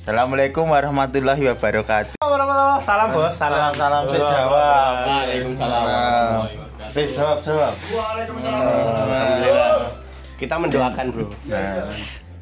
[0.00, 2.16] Assalamualaikum warahmatullahi wabarakatuh.
[2.24, 2.80] Warahmatullah.
[2.80, 3.36] Salam bos.
[3.36, 4.94] Salam salam sejawab.
[5.04, 6.40] Waalaikumsalam.
[6.96, 7.74] Eh jawab jawab.
[7.76, 9.92] Alhamdulillah.
[10.40, 11.28] Kita mendoakan bro.
[11.52, 11.84] Nah,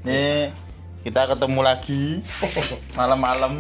[0.07, 0.55] ini
[1.03, 2.23] kita ketemu lagi
[2.95, 3.59] malam-malam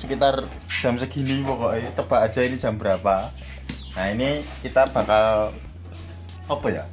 [0.00, 0.48] sekitar
[0.80, 3.28] jam segini pokoknya tebak aja ini jam berapa
[3.96, 5.50] nah ini kita bakal
[6.46, 6.84] apa ya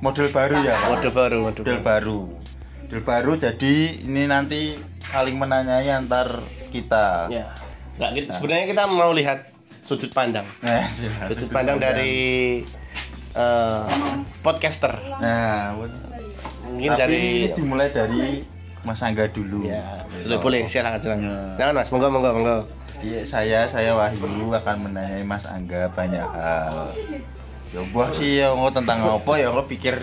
[0.00, 0.88] model baru ya Pak?
[0.88, 1.82] Mode baru, mode model baru.
[1.82, 2.20] baru
[2.88, 3.74] model baru jadi
[4.06, 4.80] ini nanti
[5.12, 6.40] saling menanyai antar
[6.72, 7.52] kita Ya.
[8.00, 9.52] Nggak, kita, sebenarnya kita mau lihat
[9.84, 10.48] sudut pandang.
[10.64, 11.28] nah, silakan.
[11.28, 12.16] Sudut pandang dari
[13.36, 13.84] eh,
[14.40, 14.96] podcaster.
[15.20, 15.76] nah
[16.72, 18.40] Mungkin tapi dari ini dimulai dari
[18.82, 21.20] Mas Angga dulu ya, boleh boleh silakan silakan.
[21.28, 21.36] Ya.
[21.60, 22.58] Jangan Mas, monggo monggo monggo.
[23.28, 26.96] Saya saya Wahyu akan menanyai Mas Angga banyak hal.
[27.72, 29.96] Ya buah sih ya ngomong tentang apa ya kok pikir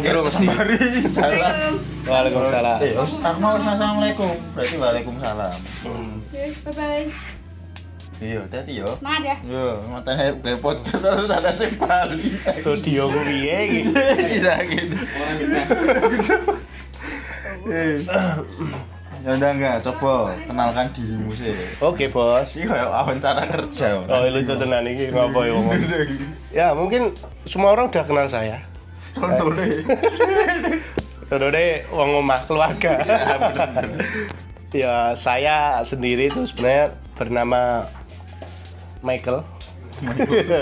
[0.00, 0.40] Jeruk mesti.
[0.40, 0.76] sembari
[1.12, 1.76] jalan.
[2.08, 2.78] Waalaikumsalam.
[2.80, 4.32] Eh, aku mau assalamualaikum.
[4.56, 5.58] Berarti waalaikumsalam.
[6.32, 7.12] Yes, bye-bye.
[8.24, 8.88] Iya, tadi yo.
[8.96, 9.36] Semangat ya.
[9.44, 12.38] Yo, matanya kayak podcast terus ada sing bali.
[12.40, 13.80] Studio gue piye iki?
[14.32, 14.96] Bisa gitu.
[19.24, 21.56] Ya udah enggak, coba kenalkan dirimu sih.
[21.80, 22.60] Oke, Bos.
[22.60, 24.04] Ini kayak wawancara kerja.
[24.04, 25.80] Oh, lucu tenan iki ngopo ya ngomong.
[26.52, 27.08] Ya, mungkin
[27.48, 28.60] semua orang udah kenal saya.
[29.16, 29.80] Contohnya.
[31.24, 33.00] Contohnya wong omah keluarga.
[34.76, 37.88] ya, saya sendiri itu sebenarnya bernama
[39.00, 39.40] Michael.
[40.04, 40.60] Angga.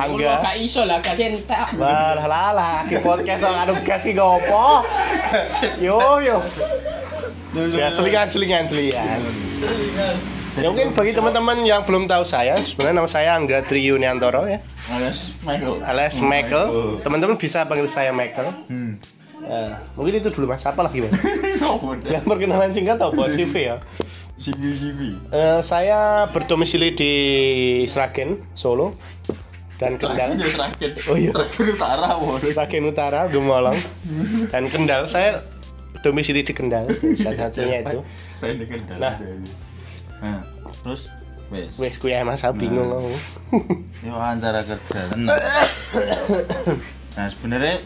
[0.00, 0.32] Angga.
[0.40, 1.76] Gak iso lah, gak entek.
[1.76, 4.80] Lah lah lah, podcast kok anu gas ki ngopo?
[5.76, 6.40] Yo yo.
[7.52, 9.20] Ya selingan selingan selingan.
[10.52, 14.60] Ya, mungkin bagi teman-teman yang belum tahu saya, sebenarnya nama saya Angga Triyuniantoro ya,
[14.92, 15.80] Alias Michael.
[15.80, 16.66] alias Michael.
[17.00, 18.52] Teman-teman bisa panggil saya Michael.
[18.68, 19.00] Hmm.
[19.40, 20.60] Ya, mungkin itu dulu mas.
[20.62, 21.12] Apa lagi mas?
[22.12, 23.76] Yang perkenalan singkat atau CV ya?
[24.36, 25.00] CV CV.
[25.32, 27.12] Eh, saya berdomisili di
[27.88, 28.92] Sragen, Solo
[29.80, 30.36] dan Kendal.
[30.36, 30.52] Kendal.
[30.52, 30.90] Seragen.
[31.08, 31.32] Oh iya.
[31.32, 32.50] Seragen utara waduh.
[32.52, 33.78] Sragen Utara, Gemolong
[34.52, 35.08] dan Kendal.
[35.08, 35.40] Saya
[36.00, 38.00] domisili di Kendal, salah satunya itu.
[38.40, 38.98] Di Kendal.
[38.98, 39.14] Nah.
[40.18, 40.40] Nah,
[40.80, 41.12] terus
[41.48, 41.76] wes.
[41.76, 42.96] Wes kuya mas, saya bingung Nah.
[42.96, 43.12] aku.
[44.00, 45.36] Ini wawancara kerja tenang.
[47.12, 47.76] Nah, sebenarnya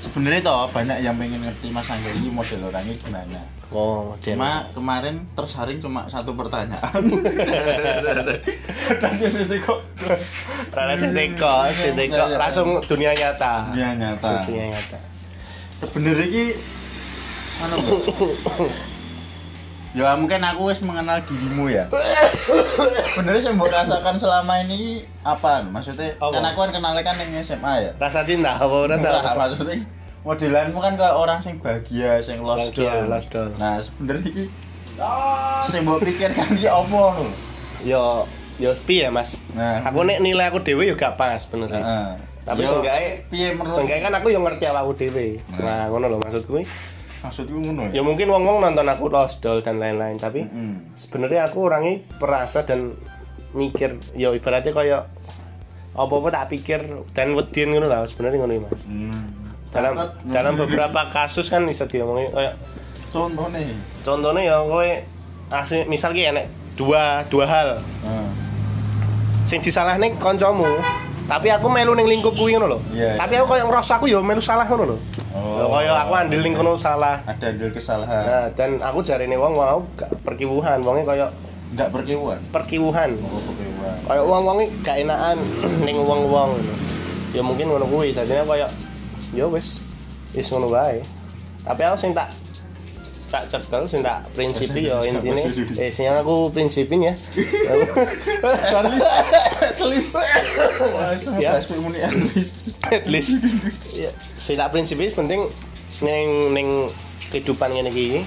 [0.00, 3.40] sebenarnya toh banyak yang pengen ngerti Mas Angga ini model orangnya gimana.
[3.68, 7.00] Oh, Cuma kemarin tersaring cuma satu pertanyaan.
[9.00, 9.82] Dan sisi kok
[10.70, 13.72] Rana Seteko, Seteko, langsung dunia nyata.
[13.72, 14.20] Dunia nyata.
[14.22, 14.98] Langsung dunia nyata.
[15.80, 16.46] Sebenarnya ki
[17.60, 17.76] anu?
[19.94, 21.86] Ya mungkin aku wis mengenal dirimu ya.
[23.14, 25.62] Sebenarnya yang mbok rasakan selama ini apa?
[25.62, 26.34] Maksudnya Apa?
[26.34, 27.90] kan aku kan kenalnya kan yang SMA ya.
[27.94, 29.38] Rasa cinta apa rasa Enggak, apa?
[29.46, 29.78] maksudnya
[30.26, 33.06] modelanmu kan ke orang sing bahagia, sing lost doll.
[33.06, 33.54] lost doll.
[33.54, 34.44] Nah, sebenarnya iki
[35.62, 37.26] sing mbok pikirkan ki apa lho?
[37.86, 38.26] Yo
[38.58, 39.38] yo piye Mas?
[39.54, 41.70] Nah, Aku nek nilai aku dhewe yo gak pas bener.
[41.70, 42.10] Heeh.
[42.44, 43.56] Tapi seenggaknya piye
[44.00, 45.40] kan aku yang ngerti awakku dhewe.
[45.56, 45.58] Nah.
[45.58, 46.60] Nah, ngono lho maksudku.
[47.24, 50.92] maksudku ngono Ya mungkin wong-wong nonton aku Lost Doll dan lain-lain, tapi Mm.
[50.92, 52.92] sebenarnya aku orangnya perasa dan
[53.56, 55.08] mikir ya ibaratnya kayak
[55.94, 56.84] apa-apa tak pikir
[57.14, 58.82] dan wedin ngono lah sebenarnya ngono ya, Mas.
[58.84, 59.24] Hmm.
[59.70, 59.94] Dalam
[60.28, 62.54] dalam beberapa kasus kan bisa diomongin kayak
[63.08, 63.62] contohnya.
[64.02, 64.90] contohnya ya kowe
[65.48, 68.28] asli misal ki enek dua dua hal Heeh.
[69.46, 70.66] sing disalahne kancamu
[71.24, 72.78] tapi aku melu ning lingkup kuwi ngono lho.
[72.92, 73.16] Iya.
[73.16, 74.96] Tapi aku kayak ngerasa aku ya melu salah ngono lho.
[75.34, 75.72] Oh.
[75.72, 77.18] Kayak aku andil ning kono salah.
[77.24, 78.22] Ada andil kesalahan.
[78.28, 81.32] Nah, dan aku jarine wong wong aku gak perkiwuhan, wonge kayak
[81.74, 82.38] Enggak berkiwan.
[82.54, 83.10] perkiwuhan.
[83.18, 83.96] Oh, berkiwan.
[84.06, 85.36] Kayak wong-wonge gak enakan
[85.88, 86.74] ning wong-wong ngono.
[87.34, 88.70] Ya mungkin ngono kuwi, dadinya kayak
[89.34, 89.82] ya wis
[90.36, 91.02] wis ngono wae.
[91.64, 92.30] Tapi aku sing tak
[93.34, 95.42] tak cekel sing tak prinsipi ya intine
[95.74, 97.14] eh sing aku prinsipin ya.
[99.74, 100.08] Tulis.
[101.42, 101.58] Ya.
[101.58, 101.58] Ya,
[102.94, 103.34] at least
[103.90, 105.50] ya sing tak prinsipin penting
[105.98, 106.68] ning ning
[107.34, 108.22] kehidupan ngene iki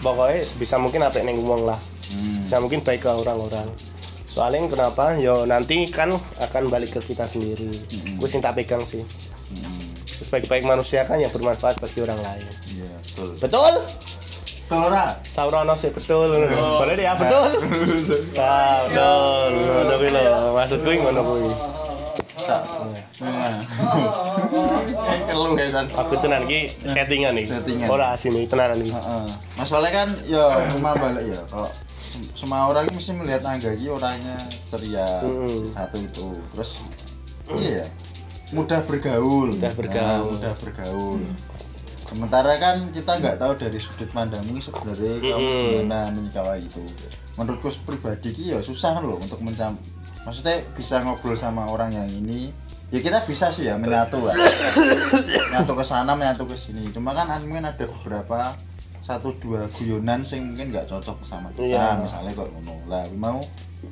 [0.00, 1.76] pokoknya sebisa mungkin apik ning wong lah.
[2.08, 2.40] Hmm.
[2.40, 3.68] Sebisa mungkin baik ke orang-orang.
[4.24, 5.16] Soalnya kenapa?
[5.20, 7.84] Yo nanti kan akan balik ke kita sendiri.
[8.16, 9.04] Gue sing tak pegang sih.
[9.52, 9.80] Hmm.
[10.08, 12.65] Sebaik-baik manusia kan yang bermanfaat bagi orang lain.
[13.16, 13.32] Betul.
[13.40, 13.72] Betul?
[14.66, 15.16] Tora.
[15.24, 16.28] Saurono sih betul.
[16.52, 17.48] Boleh deh ya betul.
[18.36, 19.50] Ah, betul.
[19.56, 20.24] Ngono kuwi lho.
[20.52, 21.50] Maksud kuwi ngono kuwi.
[22.36, 22.62] Sak.
[23.24, 23.56] Nah.
[25.32, 25.86] Keluh San.
[25.88, 27.46] Aku tenan iki settingan nih.
[27.48, 27.88] Settingan.
[27.88, 28.92] Ora asine tenanan iki.
[28.92, 29.26] Heeh.
[29.56, 30.44] Masalahnya kan ya
[30.76, 31.40] cuma balik ya.
[31.48, 34.36] Kalau sem- semua orang mesti melihat Angga ini orangnya
[34.68, 35.24] ceria.
[35.72, 36.28] Satu itu.
[36.52, 36.70] Terus
[37.56, 37.86] iya
[38.50, 39.54] mudah bergaul.
[39.54, 40.04] Mudah bergaul.
[40.04, 41.18] Nah, mudah bergaul.
[42.06, 45.68] Sementara kan kita nggak tahu dari sudut pandangmu sebenarnya kamu Mm-mm.
[45.82, 46.82] gimana menyikapi itu.
[47.34, 49.76] Menurutku pribadi ki ya susah loh untuk mencam
[50.24, 52.50] maksudnya bisa ngobrol sama orang yang ini
[52.88, 54.34] ya kita bisa sih ya menyatu lah.
[55.50, 56.86] Menyatu ke sana menyatu ke sini.
[56.90, 58.54] Cuma kan ada- mungkin ada beberapa
[59.02, 61.62] satu dua guyonan sing mungkin nggak cocok sama kita.
[61.62, 62.02] Iya.
[62.02, 62.74] misalnya kok ngono.
[62.86, 63.42] Lah mau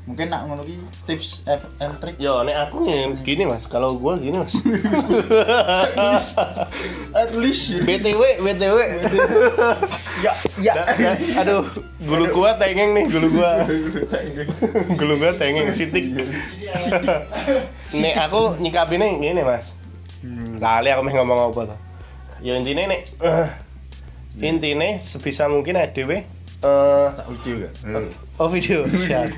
[0.05, 0.77] mungkin nak ngono ki
[1.09, 4.53] tips F and trick Yo, nek aku nih gini mas, kalau gua gini mas.
[7.21, 8.79] at least BTW, BTW.
[10.21, 10.73] ya ya
[11.41, 11.65] aduh,
[12.05, 13.65] gulu gua tengeng nih, gulu gua.
[15.01, 16.13] gulu gua tengeng sitik.
[17.97, 19.73] nek aku nyikapinnya gini mas.
[20.61, 21.79] Lali aku meh ngomong apa tuh.
[22.45, 23.49] Ya intinya nek eh,
[24.43, 26.11] intinya sebisa mungkin ADW
[26.65, 28.05] eh tak video kan
[28.41, 29.29] oh video siap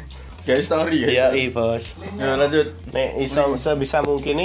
[0.46, 1.06] Kayak story ya.
[1.08, 2.70] iya iya bos Ya lanjut.
[2.88, 4.38] nek iso sebisa mungkin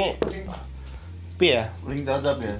[1.38, 2.53] piye ya Link WhatsApp ya.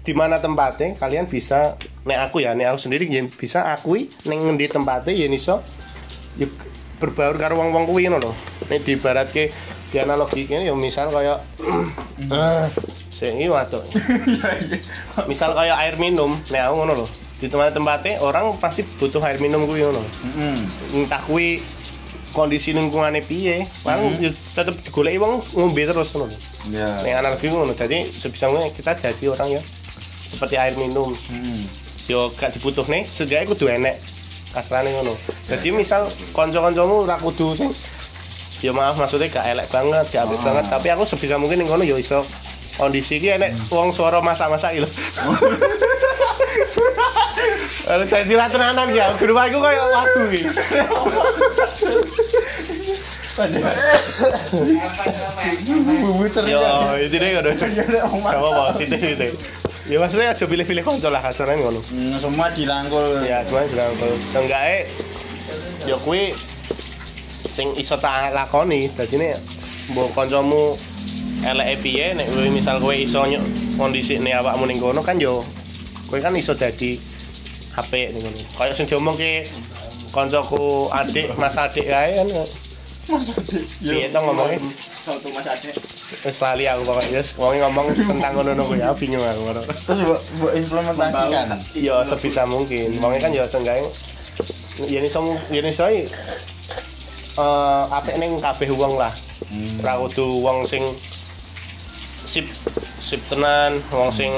[0.00, 4.40] di mana tempatnya kalian bisa nek aku ya nek aku sendiri ya bisa akui neng
[4.42, 5.64] ngendi tempatnya ya iso
[6.34, 6.44] ya
[6.94, 8.32] berbaur karo wong-wong kuwi ngono lho
[8.66, 9.52] nek diibaratke
[9.88, 11.40] di analogi ini ya misal kaya
[12.30, 12.66] eh
[13.08, 13.84] sing iki watuk
[15.30, 19.40] misal kaya air minum nek aku ngono lho di tempat tempatnya orang pasti butuh air
[19.40, 20.56] minum kuwi ngono Heeh.
[20.96, 21.64] entah kuwi
[22.34, 26.34] kondisi lingkungannya piye paling ya tetep digoleki wong ngombe terus ngono
[26.64, 26.96] Ya.
[27.04, 29.64] Nek analogi ngono, jadi sebisa mungkin kita jadi orang yang
[30.24, 31.12] seperti air minum.
[31.12, 31.60] Heeh.
[32.08, 34.00] Yo gak dibutuh nih, seenggaknya kudu enek.
[34.48, 35.12] Kasarane ngono.
[35.44, 37.68] Jadi misal kanca-kancamu ora kudu sing
[38.64, 40.44] ya maaf maksudnya gak elek banget, gak apik Oh.
[40.48, 42.24] banget, tapi aku sebisa mungkin ning ngono yo iso
[42.80, 44.88] kondisi iki enek wong suara masak-masak lho.
[47.84, 50.48] Kalau jadi tenanan ya, guru aku kayak lagu iki.
[55.74, 56.54] Bumbu ceria.
[56.54, 57.50] Yo, itu deh ngono.
[57.58, 59.34] Gak apa-apa, sithik sithik.
[59.84, 61.80] Ya maksudnya aja pilih-pilih kanca lah kasarane ngono.
[61.92, 63.20] Hmm, semua dirangkul.
[63.26, 64.88] ya semuanya bilang kalau seenggaknya
[65.84, 66.32] ya kuwi
[67.52, 69.36] sing iso tak lakoni dadi nek
[69.92, 70.74] mbok kancamu
[71.44, 73.44] eleke piye nek kowe misal kowe iso nyok
[73.76, 75.44] kondisi nek awakmu ning kono kan yo
[76.08, 76.96] kowe kan iso dadi
[77.76, 79.44] HP ning ngono kaya sing diomongke
[80.16, 82.28] kancaku adik mas adik kae kan
[83.84, 84.58] piye to ngomongnya
[85.04, 85.68] Satu mas ade.
[86.24, 89.60] wis lali aku pokoknya wis wong ngomong tentang ngono kuwi ya bingung aku ngono.
[89.68, 91.46] Terus mbok mbok implementasikan.
[91.76, 92.96] ya sebisa mungkin.
[93.04, 93.84] Wongnya kan ya seenggaknya
[94.88, 95.20] ya iso
[95.52, 96.08] ya iso eh
[97.92, 99.12] apik ning kabeh wong lah.
[99.52, 99.84] Hmm.
[99.84, 100.82] ora kudu wong sing
[102.24, 102.48] sip
[102.96, 104.32] sip tenan wong sing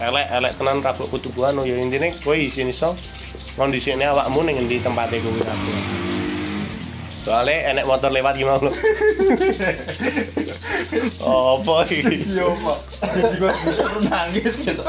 [0.00, 2.96] elek elek tenan ra kudu buano ya intine kowe isin iso
[3.60, 6.15] kondisine awakmu ning endi tempate kuwi kabeh
[7.26, 8.70] soalnya enek motor lewat gimana lo
[11.26, 12.78] oh iki Iya, Pak.
[13.02, 14.82] Jadi kok bisa nangis gitu.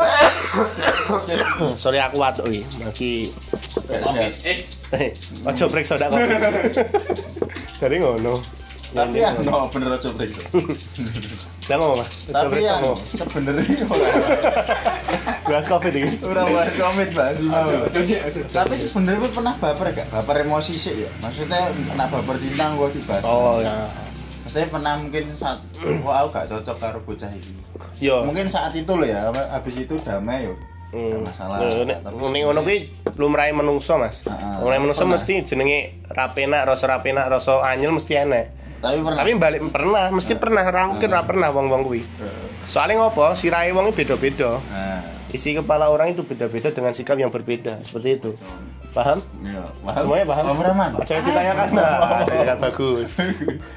[1.82, 3.12] sorry aku watuk iki maki
[3.88, 4.34] Sehat.
[4.94, 5.10] Eh,
[5.44, 6.26] Ojo periksa dak kopi.
[7.82, 8.40] Jadi ngono.
[8.94, 10.32] Tapi ya no bener aja break.
[11.68, 12.08] Lah Mas.
[12.26, 13.00] Ojo Tapi ya ngomong.
[13.04, 13.84] sebenarnya
[15.48, 16.12] Bahas kopi iki.
[16.24, 17.40] ora bahas komit Pak.
[18.48, 20.08] Tapi sebenarnya pernah baper gak?
[20.12, 21.10] Baper emosi sih ya.
[21.20, 23.24] Maksudnya kena baper cinta gue dibahas.
[23.24, 23.88] Oh ya.
[24.44, 25.60] Maksudnya pernah mungkin saat
[26.04, 27.52] wah aku gak cocok karo bocah ini.
[28.00, 28.24] Yo.
[28.24, 30.56] Mungkin saat itu loh ya, habis itu damai yo.
[30.88, 31.20] Hmm.
[31.20, 31.58] Gak masalah.
[32.32, 34.24] Ning ngono kuwi lumrahe menungso, Mas.
[34.24, 34.64] Heeh.
[34.64, 35.20] Lumrahe menungso Pernah.
[35.20, 38.56] mesti jenenge rapenak, rasa rapenak, rasa anyel mesti enek.
[38.78, 39.18] Tapi pernah.
[39.18, 42.02] Tapi balik pernah, mesti pernah, ra mungkin ra pernah wong-wong kuwi.
[42.70, 43.34] Soalnya ngopo?
[43.34, 44.60] Sirahe wong beda-beda.
[44.70, 48.32] Nah, Isi kepala orang itu beda-beda dengan sikap yang berbeda, seperti itu.
[48.96, 49.20] Paham?
[49.44, 49.68] iya.
[49.84, 50.00] Paham?
[50.00, 50.44] Semuanya paham?
[50.48, 50.90] Paham Rahman?
[51.04, 53.10] Yang ditanyakan nah, yang kan bagus.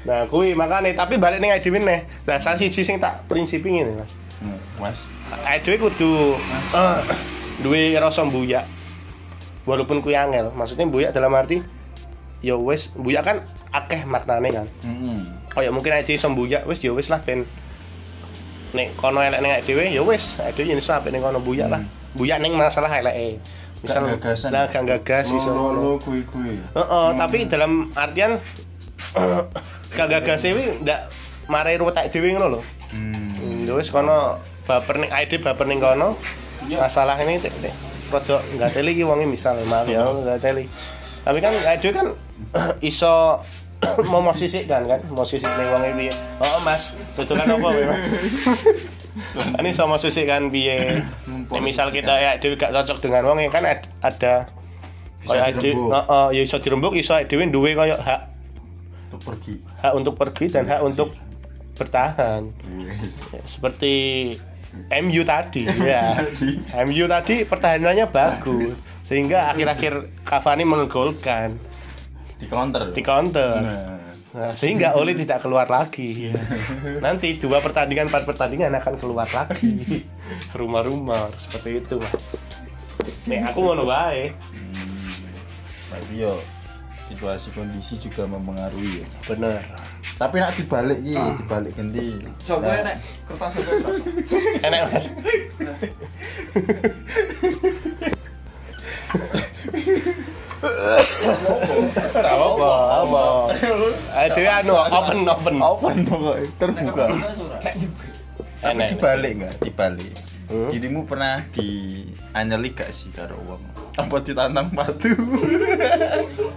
[0.07, 2.07] Nah, kuwi makane tapi balik ning dhewe neh.
[2.23, 4.15] Lah salah siji sing tak prinsipi ngene, Mas.
[4.39, 4.97] Hmm, Mas.
[5.61, 6.39] Dhewe kudu
[6.73, 6.99] eh,
[7.59, 8.65] duwe rasa mbuyak.
[9.67, 11.61] Walaupun kuwi angel, maksudnya mbuyak dalam arti
[12.41, 13.37] ya wis mbuyak kan
[13.71, 14.67] akeh maknane kan.
[14.83, 15.19] Heeh.
[15.51, 17.43] Kaya mungkin ade iso mbuyak wis ya wis lah ben
[18.71, 21.81] nek kono elek ning dhewe ya wis dhewe yen iso apik ning kono mbuyak lah.
[22.15, 23.39] Mbuyak ning masalah eleke.
[23.81, 24.49] Misal Gak gagasan.
[24.53, 26.53] nah gak gagas iso Lo lo kui kui.
[26.53, 28.37] Heeh, tapi dalam artian
[29.97, 31.09] gagagase kuwi ndak
[31.49, 32.61] marai ruwetek dhewe ngono lho.
[32.93, 33.65] Hmm.
[33.67, 34.37] Ya wis kono
[34.69, 36.15] baper ning ID baper ning kono.
[36.69, 37.73] Masalah ini tek tek
[38.11, 40.67] rada enggak teli iki wonge misal maaf ya enggak teli.
[41.23, 42.07] Tapi kan ID kan
[42.91, 43.39] iso
[44.11, 46.13] mau mau sisik kan kan mau sisik ning wonge piye.
[46.37, 48.05] Oh Mas, tutulan apa kowe Mas?
[49.51, 51.01] Kan iso mau sisik kan piye.
[51.57, 54.47] Misal kita ya dhewe gak cocok dengan wonge kan ad- ada
[55.17, 55.89] Bisa Kayak ade, dirembuk.
[55.91, 58.21] heeh, ya iso dirembuk, iso dhewe duwe kaya hak
[59.07, 59.53] Untuk pergi.
[59.77, 61.13] hak untuk pergi dan hak untuk
[61.75, 62.41] bertahan.
[62.79, 62.93] Ya,
[63.43, 63.93] seperti
[64.89, 66.15] MU tadi ya
[66.81, 71.59] MU tadi pertahanannya bagus sehingga akhir-akhir Cavani menggolkan
[72.41, 74.01] di counter di counter Nah.
[74.31, 76.31] Nah, sehingga Oli tidak keluar lagi.
[77.03, 80.07] Nanti dua pertandingan, empat pertandingan akan keluar lagi.
[80.55, 82.31] Rumah-rumah seperti itu, Mas.
[83.27, 84.31] Nih, aku ngono wae.
[85.91, 86.39] Tapi yo
[87.11, 89.07] situasi kondisi juga mempengaruhi ya.
[89.27, 89.67] Bener.
[90.15, 92.23] Tapi nak dibalik iki, dibalik ganti.
[92.47, 92.95] Coba Nah, nek
[93.27, 93.99] kertas itu terus.
[94.63, 95.05] Enak, Mas.
[100.61, 103.23] Ora apa, apa.
[104.13, 105.55] Aduh anu open open.
[105.57, 107.05] open pokoknya terbuka.
[108.61, 108.87] Tapi Enak.
[108.93, 109.53] dibalik nggak?
[109.65, 110.13] Dibalik.
[110.51, 110.67] Hmm?
[110.69, 113.63] Dirimu pernah dianyeli gak sih karo uang?
[113.95, 115.09] Apa ditanam batu?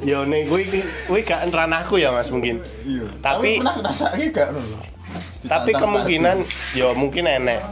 [0.02, 2.60] Yo nih gue gue gak ranahku ya Mas mungkin.
[2.84, 3.06] Iya.
[3.22, 4.60] Tapi- pernah ngrasake gak lho?
[5.46, 6.42] Tapi kemungkinan
[6.74, 7.62] yo mungkin enek.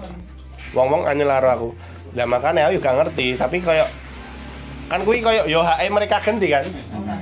[0.73, 1.69] Wong-wong anyel karo aku.
[2.17, 3.89] Lah makanya aku juga ngerti, tapi kayak
[4.93, 6.69] kan kuwi kayak yo HE mereka ganti kan.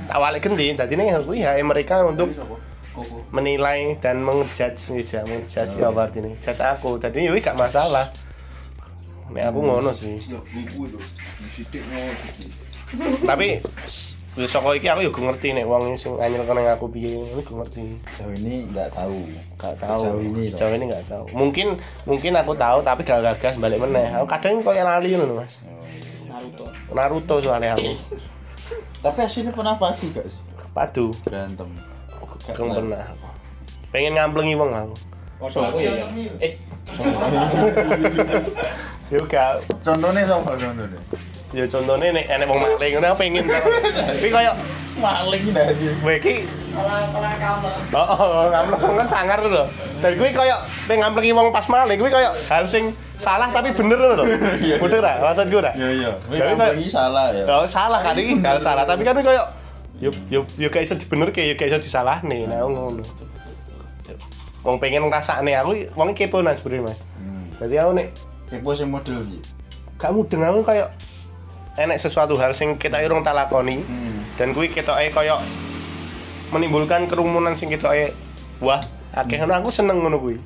[0.05, 2.27] Tak balik ganti, dadi nih kuwi HE mereka untuk
[3.31, 4.75] menilai dan mengejudge
[5.07, 6.27] ya, mengejudge ya apa artinya?
[6.37, 6.99] Judge aku.
[6.99, 8.11] Tadi yo gak masalah.
[9.31, 10.19] Nek aku ngono sih.
[13.23, 17.15] Tapi s- wis saka iki aku gak ngerti nek wong sing anyel kene aku piye,
[17.31, 17.83] aku gak ngerti.
[18.11, 19.19] Sejauh ini nggak tahu.
[19.55, 20.01] Gak tahu.
[20.03, 20.35] Sejauh ini.
[20.35, 20.43] loh.
[20.45, 21.25] Sejauh ini gak tahu.
[21.31, 21.67] Mungkin
[22.03, 24.11] mungkin aku tahu tapi gak gagas balik meneh.
[24.11, 25.55] Aku kadang koyo lali ngono, Mas.
[26.41, 26.43] Oh.
[26.49, 26.65] Naruto.
[26.91, 27.93] Naruto soalnya aku.
[29.01, 30.41] Tapi aslinya pernah padu gak sih?
[30.73, 31.13] Padu.
[31.21, 31.69] Berantem.
[32.47, 33.05] Gak Gak pernah.
[33.91, 34.95] Pengen ngamplengi wong aku.
[35.41, 35.91] Waduh aku ya.
[36.41, 36.53] Eh,
[39.11, 40.99] Yo gak Contohnya sama contohnya.
[41.51, 43.43] ya contohnya nek enek wong maling ngono pengen.
[43.43, 44.53] Tapi koyo
[44.91, 45.87] Maling dari.
[45.99, 47.67] kowe iki salah salah kamu.
[47.91, 49.67] Oh, oh, oh ngampleng kan sangar lho.
[49.99, 50.55] Dan kuwi koyo
[50.87, 54.25] pengen ngamplengi wong pas maling kuwi koyo hal sing salah tapi bener lho.
[54.81, 55.13] Bener ra?
[55.21, 55.71] Maksud gue ra?
[55.71, 56.09] Iya iya.
[56.17, 57.45] Tapi kamu ini salah ya.
[57.45, 59.45] Oh, salah kan iki hal salah, tapi kan koyo
[60.01, 62.49] yo yo yo gak iso dibenerke, yo gak iso disalahne.
[62.49, 63.05] Nah, ngono.
[64.61, 66.99] Wong pengen ngrasakne aku wong kepo nang sebenarnya Mas.
[67.15, 67.45] Hmm.
[67.57, 68.07] Jadi aku nek
[68.45, 69.39] Kepo sing model iki.
[69.95, 70.89] gak mudeng aku kayak
[71.77, 74.25] enek sesuatu hal sing kita urung tak lakoni Hmm.
[74.33, 75.39] dan kuwi ketoke kayak
[76.49, 78.11] menimbulkan kerumunan sing ketoke
[78.59, 78.81] wah
[79.13, 80.37] akeh ngono aku seneng ngono kuwi.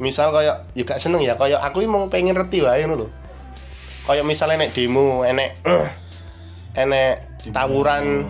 [0.00, 3.06] Misal kayak ya gak seneng ya kayak aku mau pengen reti wae ngono lho.
[4.08, 5.50] Kayak misalnya enek demo, enek
[6.76, 7.12] enek
[7.52, 8.24] tawuran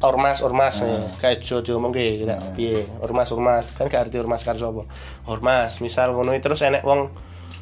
[0.00, 0.96] ormas ormas ya.
[1.20, 4.82] kayak jojo mungkin ya piye ormas ormas kan gak arti ormas karo sapa?
[5.28, 7.12] Ormas misal ngono terus enek wong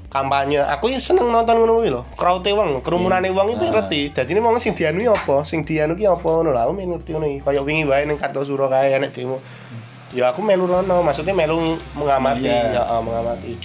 [0.08, 4.40] kampanye aku seneng nonton ngono kuwi lho crowd wong kerumunane wong itu ngerti dadi ini
[4.40, 5.42] wong sing dianu apa?
[5.42, 7.38] Sing dianu ki apa ngono lho aku ngerti ngono iki.
[7.42, 9.42] Kaya wingi wae ning Kartosuro kae enek demo
[10.16, 12.80] ya aku melu rono maksudnya melu mengamati Iya.
[12.80, 13.60] ya ah, mengamati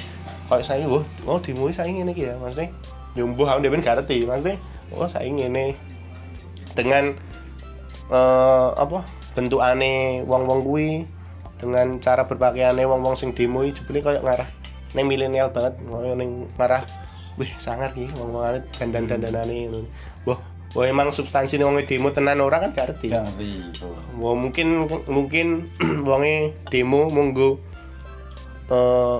[0.49, 2.69] kayak saya wah oh demo saya ngene iki ya maksudnya
[3.15, 4.57] ya mbuh aku dhewe gak ngerti maksudnya
[4.91, 5.73] oh saya ngene
[6.75, 7.15] dengan
[8.11, 11.07] eh apa bentukane wong-wong kuwi
[11.57, 14.45] dengan cara berpakaiane wong-wong sing demo jebule koyo ngarah
[14.93, 16.83] ning milenial banget koyo ning ngarah
[17.39, 19.89] wih sangar iki wong-wong dandan-dandanane ngono.
[20.29, 20.37] Wah,
[20.73, 23.07] wah emang substansi wong demo tenan ora kan gak ngerti.
[23.09, 23.49] Gak ngerti.
[24.15, 24.67] Wah, mungkin
[25.05, 25.47] mungkin
[26.09, 27.61] wonge demo monggo
[28.65, 29.19] eh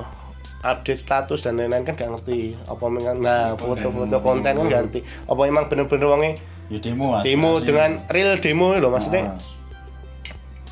[0.63, 4.99] update status dan lain-lain kan gak ngerti apa memang nah foto-foto konten kan gak ngerti
[5.25, 6.31] apa emang bener-bener wonge
[6.71, 9.37] Ya demo demo Masih- dengan real demo lho maksudnya Ah.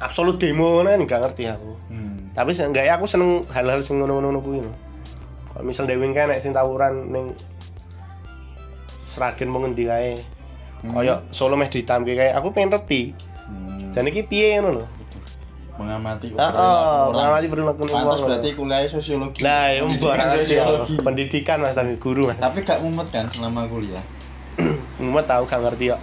[0.02, 2.32] absolut demo kan gak ngerti aku Hmm.
[2.32, 4.64] tapi seenggaknya aku seneng hal-hal sing ngono-ngono kuwi
[5.52, 7.36] kalau misal dewe kan nek sing tawuran ning
[9.04, 9.92] Seragen mau ngendi
[10.82, 13.92] kae kaya Solo meh ditamke kae aku pengen ngerti Hmm.
[13.92, 14.86] dan iki piye ngono lho
[15.76, 17.12] mengamati Heeh, orang.
[17.12, 17.92] mengamati perilaku wong.
[17.92, 19.40] Pantas berarti kuliah sosiologi.
[19.42, 19.82] Lah, ya
[20.38, 20.94] sosiologi.
[21.02, 22.38] pendidikan Mas tapi guru Mas.
[22.38, 24.04] Tapi gak mumet kan selama kuliah.
[25.02, 26.02] Cuma tahu gak ngerti kok.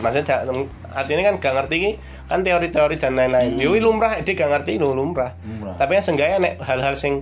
[0.00, 0.48] Maksudnya
[0.90, 1.76] artinya kan gak ngerti
[2.24, 3.60] kan teori-teori dan lain-lain.
[3.60, 5.36] Yo lumrah dia gak ngerti lho lumrah.
[5.38, 5.76] Lumrah.
[5.76, 7.20] Tapi kan seenggaknya nek hal-hal sing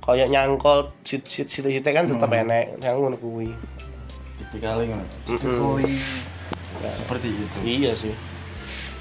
[0.00, 1.50] kayak nyangkut sit-sit
[1.84, 3.50] kan tetep enek yang ngono kuwi.
[4.38, 5.06] Tipikalnya ngono.
[5.34, 5.82] Mm-mm.
[6.94, 7.58] Seperti itu.
[7.66, 8.14] Iya sih.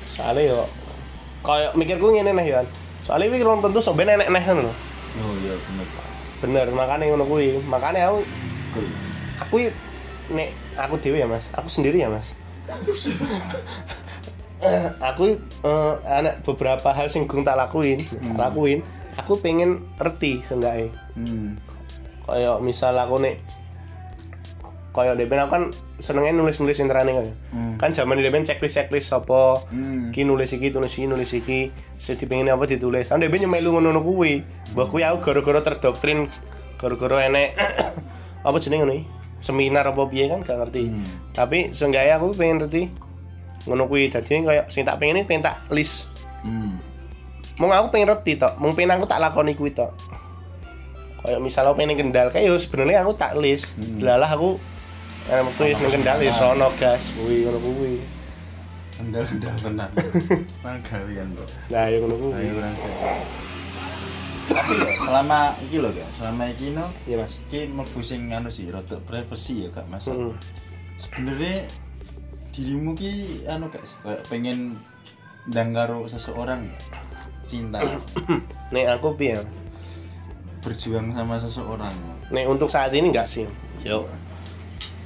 [0.10, 0.60] Soalnya yo
[1.46, 2.66] kayak mikirku ngene nih kan.
[3.06, 4.74] Soalnya iki belum tentu sok ben enek neh ngono lho.
[5.22, 5.88] Oh iya bener.
[6.38, 7.62] Bener, makanya ngono kuwi.
[7.66, 8.20] Makanya aku
[9.38, 9.56] aku
[10.34, 12.36] nek aku dewe ya mas aku sendiri ya mas
[15.00, 18.02] aku eh, ada beberapa hal sing gung tak lakuin
[18.36, 18.84] tak lakuin
[19.16, 21.58] aku pengen ngerti seenggaknya Hmm.
[22.30, 23.42] kayak misal aku nek
[24.98, 25.64] kayak deben aku kan
[26.02, 27.78] senengnya nulis nulis interane kayak Hmm.
[27.78, 30.10] kan zaman deben checklist checklist apa Hmm.
[30.10, 31.70] ki nulis iki nulis iki nulis iki
[32.02, 34.42] sing dipengin apa ditulis kan deben nyemelu ngono ngono kuwi
[34.74, 36.26] mbah kuwi aku gara-gara terdoktrin
[36.78, 37.58] Guru-guru enek
[38.48, 39.06] apa jenenge ngono iki?
[39.42, 40.94] Seminar apa piye kan gak ngerti.
[40.94, 41.06] Hmm.
[41.34, 42.94] Tapi seenggaknya aku pengen ngerti
[43.66, 46.14] ngono kuwi dadi kayak sing tak pengen ini pengen tak list.
[46.46, 46.78] Hmm.
[47.58, 49.90] Mung aku pengen ngerti tok, mung pengen aku tak lakoni kuwi tok.
[51.26, 53.74] Kayak misal aku pengen kendal kayak yo sebenarnya aku tak list.
[53.74, 53.98] Hmm.
[53.98, 54.62] Delalah aku
[55.28, 58.00] eh waktu ning kendal ya sono gas kuwi ngono kuwi.
[58.98, 59.92] Enggak sudah tenang.
[60.64, 61.48] Nang gawean kok.
[61.68, 62.34] Lah ya ngono kuwi.
[62.40, 62.76] Ayo kurang.
[64.48, 67.36] Tapi ya, selama iki lho Kak, selama iki no Iya Mas.
[67.44, 70.08] iki mlebu sing anu sih rada privacy ya Kak Mas.
[70.08, 70.32] Heeh.
[71.04, 71.68] Sebenarnya
[72.56, 74.80] dirimu ki anu Kak kayak pengen
[75.52, 76.84] ndang karo seseorang nggak?
[77.48, 77.80] cinta
[78.76, 79.40] Nek aku piye?
[80.68, 81.96] berjuang sama seseorang.
[82.28, 83.48] Nek untuk saat ini enggak sih.
[83.88, 84.04] Yo.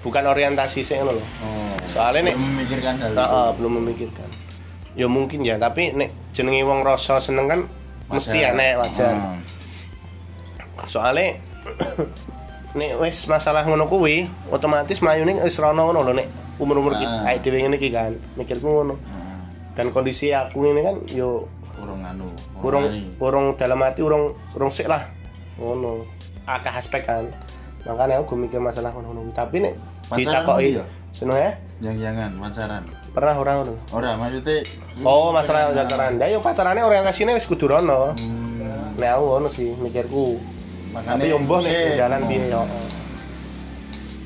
[0.01, 1.27] Bukan orientasi sih ngono loh.
[1.45, 1.75] Oh.
[1.93, 3.21] Soalnya nek belum memikirkan hal itu.
[3.21, 4.29] ah, belum memikirkan.
[4.91, 7.59] Ya mungkin ya, tapi nek jenenge wong rasa seneng kan
[8.09, 8.51] mesti Wajar.
[8.57, 9.15] enek wajar.
[9.15, 9.37] Ah.
[10.89, 11.37] Soalnya
[12.73, 16.27] nek wis masalah ngono kuwi, otomatis mlayune wis rono ngono lho nek
[16.57, 17.23] umur-umur kita Ah.
[17.29, 18.95] kayak dhewe ngene iki kan, mikirku ngono.
[19.05, 19.45] Ah.
[19.77, 21.45] Dan kondisi aku ini kan yo
[21.81, 22.27] urung anu
[22.61, 22.85] urung urung
[23.17, 25.05] urung dalam arti urung urung sik lah.
[25.61, 26.03] Ngono.
[26.43, 27.29] Akeh aspek kan.
[27.83, 29.25] Makanya aku mikir masalah ngono.
[29.29, 29.61] Tapi
[30.05, 30.85] Pacaran ditakoki ya?
[31.11, 31.51] seneng ya?
[31.81, 33.73] yang jangan pacaran Pernah orang ngono.
[33.89, 34.61] ora maksudnya
[35.01, 36.15] Oh, masalah pacaran.
[36.15, 38.13] Ya yo pacarane orientasinya wis kudu rono.
[38.13, 40.37] hmm, Nek aku ngono sih mikirku.
[40.91, 42.61] makanya Tapi yo nek sih, jalan piye yo.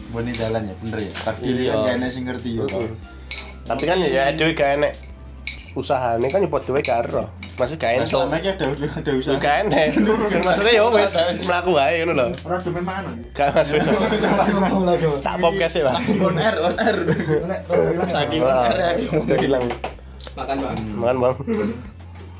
[0.10, 1.74] Boni jalan ya bener ya takdir Iya.
[1.76, 2.88] kan enak sing ngerti Heeh.
[3.66, 4.94] Tapi kan ya dhewe gak enek
[5.74, 7.28] usahane kan nyepot dhewe gak ero.
[7.56, 9.72] Maksud gak selama ini ada ada usaha Gak.
[10.44, 12.28] Maksudnya yo wis mlaku wae ngono lho.
[12.44, 13.16] Ora demen mangan.
[13.32, 13.80] Gak maksud.
[15.24, 16.04] Tak podcast ya, Mas.
[16.20, 16.98] on air on air
[18.04, 18.92] saking on air ya.
[19.16, 19.66] Udah hilang.
[20.36, 20.78] Makan bang.
[20.94, 21.36] Makan, Bang.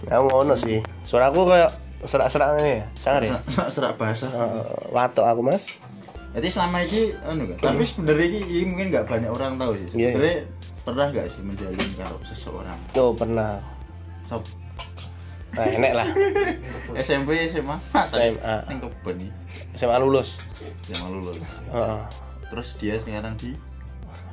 [0.06, 0.84] Aku ngono sih.
[1.04, 1.72] Suaraku kayak
[2.04, 2.86] serak-serak ini ya.
[3.00, 3.40] Sangar ya.
[3.72, 5.80] serak bahasa Eh, Watok aku, Mas.
[6.36, 10.10] jadi selama ini anu kan tapi sebenarnya ini, mungkin nggak banyak orang tahu sih Iya,
[10.12, 10.40] sebenarnya
[10.84, 13.64] pernah nggak sih menjalin karo seseorang Tuh pernah.
[15.56, 16.08] Nah, enek lah.
[17.00, 18.56] SMP SMA SMA.
[18.68, 19.32] yang kebun nih
[19.72, 20.36] SMA lulus.
[20.92, 21.40] yang lulus
[21.72, 22.02] Heeh.
[22.52, 23.56] terus dia sekarang di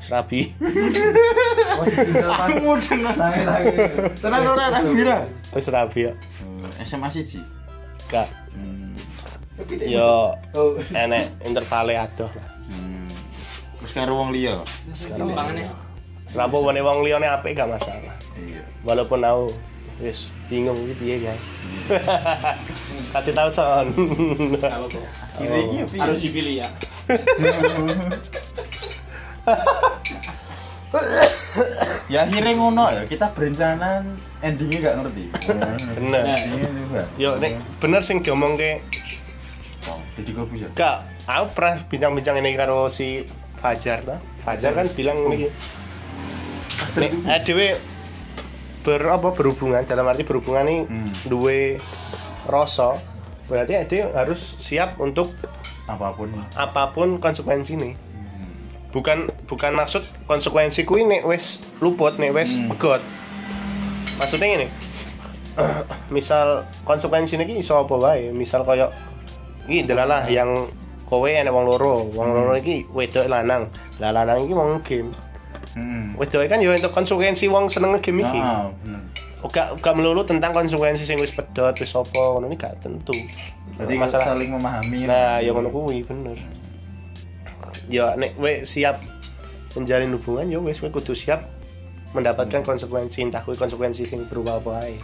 [0.02, 0.50] Serabi.
[4.18, 5.18] tenang orang Rahmira
[5.54, 6.12] Wis Serabi ya.
[6.82, 7.38] SMA siji
[8.10, 8.26] Gak.
[8.52, 8.98] hmm.
[9.86, 10.34] Yo
[10.90, 12.48] enek intervale adoh lah.
[12.66, 13.06] hmm.
[13.78, 14.58] terus karo wong liya
[14.90, 15.30] Sekarang
[16.26, 18.14] Serabu wong wong liyane apik gak masalah.
[18.38, 19.54] iya Walaupun aku
[20.02, 21.34] wis bingung iki piye ya.
[23.14, 23.86] Kasih tahu son.
[25.94, 26.68] Harus dipilih ya.
[32.12, 33.02] ya akhirnya ngono ya.
[33.06, 34.02] Kita berencana
[34.42, 35.24] endingnya nggak ngerti.
[35.96, 36.22] Bener.
[37.16, 38.82] Yo nek bener sing diomongke.
[39.90, 43.26] Oh, jadi kobus ya Kak, aku pernah bincang-bincang ini karo si
[43.58, 44.16] Fajar ta.
[44.42, 45.50] Fajar kan bilang ini.
[46.98, 47.78] Nek adewe
[48.82, 51.10] ber apa berhubungan dalam arti berhubungan ini Hmm.
[51.24, 51.78] duwe
[52.44, 52.98] rasa
[53.46, 55.30] berarti ade harus siap untuk
[55.84, 58.46] apa pun apa pun konsekuensi nih Hmm.
[58.90, 62.70] bukan bukan maksud konsekuensi kuwi nek wis luput nek wis Hmm.
[62.70, 63.02] pegot
[64.16, 64.66] maksudnya ini
[66.14, 68.88] misal konsekuensi ini iso apa wae misal koyo
[69.68, 70.66] iki delalah yang
[71.04, 72.36] kowe enek wong loro wong Hmm.
[72.40, 73.68] loro iki wedok lanang
[74.00, 75.12] lah lanang iki mau game
[75.76, 76.18] hmm.
[76.18, 78.40] wedok kan yo untuk konsekuensi wong seneng game iki.
[78.40, 79.02] Ah bener.
[79.52, 83.14] Gak melulu tentang konsekuensi sing wis pedot wis apa ngono iki gak tentu.
[83.74, 86.38] Berarti masalah saling memahami Nah, ya ngono kuwi bener.
[87.90, 89.02] Ya nek we siap
[89.74, 91.42] menjalin hubungan ya wis we kudu siap
[92.12, 94.96] mendapatkan konsekuensi entah kuwi konsekuensi sing berupa apa ae.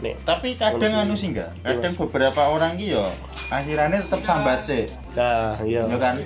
[0.00, 3.04] Nek tapi kadang anu sih enggak kadang beberapa orang ki yo
[3.52, 5.84] akhirannya tetap sambat sih nah iya.
[5.84, 6.16] ya kan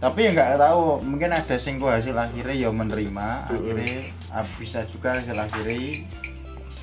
[0.00, 4.84] Tapi ya nggak tahu mungkin ada sing ku hasil akhirnya ya menerima akhirnya ah, bisa
[4.88, 6.04] juga hasil akhirnya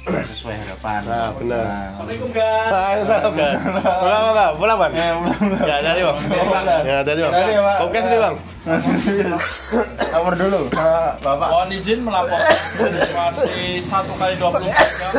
[0.02, 1.62] nggak sesuai harapan Nah, benar.
[1.94, 2.74] Assalamualaikum guys.
[2.74, 3.54] Ah, salam kan.
[4.02, 4.92] Pulang pulang, pulang Bang.
[5.62, 6.18] Ya, tadi Bang.
[6.82, 7.34] Ya, tadi Bang.
[7.38, 7.78] Tadi, Pak.
[7.86, 8.36] Oke sini Bang.
[10.12, 15.12] Nomor dulu Pak Bapak Mohon izin melaporkan situasi 1 kali 24 jam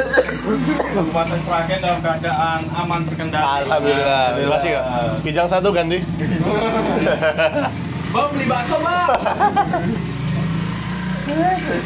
[0.95, 3.67] Kabupaten Sragen dalam keadaan aman terkendali.
[3.67, 4.25] Alhamdulillah.
[4.35, 4.85] Terima kasih Kak.
[5.23, 5.99] Kijang satu ganti.
[8.11, 9.09] Bang beli bakso bang.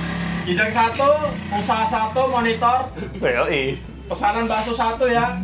[0.46, 1.10] Kijang satu,
[1.50, 2.86] usaha satu, monitor,
[3.18, 3.74] Yo, i.
[4.06, 5.34] pesanan bakso satu ya.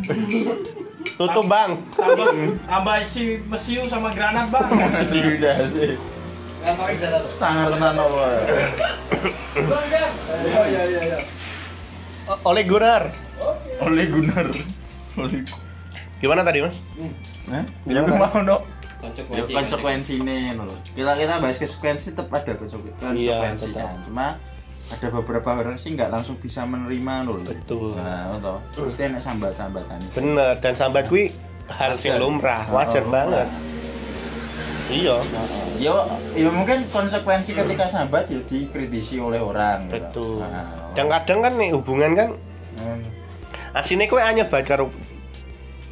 [1.19, 1.75] Tutup Bang.
[1.91, 2.31] Tambah,
[2.63, 4.63] tambah isi mesiu sama granat bang.
[4.87, 5.99] sudah sih
[7.35, 8.23] sangat tenan apa
[9.67, 10.11] Bang kan?
[10.41, 11.01] Iya iya iya.
[11.03, 11.17] iya.
[12.23, 13.11] O- Oleh Gunar.
[13.83, 14.47] oleh Gunar
[15.19, 15.39] oleh
[16.17, 16.79] Gimana tadi Mas?
[17.51, 17.63] Hah?
[17.83, 18.07] Gimana?
[18.07, 18.57] Ya mau no.
[19.03, 19.51] Konsekuensi.
[19.51, 20.71] Ya nih lho.
[20.95, 23.83] Kita kita bahas konsekuensi tetap ada konseku- Iya, konsekuensi tetap.
[23.83, 23.95] kan.
[24.07, 24.27] Cuma
[24.91, 27.39] ada beberapa orang sih nggak langsung bisa menerima lho.
[27.41, 27.95] Betul.
[27.95, 28.59] Nah, toh.
[28.75, 29.97] Pasti enak sambat-sambatan.
[30.11, 31.31] bener dan sambat kuwi
[31.71, 32.21] hal sing Wajar.
[32.21, 33.47] lumrah wajar Oh, banget
[34.91, 35.15] iya
[35.79, 35.95] Yo,
[36.37, 39.87] yo mungkin konsekuensi ketika sambat ya dikritisi oleh orang.
[39.89, 39.97] gitu.
[39.97, 42.29] betul Nah, dan kadang kan nih hubungan kan
[42.77, 43.01] hmm,
[43.73, 44.91] asine kowe banget karo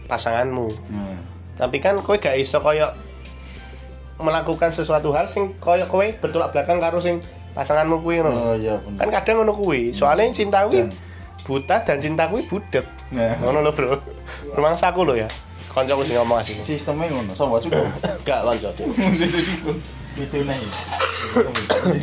[0.06, 1.18] pasanganmu hmm.
[1.58, 2.92] tapi kan kowe gak iso koyo
[4.22, 8.32] melakukan sesuatu hal sing koyo kowe bertolak belakang karo sing pasanganmu kuwi ngono.
[8.32, 9.00] Oh iya bener.
[9.00, 9.92] kan kadang ngono kuwi.
[9.92, 10.88] Soalnya cinta kuwi
[11.44, 12.86] buta dan cinta kuwi budek.
[13.12, 14.00] Nah, ngono lho bro.
[14.56, 15.28] Rumangsaku lho ya.
[15.72, 17.32] Kancaku sing ngomong asine sistemnya ngono.
[17.36, 17.88] Sama juga.
[18.28, 18.70] gak kanca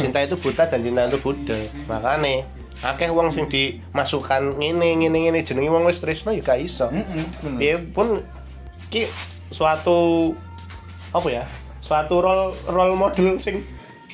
[0.00, 1.68] cinta itu buta dan cinta itu budek.
[1.84, 6.88] Makane akeh wong sing dimasukkan ngene ngene ngene jenenge wong wis tresno ya gak iso.
[6.88, 7.58] Heeh, bener.
[7.60, 8.24] Piye pun
[8.88, 9.04] ki
[9.52, 10.32] suatu
[11.12, 11.44] apa ya
[11.80, 13.64] suatu role role model sing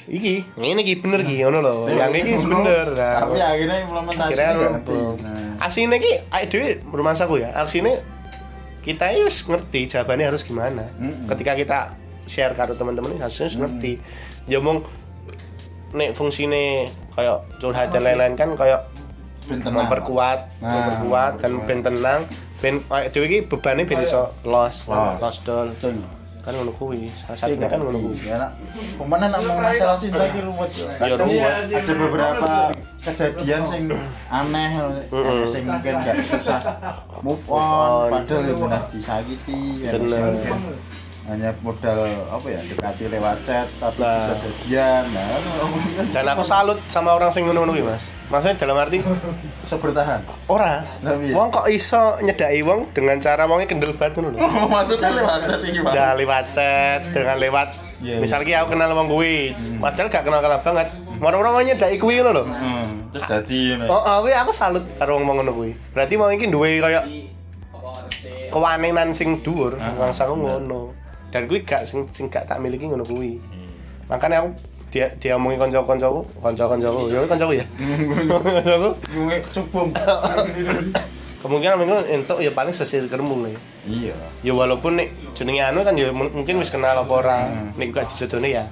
[0.05, 3.25] iki ngene iki bener iki ngono lho yang iki bener nah.
[3.25, 4.03] Tapi akhirnya nggak
[4.53, 4.69] ngono.
[4.77, 4.97] ngerti.
[5.25, 5.65] Nah.
[5.65, 7.93] asine ki awake dhewe rumahsaku ya asine
[8.85, 11.25] kita ya ngerti jawabannya harus gimana Mm-mm.
[11.25, 11.79] ketika kita
[12.29, 13.97] share karo teman-teman harusnya wis ngerti
[14.45, 14.85] ya mong
[15.95, 18.85] nek fungsine kayak curhat dan lain-lain kan kayak
[19.49, 22.21] memperkuat Nah, memperkuat dan ben tenang
[22.61, 25.21] ben awake dhewe iki bebane ben iso los Los.
[25.21, 25.97] los dol Betul.
[26.45, 28.53] Kan ngono kuwi salah satunya kan ngono kuwi Ya, nak.
[29.01, 31.01] Pemenang nak mau masalah cinta iki ruwet ruwet.
[31.73, 32.51] Ada beberapa
[33.05, 33.83] kejadian sing
[34.29, 34.71] aneh
[35.49, 36.61] sing mungkin nggak susah
[37.25, 40.37] move on, padahal ya benar disakiti ya, Bener.
[41.25, 44.21] Hanya modal apa ya dekati lewat chat tapi Nah.
[44.21, 45.03] bisa jadian.
[45.09, 48.13] Nah kan dan aku salut sama orang sing ngono-ngono kuwi Mas.
[48.29, 49.01] Maksudnya dalam arti
[49.59, 50.21] bisa bertahan?
[50.47, 50.85] Ora.
[51.01, 54.39] Tapi wong kok iso nyedaki wong dengan cara wongnya kendel banget ngono lho.
[54.69, 55.81] Maksudnya lewat chat Pak.
[55.89, 57.69] udah lewat chat dengan lewat
[58.05, 62.31] Iya, misalnya aku kenal wong kuwi padahal gak kenal kenal banget orang-orang nyedaki kuwi ngono
[62.35, 62.45] lho.
[62.45, 63.87] Hmm, terus ini.
[63.89, 65.73] oh, oh kuwi aku salut karo wong ngono kuwi.
[65.97, 67.01] Berarti mau iki duwe kaya
[68.53, 70.61] kewanenan sing dhuwur Ah, wangsaku bener.
[70.61, 70.81] ngono
[71.35, 73.43] dan kuwi gak sing sing gak tak miliki ngono kuwi.
[74.07, 74.55] Makanya aku
[74.95, 77.11] dia dia omongin kanca-kancaku kanca-kancaku.
[77.11, 77.67] Ya kancaku ya?
[78.39, 78.91] Kancaku?
[79.11, 79.91] Gue cubung.
[81.43, 83.59] kemungkinan mungkin entuk ya paling sesir kerembung ya.
[83.85, 84.17] Iya.
[84.41, 87.51] ya walaupun nek jenenge anu kan ya mu- mungkin wis kenal apa ora.
[87.51, 87.75] Hmm.
[87.75, 88.65] nek gak dijodohne ya.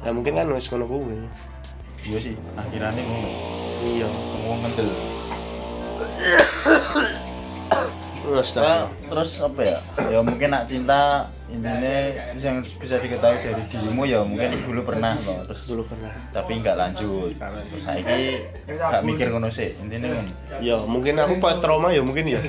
[0.00, 1.18] Ya mungkin kan wis ngono kuwi.
[2.06, 3.28] Iya sih, akhirnya ngono.
[3.82, 4.06] iya.
[4.06, 4.88] Ngomong kendel.
[8.26, 9.78] terus Nah, terus apa ya?
[10.10, 11.94] Ya mungkin nak cinta intinya
[12.42, 16.10] yang bisa diketahui dari dirimu ya mungkin dulu pernah loh terus dulu pernah.
[16.34, 17.32] tapi nggak lanjut.
[17.38, 18.20] Terus saiki
[18.66, 20.32] nggak mikir ngono sih intinya ngono.
[20.58, 22.42] Ya mungkin aku pas trauma ya mungkin ya.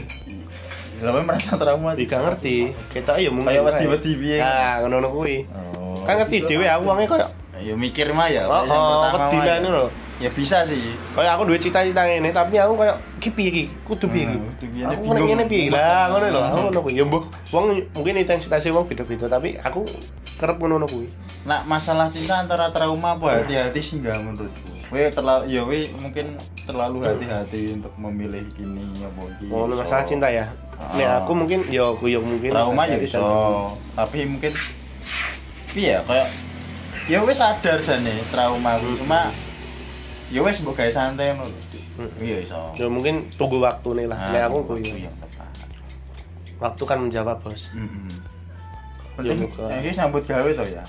[0.97, 1.93] Lalu merasa trauma.
[1.93, 2.73] Gak ngerti.
[2.89, 4.37] Kita ya mungkin Kayak wedi-wedi piye.
[4.41, 5.45] nah ngono kuwi.
[5.53, 6.01] Oh.
[6.01, 7.29] Kan ngerti dhewe aku wonge koyo
[7.61, 9.57] ya mikir mah ya oh, oh lah ya.
[9.61, 9.85] ini lho
[10.17, 10.81] ya bisa sih
[11.13, 13.63] Kayak aku duwe cita-cita ngene, tapi aku kayak iki piye iki?
[13.81, 14.25] Kudu kudu piye,
[14.83, 16.39] Aku nek ngene piye lah, ngono lho.
[16.41, 16.93] Aku ngono kuwi.
[16.93, 19.85] Ya mbah, wong mungkin intensitasnya wong beda-beda, tapi aku
[20.35, 21.09] kerep ngono kuwi.
[21.43, 26.35] nak masalah cinta antara trauma apa hati-hati sih nggak menurutku we terlalu ya we mungkin
[26.59, 29.07] terlalu hati-hati untuk memilih ini ini
[29.47, 30.43] Ngono So, masalah cinta ya.
[30.91, 31.23] Nek Ah.
[31.23, 34.51] aku mungkin ya aku ya mungkin trauma ya iso dan- tapi mungkin
[35.71, 36.27] iya kayak
[37.07, 39.31] ya wes sadar jane trauma aku cuma
[40.27, 41.51] ya wes mbok gawe santai ngono.
[41.97, 42.09] Hmm.
[42.19, 44.17] iya iso Ya mungkin tunggu waktu nih lah.
[44.19, 45.01] Nah, Nek aku kuwi.
[45.01, 45.49] yang tepat
[46.57, 47.69] Waktu kan menjawab, Bos.
[47.69, 48.15] heeh
[49.17, 49.49] Ya, penting
[49.81, 50.85] ini nyambut gawe to ya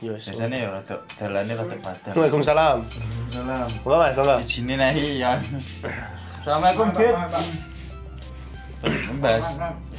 [0.00, 0.28] Ya wis.
[0.28, 2.78] biasanya ya rada dalane rada padang Waalaikumsalam.
[3.30, 4.38] salam Enggak Mas, enggak.
[4.42, 5.32] Izinin nahi ya.
[6.40, 7.14] Assalamualaikum, Fit.
[8.80, 9.44] Membahas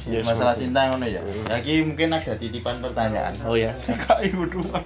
[0.02, 1.22] Yes, masalah cinta ngono ya.
[1.46, 3.30] Lagi mungkin ada titipan pertanyaan.
[3.46, 3.70] Oh ya.
[3.78, 4.82] Kayak udah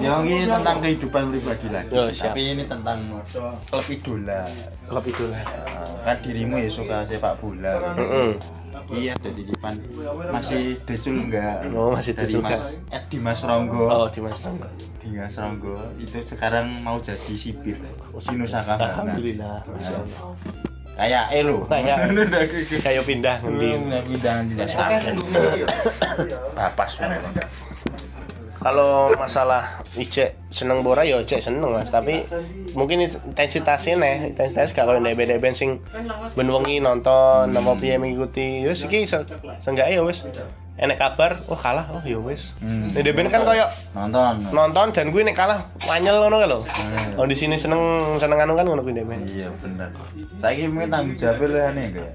[0.00, 1.92] Ya ini tentang kehidupan pribadi lagi.
[1.92, 2.32] Oh, siap.
[2.32, 2.98] Tapi ini tentang
[3.68, 4.42] klub idola.
[4.88, 5.42] Klub itu lah.
[5.44, 7.96] Nah, kan dirimu ya suka sepak bola.
[8.92, 9.74] Iya ada titipan.
[10.32, 11.64] Masih decul enggak?
[11.72, 13.84] Oh, masih Dari decul Mas Ed Dimas Ronggo.
[13.88, 14.68] Oh, di Mas Rangga.
[15.00, 17.78] Dimas Ronggo itu sekarang mau jadi sipir.
[18.18, 18.92] Sinusaka Bangga.
[18.96, 20.20] Alhamdulillah, Masya Allah.
[20.92, 21.58] Kayak elo.
[21.70, 21.96] Kayak
[22.84, 23.68] kayak pindah ngendi.
[23.80, 24.68] Pindah pindah tidak
[26.52, 27.16] Bapak semua.
[28.62, 32.22] Kalau masalah Icek seneng Bora ya Icek seneng mas tapi
[32.72, 35.42] mungkin intensitasnya nih intensitas gak kayak ndek ndek
[36.32, 39.20] ben wengi nonton nama piye mengikuti ya iki se
[39.58, 40.24] seenggaknya ya wis
[40.72, 42.88] enek kabar oh kalah oh ya wis Hmm.
[42.94, 44.40] ben kan kayak Nonton.
[44.50, 47.20] nonton dan gue nek kalah wanyel ngono kan lho Hmm.
[47.20, 47.82] oh di sini seneng
[48.16, 49.92] seneng anu kan ngono kuwi ben Iya benar.
[50.40, 52.10] Saiki mungkin tanggung jawab lu aneh enggak?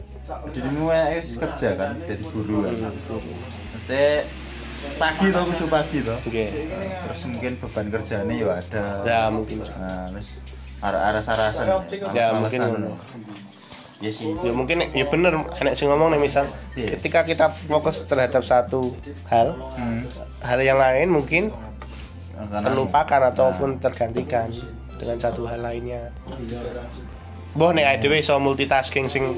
[0.51, 2.91] dirimu wis kerja kan jadi guru kan
[3.71, 4.03] mesti
[4.97, 6.45] pagi toh kudu pagi toh oke
[7.05, 10.27] terus mungkin beban kerjanya ya ada ya mungkin nah terus
[10.77, 11.65] arah-arah sarasan
[12.13, 12.61] Ya, mungkin
[13.97, 16.45] ya sih ya mungkin ya bener enak sih ngomong nih misal
[16.77, 16.93] Iya.
[16.97, 18.93] ketika kita fokus terhadap satu
[19.25, 20.05] hal hmm.
[20.45, 21.49] hal yang lain mungkin
[22.37, 24.53] Karena- terlupakan ataupun tergantikan
[25.01, 26.13] dengan satu hal lainnya
[27.57, 29.33] Boh nek dhewe iso multitasking sing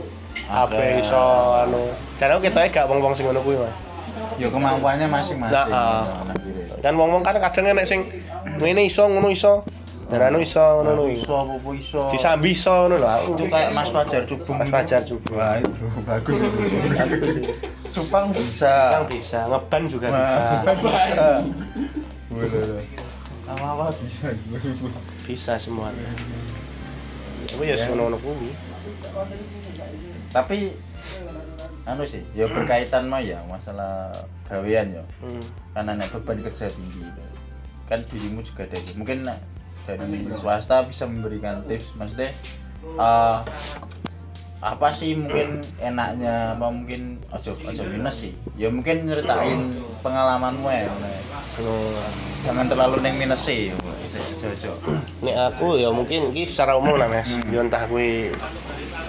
[0.51, 1.15] apa iso
[1.55, 1.87] anu.
[2.19, 3.71] Dan aku ketoke gak wong-wong sing ngono kuwi, Mas.
[4.37, 6.03] Ya kemampuannya masing-masing Nah, ah.
[6.27, 6.83] Nah, kira.
[6.85, 8.05] Kan wong-wong kan kadang enek sing
[8.59, 9.65] ngene iso ngono iso.
[10.09, 13.13] Dan anu iso ngono iso apa iso Disambi iso ngono lho.
[13.37, 14.69] Itu kayak Mas Fajar Cubung Mas.
[14.73, 15.33] Fajar juga.
[15.37, 16.39] wah itu bagus
[16.97, 17.33] Bagus.
[17.93, 20.37] Cupang bisa Yang bisa, ngeban juga bisa.
[20.65, 21.25] bisa
[23.49, 24.27] apa-apa bisa
[25.25, 26.09] Bisa semuanya.
[27.49, 28.49] Tapi ya ngono-ngono kuwi.
[30.29, 30.69] tapi
[31.85, 34.11] anu sih ya berkaitan mah ya masalah
[34.47, 35.43] gawean ya Hmm.
[35.75, 37.03] karena nek beban kerja tinggi
[37.85, 39.39] kan dirimu juga dari mungkin nek
[39.85, 42.29] dari swasta bisa memberikan tips maksudnya
[42.83, 43.37] eh,
[44.59, 50.91] apa sih mungkin enaknya apa mungkin ojo ojo minus sih ya mungkin nyeritain pengalamanmu ya.
[51.59, 51.71] Ngono.
[52.39, 54.71] jangan terlalu neng minus sih ojo ojo
[55.23, 57.31] Nek aku ya mungkin iki secara umum lah Mas.
[57.51, 58.31] Yo entah kuwi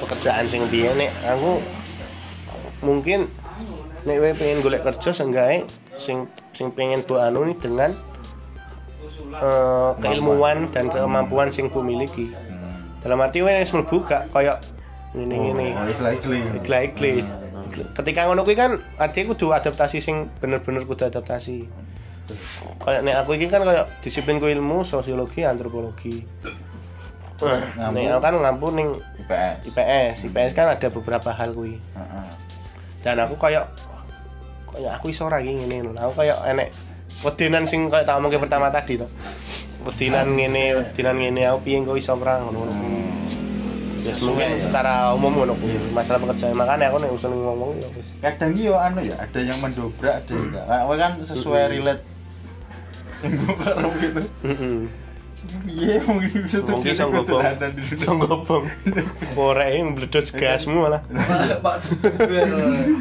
[0.03, 1.59] pekerjaan sing piye nek aku
[2.81, 3.29] mungkin
[4.09, 5.69] nek kowe pengen golek kerja seenggaknya
[6.01, 6.25] sing
[6.57, 7.91] sing pengen mbok anu nih dengan
[9.37, 12.33] eh, keilmuan dan kemampuan sing ku miliki.
[12.33, 13.05] hmm.
[13.05, 14.57] Dalam arti kowe wis mlebu gak koyo
[15.13, 15.67] ngene ngene.
[15.77, 17.15] oh, ikli Ikli-ikli.
[17.71, 21.69] Ketika ngono kuwi kan ati kudu adaptasi sing bener-bener kudu adaptasi.
[22.81, 26.25] Kayak nek aku iki kan kayak disiplinku ilmu sosiologi antropologi.
[27.41, 28.89] Nah, nek aku kan ngampu ning
[29.27, 30.17] IPS IPS.
[30.33, 31.77] IPS kan ada beberapa hal kuwi.
[31.77, 32.50] Heeh.
[33.01, 33.69] Dan aku kayak
[34.71, 35.93] kayak aku iso iki ngene lho.
[35.97, 36.69] Aku kayak enek
[37.25, 39.09] wedenan sing kayak tak omongke pertama tadi to.
[39.85, 42.69] Wedenan ngene, wedenan ngene aku piye kok iso ora ngono.
[44.01, 45.77] Ya mungkin secara umum ngono kuwi.
[45.93, 48.17] Masalah pekerjaan makanya aku nek usul ngomong ya wis.
[48.21, 52.03] kadang iyo anu ya ada yang mendobrak ada yang enggak kan sesuai relate
[53.21, 54.77] sing karo gitu Heeh.
[55.67, 56.93] Iya mungkin bisa tuh Mungkin.
[56.93, 58.65] Sing gobong.
[59.33, 61.01] Korek mbledot gasmu malah.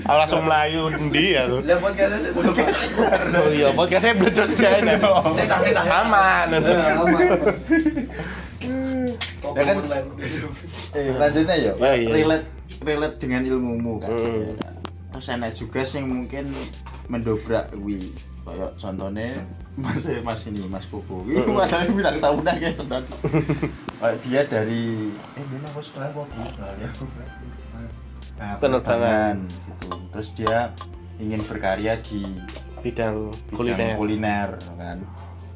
[0.02, 1.60] Aku langsung melayu ndi aku.
[3.36, 4.80] Oh iya, podcastnya mbledot jae.
[5.90, 6.48] Aman.
[9.50, 9.76] ya kan
[10.94, 12.10] eh lanjutnya ya Ya, iya.
[12.12, 12.48] relate
[12.80, 14.20] relate dengan ilmumu kan Mm.
[14.20, 14.74] ya kan?
[15.10, 16.46] terus enak juga sih yang mungkin
[17.08, 18.14] mendobrak wi
[18.46, 19.32] kayak contohnya
[19.80, 21.24] mas eh, mas ini mas koko.
[21.28, 23.04] Wi padahal bilang tahunan kayak tenan
[24.00, 24.84] Kayak dia dari
[25.34, 26.90] eh mana aku sekolah kok ya
[28.40, 29.36] nah, Penerbangan.
[29.44, 29.88] gitu.
[30.12, 30.58] Terus dia
[31.18, 32.24] ingin berkarya di
[32.80, 33.96] Bidang bidang kuliner.
[34.00, 34.98] kuliner kan.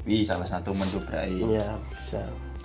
[0.04, 2.20] Wih, salah satu mendobrai Iya, bisa.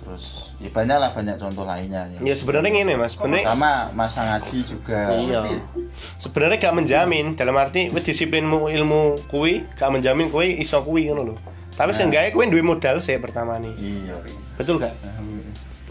[0.09, 2.33] Terus ya banyak lah banyak contoh lainnya ya.
[2.33, 5.41] Ya sebenarnya ngene Mas, sebenarnya sama masa ngaji juga iya.
[6.17, 11.35] Sebenarnya gak menjamin dalam arti disiplinmu ilmu kuwi gak menjamin kuwi iso kuwi ngono lho.
[11.77, 13.69] Tapi seenggaknya kuwi duwe modal sih pertama nih.
[13.77, 14.17] iya
[14.57, 14.97] Betul gak?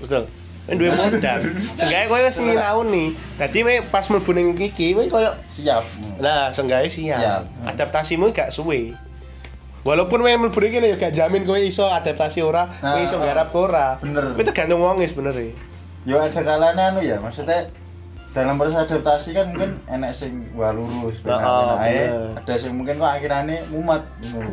[0.03, 0.27] Betul.
[0.67, 1.39] Kowe duwe modal.
[1.79, 3.09] Seenggaknya kowe wis sinau nih.
[3.39, 5.87] Dadi pas mlebu ning iki kowe koyo siap
[6.19, 7.21] Nah, seenggaknya siap.
[7.23, 7.43] Siap.
[7.71, 8.99] Adaptasimu gak suwe.
[9.89, 13.97] Walaupun kowe mlebu iki ya gak jamin kowe iso adaptasi ora, kowe iso garap ora.
[13.97, 14.37] bener.
[14.37, 15.57] Kowe tergantung wong sebenarnya.
[16.05, 17.69] ya ada kalanya anu ya maksudnya
[18.33, 22.33] dalam proses adaptasi kan mungkin enak sing wah lurus Nah, benar, oh, bener.
[22.39, 24.01] ada sing mungkin kok akhirnya mumet.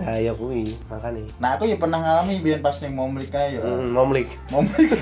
[0.03, 1.23] Nah, ya kuwi, makane.
[1.37, 4.27] nah aku ya pernah ngalami biar pas ning momlik kae ya Hmm, momlik.
[4.49, 4.89] momlik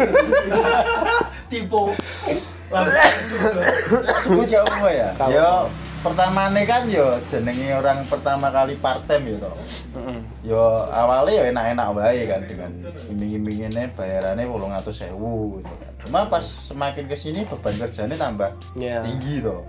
[4.23, 5.69] sebut ya apa ya Kalau-
[6.03, 9.47] ya pertama kan yo jenenge orang pertama kali part time ya
[9.95, 10.19] Heeh.
[10.43, 10.59] yo
[10.91, 12.71] awalnya ya enak-enak wae kan dengan
[13.07, 15.91] iming-iminginnya bayarannya wolong atau sewu gitu kan.
[16.03, 18.99] cuma pas semakin ke sini beban kerjanya tambah Ya.
[18.99, 19.63] tinggi toh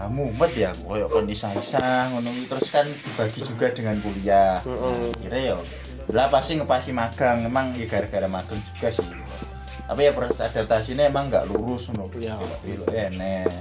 [0.00, 2.48] kamu mumet ya koyo kon isah-isah ngono kuwi.
[2.48, 4.64] terus kan dibagi juga dengan kuliah
[5.20, 5.56] kira ya
[6.08, 9.04] lah pasti ngepasi magang emang ya gara-gara magang juga sih
[9.84, 12.40] tapi ya proses adaptasinya emang nggak lurus ngono Iya.
[12.64, 13.52] belok enek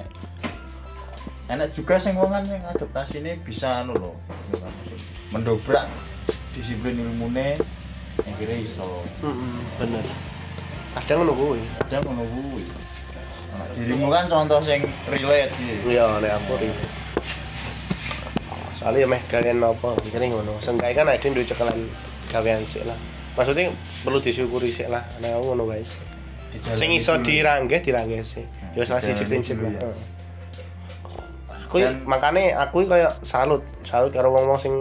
[1.49, 4.15] enak juga sing wong kan yang adaptasi ini bisa anu loh
[5.33, 5.89] mendobrak
[6.53, 7.57] disiplin ilmune
[8.25, 10.05] yang kira iso Heeh, bener.
[10.89, 11.61] Kadang ngono kuwi.
[11.85, 12.65] ada ngono kuwi
[13.49, 16.69] Nah, dirimu kan contoh sing relate gitu Iya, nek aku ri.
[18.77, 20.55] Soalnya ya meh kalian apa, mikirnya ngono.
[20.63, 21.75] Sengkai kan ada duwe cekelan
[22.31, 22.95] gawean sik lah.
[23.35, 23.73] Maksudnya
[24.05, 25.03] perlu disyukuri sik lah.
[25.19, 25.97] Nek aku ngono guys.
[26.61, 27.25] Sing iso dulu.
[27.25, 28.45] diranggeh diranggeh sih.
[28.77, 29.73] Ya salah siji dijalani prinsip lah.
[31.69, 34.73] Aku Dan- makane aku kayak salut salut karo wong-wong sing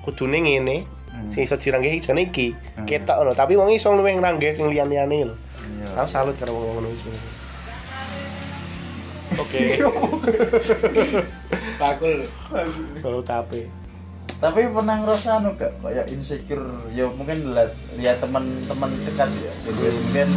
[0.00, 1.28] kudune ngene Hmm.
[1.28, 2.56] sing iso diranggih jane iki.
[2.72, 2.88] Hmm.
[2.88, 5.36] ketok ngono tapi wong iso luwih nranggih sing liyan-liyane lho.
[5.60, 5.92] Iya.
[5.94, 7.12] aku salut karo wong ngono iki.
[9.34, 9.60] Oke.
[11.80, 12.24] Bakul.
[12.98, 13.68] Kalau tapi
[14.38, 15.70] tapi pernah ngerasa anu gak?
[15.78, 16.64] Kayak insecure.
[16.90, 19.52] Ya mungkin lihat lihat teman-teman dekat ya.
[19.56, 20.28] Sing wis mungkin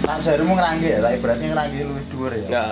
[0.00, 2.46] tak jarumu ngerangge ya tapi berarti ngerangge luwih dhuwur ya.
[2.48, 2.64] Ya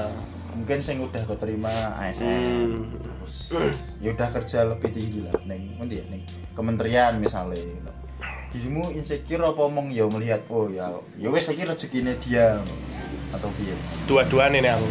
[0.68, 2.92] mungkin sing udah keterima ASN hmm.
[3.24, 6.20] terus ya udah kerja lebih tinggi lah neng nanti ya neng?
[6.52, 7.57] Kementerian misalnya
[8.52, 9.88] dirimu insecure apa omong?
[9.96, 12.61] Ya melihat oh ya ya wes lagi rezekinya dia
[13.33, 13.72] atau dia.
[14.04, 14.85] Dua-duane nih aku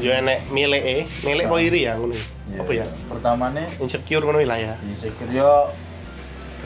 [0.00, 2.16] yo enek milik e milik apa iri ya ngono.
[2.56, 2.88] Apa ya?
[3.04, 4.72] pertamanya insecure ngono lah ya.
[4.80, 5.68] Insecure yo.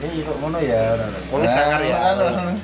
[0.07, 1.03] Eh kok ngono ya?
[1.35, 1.99] Wong sangar ya.
[1.99, 2.57] Nah, nah, nah.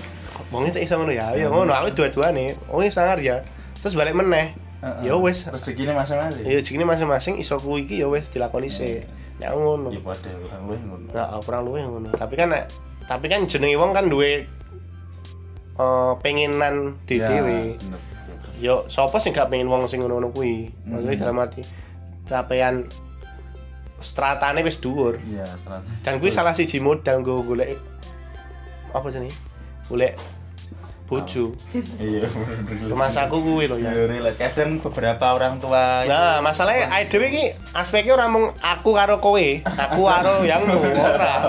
[0.54, 1.74] wong itu iso ngono ya ya ngono.
[1.74, 3.42] Aku dua-duane wong sangar ya.
[3.83, 5.11] Terus balik meneh Heeh.
[5.11, 6.43] ya wes rezekinya masing-masing?
[6.47, 9.03] Ya segini masing-masing iso kuwi iki ya wes dilakoni sih
[9.43, 9.88] nek aku ngono.
[9.91, 11.07] Ya pada orang luwih ngono.
[11.11, 12.09] Nah kurang luwih ngono.
[12.14, 12.64] Tapi kan nek
[13.11, 14.47] tapi kan jenenge wong kan duwe
[15.79, 17.75] eh pengenan di Ya, dhewe
[18.59, 20.71] yo sapa sing gak pengen wong sing ngono-ngono kuwi?
[20.87, 21.23] Maksudnya Hmm.
[21.23, 21.62] dalam arti
[22.27, 22.75] capaian
[23.99, 25.19] stratane wis dhuwur.
[25.23, 27.79] Iya strategi dan kuwi salah siji modal nggo golek
[28.91, 29.35] apa jenenge?
[29.87, 30.14] Golek
[31.09, 31.57] bojo.
[31.97, 32.29] Iya
[32.68, 33.90] bener masaku kuwi lho ya.
[33.90, 34.37] Ya relate.
[34.38, 39.47] Kadang beberapa orang tua Nah, masalahnya ae dhewe iki aspeknya ora mung aku karo kowe,
[39.64, 40.61] aku karo yang
[41.09, 41.49] ora.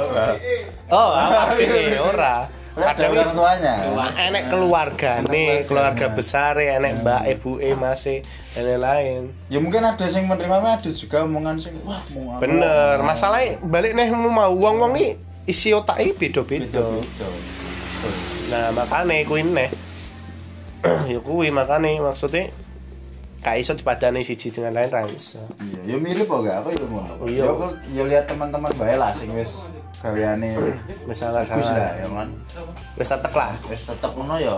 [0.88, 2.48] Oh, apa ini ora.
[2.72, 3.74] ada Kadang orang tuanya?
[4.16, 6.08] Enek keluargane, keluarga.
[6.08, 8.08] besar enek mbak, ibu, e, mas
[8.50, 9.36] dan lain-lain.
[9.46, 13.60] ya mungkin ada yang menerima ada juga omongan sing wah mau apa, Bener, mau- masalahnya
[13.62, 16.80] balik nih mau wong-wong iki isi otak iki beda-beda.
[16.80, 17.28] beda-beda
[18.50, 19.70] Nah, makane kuwi neh.
[21.06, 22.50] ya kuwi makane maksudnya
[23.40, 25.40] gak iso dipadani siji dengan lain ra iso.
[25.60, 27.40] iya ya mirip kok gak aku ya ngono Oh, iya.
[27.40, 29.60] ya aku ya lihat teman-teman bae lah sing wis
[30.00, 30.56] gaweane
[31.04, 31.92] Misalnya bagus lah salah.
[31.96, 32.30] ya kan
[32.96, 33.52] Wis tetek lah.
[33.68, 34.56] wis tetep ngono ya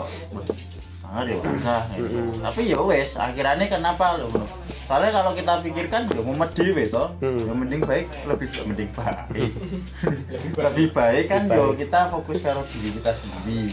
[0.98, 2.20] sangat ya usah gitu.
[2.40, 4.46] tapi ya wes akhirnya kenapa lo ngono
[4.92, 7.16] soalnya kalau kita pikirkan mau dewe toh.
[7.24, 7.40] Hmm.
[7.40, 9.52] ya mending baik lebih mending baik.
[10.60, 13.72] Lebih baik kan yo kita fokus karo diri kita sendiri.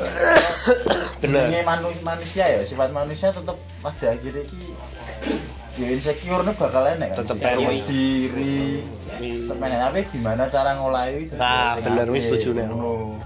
[1.27, 1.51] Bener.
[1.51, 4.63] Jenenge manu- manusia ya sifat manusia tetap pada akhirnya ki
[5.83, 7.19] ya insecure nih bakal enek kan.
[7.19, 7.83] Tetep Insecure enek.
[7.91, 8.59] diri
[9.19, 9.75] enek.
[9.75, 11.35] Tapi gimana cara ngolahi itu?
[11.35, 12.67] Nah, bener wis setuju nih.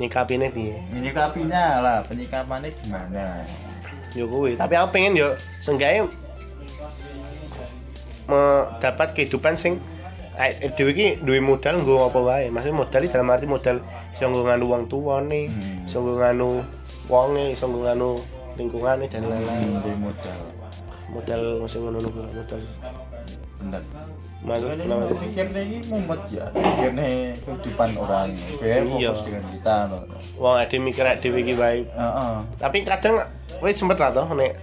[0.00, 0.80] Nyikapine piye?
[0.88, 3.44] menyikapinya lah penyikapannya gimana?
[4.12, 5.28] Yo kuwi, tapi aku pengen yo
[5.60, 6.08] seenggaknya
[8.26, 9.78] mendapat kehidupan sing
[10.34, 12.46] eh, dhewe iki duwe modal nggo apa wae.
[12.48, 13.76] Maksudnya modal iki dalam arti modal
[14.10, 15.84] iso nggo nganu wong tuane, Hmm.
[15.84, 16.48] iso nggo nganu
[17.06, 18.10] wonge, iso nggo nganu
[18.54, 19.70] lingkungane dan lain-lain.
[19.80, 20.38] di modal
[21.12, 22.60] Modal sing ngono kuwi, modal.
[23.60, 23.82] bener
[24.42, 27.06] Maksud Ini namanya mikirnya ini mumet ya mikirnya
[27.38, 29.14] kehidupan orang kayak Iya.
[29.14, 29.98] fokus dengan kita no.
[30.34, 31.86] wong ade mikir ade dhewe iki wae.
[31.86, 32.34] Heeh.
[32.58, 33.22] Tapi kadang
[33.62, 34.58] wis sempet lah toh nek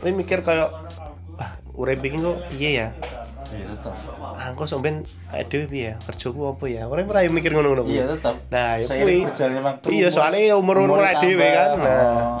[0.00, 0.87] mikir kaya wah
[1.78, 2.88] urip iki kok piye ya?
[3.48, 3.94] iya tetap
[4.34, 5.94] Ah, kok sampean awake dhewe piye ya?
[6.00, 6.82] Kerjaku apa ya?
[6.84, 7.86] Ora ora mikir ngono-ngono.
[7.86, 9.24] iya tetap Nah, ya kuwi.
[9.24, 11.68] berjalannya waktu Iya, soalnya umur-umur umur dhewe kan.
[11.76, 12.38] Nah,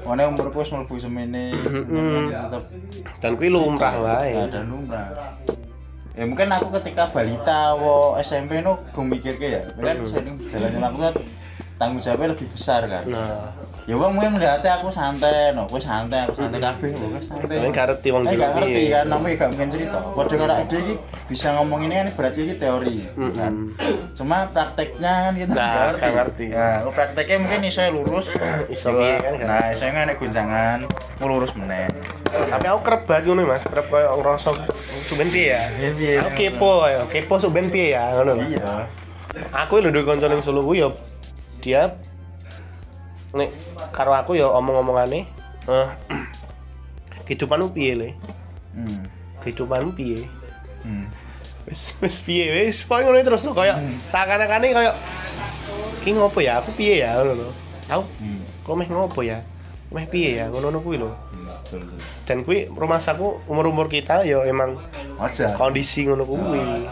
[0.00, 2.32] Mana umurku wis mlebu semene Mm-mm.
[2.32, 2.64] tetap
[3.18, 4.32] dan kuwi lumrah wae.
[4.40, 5.36] ada lumrah
[6.10, 10.98] ya mungkin aku ketika balita wo SMP no gue mikir ya kan seiring berjalannya waktu
[10.98, 11.14] kan
[11.76, 13.52] tanggung jawabnya lebih besar kan Nah,
[13.88, 15.64] ya wong mungkin melihatnya aku santai no.
[15.64, 17.56] Aku santai aku santai kabeh lho kan santai.
[17.56, 19.98] Kalian gak ngerti wong Eh, gak ngerti kan namanya gak mungkin cerita.
[20.12, 22.98] Padha karo ade iki bisa ngomong ini kan berarti ini teori
[23.32, 23.52] kan.
[24.12, 26.44] Cuma prakteknya kan kita Nah, gak ngerti.
[26.52, 28.26] nah aku prakteknya mungkin iso lurus.
[28.74, 30.78] Iso piye kan, nah iso nggak ada guncangan
[31.24, 31.88] lurus meneh.
[32.28, 34.52] Tapi aku kerep banget ngono Mas, kerep koyo ngrasa
[35.08, 35.64] suben piye ya?
[35.80, 36.12] Iya, piye.
[36.20, 38.36] Aku kepo ya, kepo suben piye ya ngono.
[38.44, 38.84] iya.
[39.64, 40.92] Aku lho duwe kanca ning Solo kuwi ya
[41.58, 41.82] dia
[43.34, 43.50] nek
[43.92, 45.28] karo aku ya omong-omongane
[45.68, 45.88] eh
[47.26, 48.08] kehidupanmu piye le?
[48.72, 49.04] hmm.
[49.44, 50.24] Kehidupanmu piye?
[50.84, 51.04] Hmm.
[51.68, 53.76] wis wis piye wis pokoke ngono terus lho kaya
[54.08, 54.92] takan-takane kaya
[56.00, 57.48] ki ngopo ya aku piye ya ngono lho
[57.92, 58.40] aku Hmm.
[58.64, 59.44] kok meh ngopo ya
[59.92, 61.12] meh piye ya ngono-ngono kuwi lho
[61.68, 61.84] betul.
[62.24, 64.80] dan kuwi rumah saku umur-umur kita ya emang
[65.20, 65.52] Wajar.
[65.56, 66.88] kondisi ngono kuwi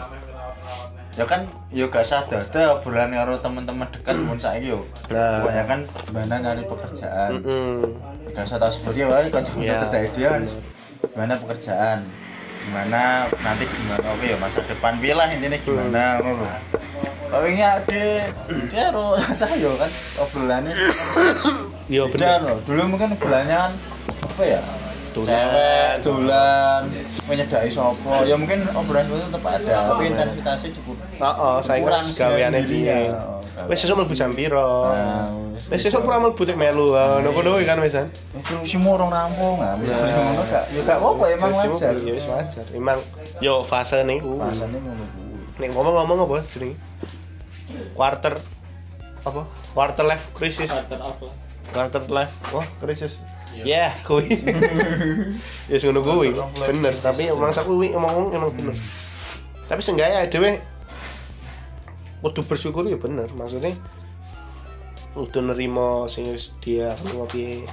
[1.17, 4.85] ya kan ya gak sadar ada obrolan karo teman-teman dekat pun saiki yo.
[5.09, 7.41] Kebanyakan mana nyari pekerjaan?
[8.37, 10.29] Gak usah tahu seperti apa kanca-kanca Iya, cedek dia.
[10.37, 10.45] Kan
[11.09, 11.99] gimana pekerjaan?
[12.61, 13.01] Gimana
[13.41, 16.47] nanti gimana oke ya masa depan lah intinya gimana ngono lho.
[17.27, 18.03] Tapi ini ada
[18.69, 19.91] dia ro saya kan
[20.21, 20.73] obrolannya.
[21.89, 22.45] Yo bener.
[22.45, 22.61] Loh.
[22.61, 23.73] Dulu mungkin obrolannya kan
[24.37, 24.61] apa ya
[25.23, 26.81] cewek dolan
[27.25, 32.59] menyedai sopo ya mungkin obrolan itu tetap ada tapi intensitasnya cukup Heeh, saya Kurang gaweane
[32.61, 33.09] piye.
[33.09, 33.21] ya.
[33.65, 34.93] Wis sesuk mlebu jam piro?
[34.93, 35.33] Nah,
[35.65, 36.93] Wis sesuk ora mlebu tek melu.
[36.93, 38.05] Ngono kono kan wisan.
[38.37, 42.65] itu si murung rampung nggak ngono gak ya gak apa emang wajar Ya wis wajar.
[42.69, 43.01] Emang
[43.41, 44.37] yo fase niku.
[44.37, 46.77] ngono kuwi Nek ngomong-ngomong apa jenenge?
[47.97, 48.37] Quarter
[49.25, 49.41] apa?
[49.73, 50.69] Quarter life crisis.
[50.69, 50.85] Off
[51.17, 51.33] lah.
[51.73, 52.33] Quarter life.
[52.53, 53.25] Wah, krisis.
[53.55, 54.31] Ya, kuwi.
[55.67, 56.35] Ya ngono kuwi.
[56.67, 58.75] Bener, tapi mangsa kuwi ngomong emang bener.
[59.67, 60.61] Tapi seenggaknya dhewe
[62.21, 63.27] kudu bersyukur ya bener.
[63.33, 63.71] Maksudnya
[65.13, 67.65] kudu nerima sing wis dia ngopi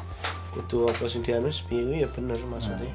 [0.56, 2.88] kudu apa sing dia nus piye ya bener maksudnya.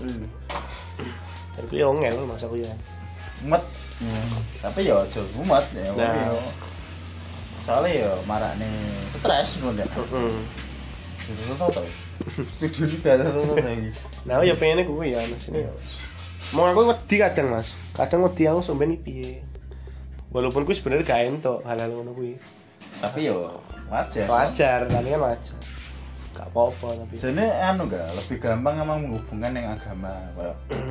[0.00, 2.74] Dan kuwi yo ngel masa kuwi ya.
[3.40, 3.64] umet
[4.60, 6.36] tapi ya aja umet ya Nah.
[7.64, 8.68] soalnya ya marak nih
[9.16, 10.36] stres ngono ya Heeh.
[11.24, 11.80] itu tau tau
[12.50, 13.90] studio gak tau tau lagi
[14.22, 15.64] Nah, ya pengennya kuwi ya mas ini.
[16.52, 19.40] Mau aku wedi kadang mas, kadang wedi aku sampai piye.
[20.30, 22.36] Walaupun kuwi sebenarnya gak entuk hal-hal ngono kuwi.
[23.00, 23.32] tapi ya
[23.88, 25.56] wajar Wajar, tapi kan wajar.
[26.30, 27.14] Gak apa-apa tapi.
[27.16, 30.12] jadi anu gak lebih gampang emang menghubungkan yang agama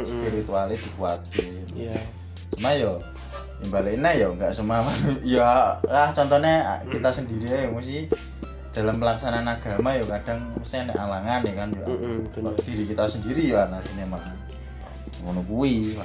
[0.01, 1.97] spiritualnya dikuatin Iya.
[2.49, 2.97] cuma yo
[3.61, 4.81] yang baliknya yo nggak semua
[5.25, 8.09] ya ah contohnya kita sendiri ya mesti
[8.69, 11.85] dalam pelaksanaan agama ya kadang mesti ada alangan ya kan ya.
[11.85, 12.53] Bener.
[12.61, 14.21] diri kita sendiri ya nantinya mah
[15.25, 15.97] ngono kuwi.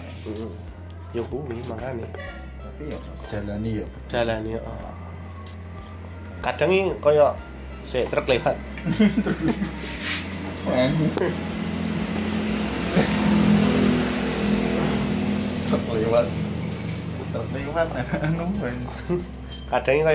[1.15, 2.09] Ya kuwi makane.
[2.65, 2.99] tapi ya
[3.31, 4.61] jalani ya Jalan ya.
[6.41, 7.37] Kadang ini koyo
[7.85, 8.57] sik truk lewat.
[15.95, 16.27] terlewat
[17.33, 17.89] terlewat
[18.27, 18.79] anu ben.
[19.71, 20.15] Kadang ini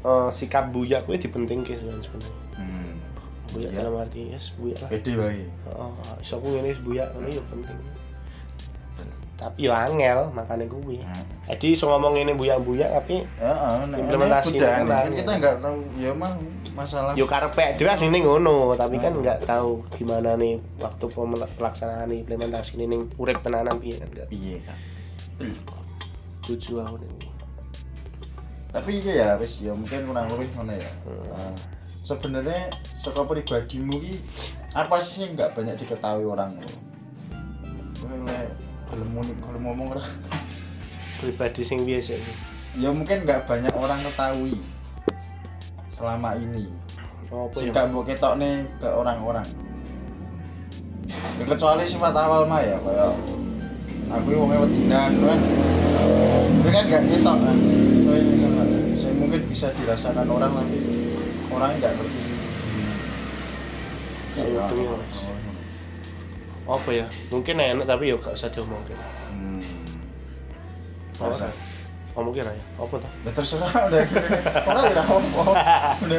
[0.00, 2.32] eh, sikap buyak kuwi dipentingke sebenarnya.
[2.56, 2.92] hmm.
[3.50, 3.76] Buyak Iya.
[3.76, 4.88] dalam arti yes, buyak lah.
[4.88, 7.78] pede wae Oh, iso ku ngene wis buyak ngono ya penting.
[9.34, 11.00] Tapi yo angel makane kuwi.
[11.00, 11.16] Nah.
[11.48, 15.76] Jadi iso ngomong ini buyak-buyak tapi Heeh, nek Implementasi ini ini kan kita nggak tahu
[15.96, 16.32] ya mah
[16.70, 19.24] masalah yo karepe dhewe asline ngono, tapi kan Hmm.
[19.24, 21.04] nggak tahu gimana nih waktu
[21.56, 24.76] pelaksanaan implementasi ini ning urip tenanan piye kan nggak piye kan
[26.44, 27.29] tuju aku nih.
[28.70, 30.90] Tapi iya ya wis ya mungkin kurang lebih mana ya.
[31.06, 31.54] Nah,
[32.06, 34.14] sebenarnya saka pribadimu ki
[34.78, 36.54] apa sih yang nggak banyak diketahui orang?
[36.62, 38.46] Lek
[38.86, 40.04] kalau mau kalau ngomong ora?
[41.18, 42.34] Pribadi sing biasa iki.
[42.78, 44.54] ya mungkin nggak banyak orang ketahui
[45.90, 46.70] selama ini.
[47.30, 49.46] Apa sing gak mau ketok nih ke orang-orang.
[51.38, 53.12] Ya, kecuali sifat awal mah ya kayak
[54.14, 55.40] aku wongnya wedinan kan.
[56.60, 57.56] Tapi kan gak ketok kan
[58.10, 58.68] Kowe ini kan,
[58.98, 60.74] saya mungkin bisa dirasakan orang tapi
[61.54, 62.18] orang nggak ngerti
[64.90, 65.18] Mas.
[66.66, 67.06] Apa ya?
[67.30, 68.98] Mungkin enak tapi yo gak usah diomongin.
[68.98, 69.62] hmm.
[71.22, 71.30] Apa?
[71.30, 71.46] Masa?
[72.18, 72.64] Ngomongin aja.
[72.74, 73.10] Apa tuh?
[73.22, 74.02] Ya terserah udah
[74.66, 75.42] orang udah apa
[76.02, 76.18] udah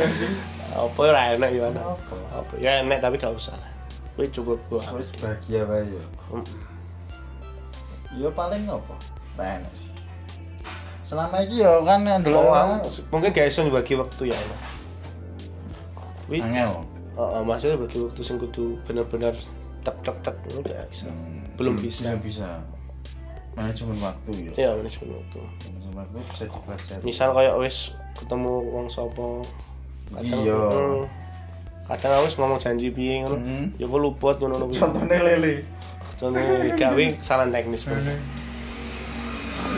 [0.72, 1.52] Apa ya enak.
[1.84, 2.16] Apa?
[2.32, 2.54] Apa?
[2.64, 3.60] Ya enak tapi gak usah.
[4.16, 4.80] Kuwi cukup gua.
[4.88, 6.48] harus bahagia bae ya Mm.
[8.24, 8.96] ya paling apa
[9.36, 9.91] enak sih
[11.12, 14.60] selama ini ya kan dulu Oh, aku- mungkin gak iso bagi waktu ya enak.
[16.32, 16.72] Angel
[17.12, 19.36] Heeh, maksudnya bagi waktu sing kudu bener-bener
[19.84, 21.12] tek tek tek ngono gak bisa.
[21.54, 22.08] Belum bisa.
[22.08, 22.48] belum bisa
[23.52, 25.40] manajemen waktu ya Ya manajemen waktu.
[25.68, 27.78] manajemen waktu bisa dipelajari Misal kayak wis
[28.16, 29.28] ketemu wong sapa
[30.12, 30.60] kadang Iya.
[30.72, 31.04] mm,
[31.86, 33.36] kadang aku ngomong janji piye ngono.
[33.36, 33.66] Hmm.
[33.76, 34.80] Ya kok luput ngono kuwi.
[34.80, 35.54] contohnya lele
[36.16, 38.00] Contohnya gawe kesalahan teknis pun.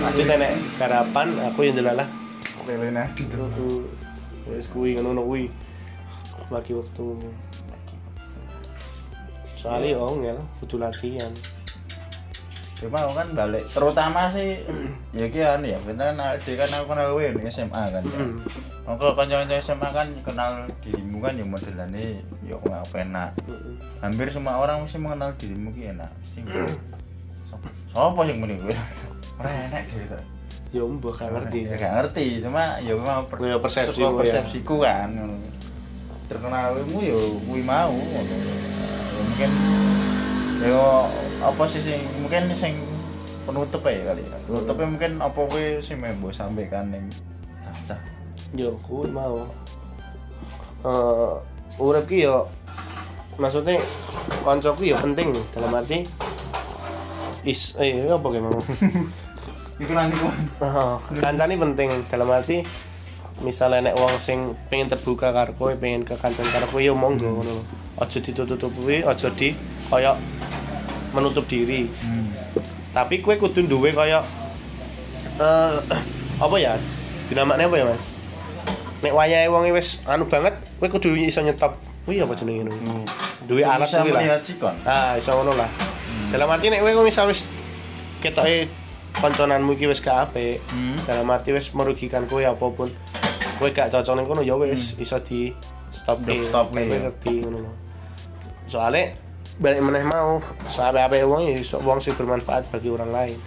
[0.03, 2.07] Nanti tenek garapan aku yang delalah.
[2.63, 3.67] lele nadi tuh Aku
[4.51, 5.47] wis kuwi ngono kuwi.
[6.51, 7.05] Bagi waktu.
[9.55, 11.31] Soalnya oh ngel kudu latihan.
[12.83, 14.59] cuma aku kan balik terutama sih
[15.15, 18.19] ya kian ya kan dia kan aku kenal gue di SMA kan ya.
[18.19, 18.43] Hmm.
[18.83, 23.73] Maka kanca-kanca SMA kan kenal dirimu kan ya modelannya ya aku nggak enak Heeh.
[24.03, 26.43] hampir semua orang mesti mengenal dirimu ki enak mesti
[27.95, 28.59] Sopo- sing muni
[29.43, 30.17] ora enak gitu
[30.73, 31.59] Ya mbah gak ngerti.
[31.63, 32.25] ya gak ngerti.
[32.41, 34.41] Cuma ya memang per, Ya, persepsimu, saka ya.
[34.41, 35.09] persepsiku kan
[36.23, 37.13] terkenalmu ya
[37.45, 38.21] kuwi mau ya
[39.13, 39.51] mungkin
[40.57, 40.81] ya
[41.43, 42.73] apa sih sing mungkin sing
[43.43, 44.37] penutup ya kali ya.
[44.43, 47.05] Penutupnya mungkin apa kuwi sing mau mbok sampaikan ning
[47.61, 47.99] cacah
[48.55, 49.45] Yo kuwi mau.
[50.81, 51.33] Eh
[51.77, 52.49] urip ki yo
[53.37, 53.77] maksudnya
[54.41, 56.01] koncoku ya penting dalam arti
[57.43, 58.45] is eh apa kayak
[60.61, 62.61] Oh, kancane penting dalam arti
[63.41, 67.41] misalnya nek wong sing pengen terbuka karo kowe pengen ke kancan karo kowe ya monggo
[67.41, 67.49] ngono.
[67.57, 67.63] Lho.
[67.97, 69.57] Aja ditutup-tutupi, aja di
[69.89, 70.13] koyo
[71.13, 71.89] menutup diri.
[71.89, 72.30] Hmm.
[72.93, 74.21] tapi kue kudu duwe koyo
[75.41, 75.74] eh.
[76.38, 76.78] apa ya?
[77.26, 78.03] Dinamaknya apa ya mas?
[79.01, 81.74] Nek wayahe wong wis anu banget kue kudu iso nyetop.
[82.05, 83.01] Kuwi apa jenenge ngono?
[83.49, 84.21] Duwe alat kuwi lah.
[84.86, 85.69] ah iso ngono lah.
[86.30, 87.49] Dalam arti nek kowe misal wis
[88.21, 88.82] ketoke
[89.18, 90.97] konconanmu iki wis gak apik Hmm.
[91.03, 92.89] dalam arti wis merugikan kowe apa pun
[93.55, 95.53] kowe gak cocok ning kono ya wis iso di
[95.93, 97.07] stop Di stop, kowe iya.
[97.07, 97.70] ngerti ngono
[98.66, 99.14] soalnya
[99.53, 103.38] balik meneh mau sampai apa wong ya iso wong sing bermanfaat bagi orang lain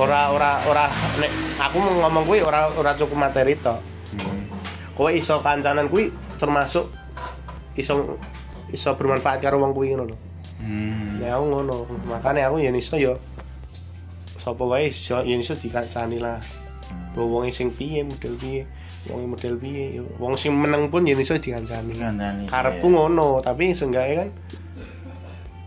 [0.00, 0.88] ora ora ora
[1.20, 1.28] nek
[1.60, 3.78] aku mau ngomong kuwi ora ora cukup materi tok
[4.10, 4.48] Hmm.
[4.96, 6.88] kowe iso kancanan kuwi termasuk
[7.72, 8.16] iso
[8.68, 10.18] iso bermanfaat karo wong kuwi ngono lho
[10.60, 11.16] Hmm.
[11.24, 11.88] Ya aku ngono.
[12.04, 13.16] Makane aku yen iso ya
[14.40, 14.88] sapa wae
[15.28, 16.40] yen iso dikancani lah.
[17.12, 18.64] Bahwa wong sing piye model piye,
[19.12, 21.92] wong model piye, wong sing meneng pun yen iso dikancani.
[21.92, 22.94] Dikancani, Karepku iya.
[22.96, 24.28] ngono, tapi seenggaknya kan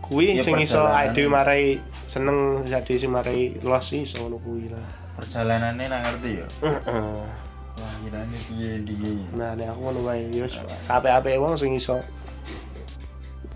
[0.04, 4.84] kuwi Ya, sing iso ade marai seneng jadi sing marai los iso ngono kuwi lah.
[5.14, 6.46] perjalanannya nggak ngerti ya
[7.78, 11.96] wah kiranya piye piye Nah, nek aku ngono wae ya wis sampe-ape wong sing iso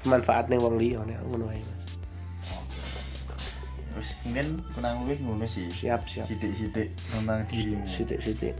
[0.09, 1.61] manfaat ning wong liya nek aku ngono wae.
[4.23, 6.27] Mungkin kurang lebih ngono sih Siap, siap.
[6.27, 8.55] sidik-sidik tentang dirimu Sithik-sithik.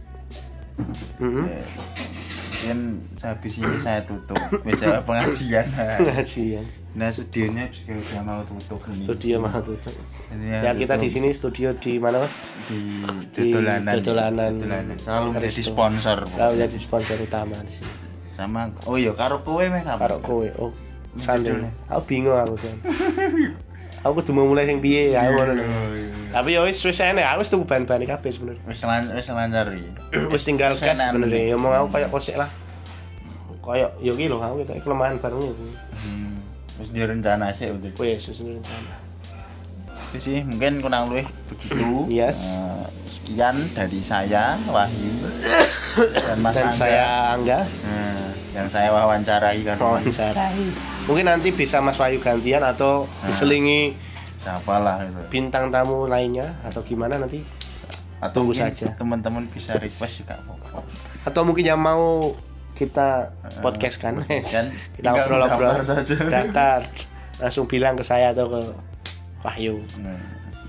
[1.19, 1.43] Heeh.
[1.43, 1.59] Ya,
[2.49, 2.79] mungkin
[3.13, 5.67] sehabis ini saya tutup meja pengajian
[5.99, 6.63] Pengajian.
[6.89, 9.91] nah studionya juga udah mau tutup ini Studio mah tutup.
[10.29, 12.23] Ini Ya kita tutup di sini studio di mana?
[12.23, 12.33] Mas?
[12.65, 12.79] di
[13.35, 13.93] Di dodolanan
[14.55, 14.95] Dodolanan.
[14.97, 17.93] selalu menjadi sponsor Kalau jadi sponsor utama di sini.
[18.31, 20.47] sama oh iya karo kowe meh kamu Karo kowe.
[20.57, 20.71] Oh,
[21.13, 21.59] sandel.
[21.59, 21.71] Judulnya.
[21.91, 22.75] Aku bingung aku Jan.
[23.99, 25.63] aku kudu mulai sing piye ya ngono lho.
[25.63, 26.07] Oh, iya.
[26.29, 28.61] Tapi ya wis wis enak, aku wis tuku bahan-bahan kabeh sebenarnya.
[28.69, 29.89] wis lan wis lancar iki
[30.33, 31.51] wis tinggal gas sebenarnya.
[31.51, 32.49] Ya mau aku kayak kosek lah.
[33.59, 35.53] Kayak yo ki lho aku kelemahan bareng ya.
[35.99, 36.31] hmm.
[36.79, 38.93] wis direncana sih untuk Wis wis rencana.
[40.09, 42.57] itu sih mungkin kurang lebih begitu Yes.
[42.57, 45.13] Eh, sekian dari saya Wahyu
[46.25, 47.05] dan Mas Dan Angga saya
[47.37, 50.65] Angga Nah, yang saya wawancarai kan wawancarai.
[51.09, 53.97] Mungkin nanti bisa Mas Wahyu gantian atau diselingi
[54.39, 55.19] siapa lah itu.
[55.27, 57.43] bintang tamu lainnya atau gimana nanti
[58.23, 58.95] atau Tunggu saja.
[58.95, 60.39] teman-teman bisa request juga
[61.27, 62.31] atau mungkin yang mau
[62.71, 65.83] kita podcast kan kan kita ngobrol-ngobrol.
[66.31, 66.79] daftar
[67.39, 68.61] langsung bilang ke saya atau ke
[69.43, 69.79] Wahyu.
[69.99, 70.19] Nah,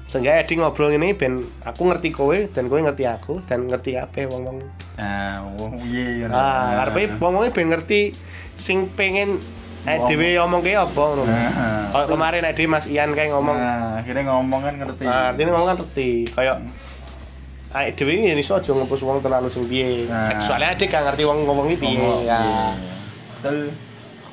[0.07, 4.27] seenggaknya Edi ngobrol ini ben aku ngerti kowe dan kowe ngerti aku dan ngerti apa
[4.27, 4.59] wong wong
[4.99, 6.35] nah wong piye ngono.
[6.35, 8.11] ah karepe wong wong ben ngerti
[8.59, 9.39] sing pengen
[9.89, 13.97] eh dhewe ngomong kayak apa ngono Nah, kalau kemarin Edi Mas Ian kayak ngomong nah,
[13.97, 16.11] akhirnya ngomong kan ngerti Nah, artinya ngomong kan ngerti.
[16.37, 16.57] Kayak
[17.71, 20.11] Aik dhewe iki iso aja ngepus wong terlalu sing piye.
[20.11, 20.35] Nah.
[20.43, 22.03] Soalnya adik gak ngerti wong ngomong piye.
[22.03, 22.19] Ya.
[22.27, 22.43] iya.
[23.39, 23.71] betul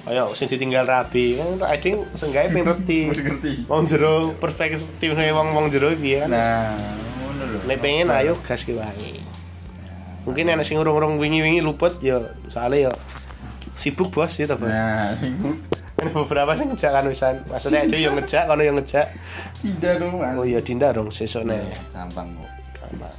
[0.09, 1.37] Kayak sing ditinggal rabi.
[1.37, 2.99] Kan adik seenggaknya pengen ngerti.
[3.13, 6.33] Ngerti Wong jero perspektifnya wong wong jero piye kan.
[6.33, 6.75] nah
[7.23, 9.21] ngono lho Nek pengen ayo gas ki wae.
[10.27, 12.19] Mungkin enak sing urung-urung wingi-wingi luput ya
[12.51, 12.93] soalnya ya
[13.77, 14.67] sibuk bos ya ta bos.
[14.67, 15.37] nah sing
[15.97, 17.35] Ada beberapa sing ngejak kan wisan.
[17.47, 19.07] Maksudnya aja yang ngejak kono yang ngejak.
[19.57, 20.33] tidak dong Mas.
[20.33, 21.73] Oh iya Dinda dong sesuk nek.
[21.89, 23.15] gampang kok Gampang.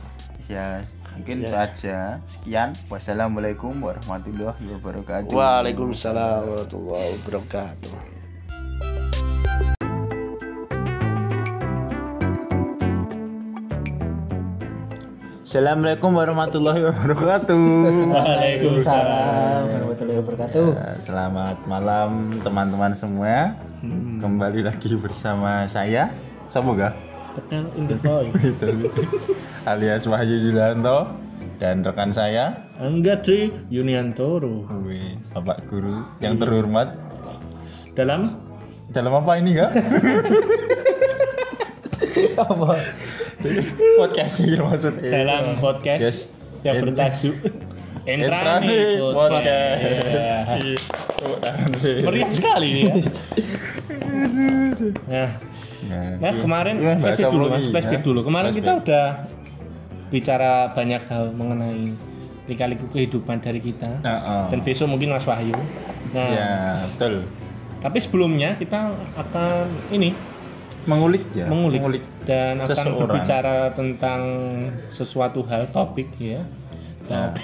[0.47, 0.79] ya
[1.13, 1.47] mungkin Ya.
[1.47, 1.99] itu aja
[2.31, 8.18] sekian wassalamualaikum warahmatullahi wabarakatuh Waalaikumsalam warahmatullahi wabarakatuh.
[15.49, 17.57] Assalamualaikum warahmatullahi wabarakatuh.
[18.13, 20.67] Waalaikumsalam warahmatullahi wabarakatuh.
[20.77, 23.57] Ya, Selamat malam teman-teman semua.
[24.21, 26.13] Kembali lagi bersama saya.
[26.53, 28.93] Voice Gitu.
[29.73, 31.17] alias Wahyu Julianto
[31.57, 36.93] dan rekan saya, enggak Tri Yuniantoro Wih, Bapak Guru yang terhormat.
[37.97, 38.37] dalam
[38.93, 39.73] Dalam apa ini enggak?
[42.37, 42.77] Apa?
[43.39, 45.11] Podcast ini maksudnya.
[45.15, 46.19] dalam podcast Yes.
[46.67, 47.37] yang bertajuk
[48.03, 48.79] Entrani Entrani
[49.15, 50.51] Podcast.
[51.39, 51.95] Tangan sih.
[52.03, 52.95] Meriah sekali ini ya.
[55.07, 55.31] Nah,
[55.79, 56.43] Nah, nah iya.
[56.43, 58.21] kemarin bahasa flashback dulu mas, flashback dulu.
[58.21, 59.07] Kemarin kita udah
[60.09, 61.95] bicara banyak hal mengenai
[62.45, 64.03] lika-liku kehidupan dari kita.
[64.03, 64.47] Nah, oh.
[64.51, 65.55] Dan besok mungkin Mas Wahyu.
[66.11, 66.51] Nah, Ya,
[66.91, 67.25] betul.
[67.79, 70.13] tapi sebelumnya kita akan ini
[70.89, 71.45] Mengulik ya.
[71.47, 72.97] mengulik, dan akan seseorang.
[72.99, 74.21] berbicara tentang
[74.89, 76.41] sesuatu hal topik ya.
[77.07, 77.37] Nah,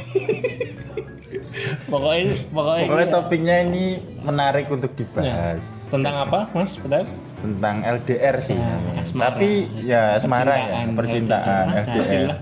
[1.86, 3.84] Pokoknya pokoknya, pokoknya ini- topiknya ini
[4.20, 5.62] menarik untuk ya, dibahas.
[5.86, 6.74] tentang apa, Mas?
[6.74, 7.05] Betul?
[7.36, 8.57] Tentang LDR sih.
[8.57, 9.03] Ya, namanya.
[9.03, 9.24] asmara.
[9.28, 9.49] Tapi
[9.84, 11.84] ya asmara ya, Percintaan, percintaan LDR.
[11.86, 12.26] LDR.
[12.26, 12.38] Nah,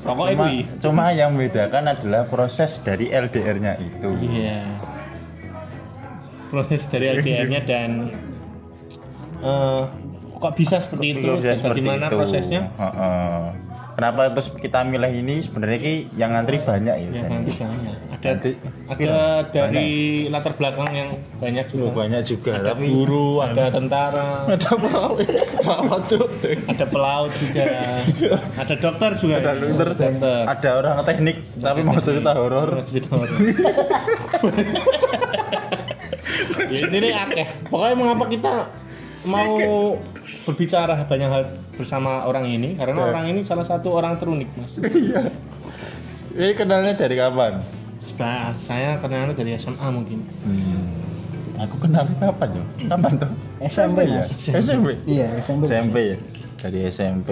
[0.00, 0.48] Pokoknya Cuma,
[0.80, 4.08] cuma yang membedakan adalah proses dari LDR-nya itu.
[4.18, 4.64] Iya.
[6.48, 7.90] Proses dari LDR-nya dan
[9.38, 9.82] eh,
[10.40, 11.28] kok bisa seperti itu?
[11.36, 12.16] Bisa seperti Bagaimana itu.
[12.16, 12.60] prosesnya?
[12.74, 13.40] Heeh.
[13.90, 17.04] Kenapa terus kita milih ini sebenarnya ki yang ngantri banyak ya.
[17.04, 17.28] Ya, Jan.
[17.36, 17.96] nanti banyak.
[18.16, 18.50] Ada Nanti
[18.88, 19.88] ada dari
[20.32, 21.84] latar belakang yang banyak juga.
[21.84, 25.20] Oh, banyak juga ada tapi guru, ada tentara, ada pelaut.
[26.64, 27.66] Ada pelaut juga,
[28.56, 29.34] ada dokter juga.
[29.36, 29.88] Ada dokter.
[29.92, 30.40] dokter.
[30.48, 32.68] Ada orang teknik tapi mau cerita horor.
[32.88, 33.36] cerita horor.
[36.72, 37.46] ya, ini nih akeh.
[37.68, 38.52] Pokoknya mengapa kita
[39.28, 39.52] mau
[40.42, 41.42] berbicara banyak hal
[41.74, 43.06] bersama orang ini karena Ya.
[43.08, 44.76] orang ini salah satu orang terunik mas.
[46.30, 47.58] Ini kenalnya dari kapan?
[48.00, 50.22] Sebenarnya saya kenalnya dari SMA mungkin.
[50.46, 50.94] Hmm.
[51.58, 52.64] Aku kenalnya kapan ya?
[52.86, 53.30] Kapan tuh?
[53.60, 54.22] SMP, ya?
[54.22, 54.30] Mas.
[54.38, 54.94] SMP.
[55.04, 55.62] Iya, SMP.
[55.66, 56.16] SMP ya.
[56.60, 57.30] Dari SMP,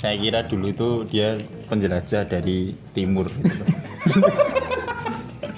[0.00, 1.36] saya kira dulu itu dia
[1.68, 3.28] penjelajah dari timur.
[3.28, 3.64] gitu.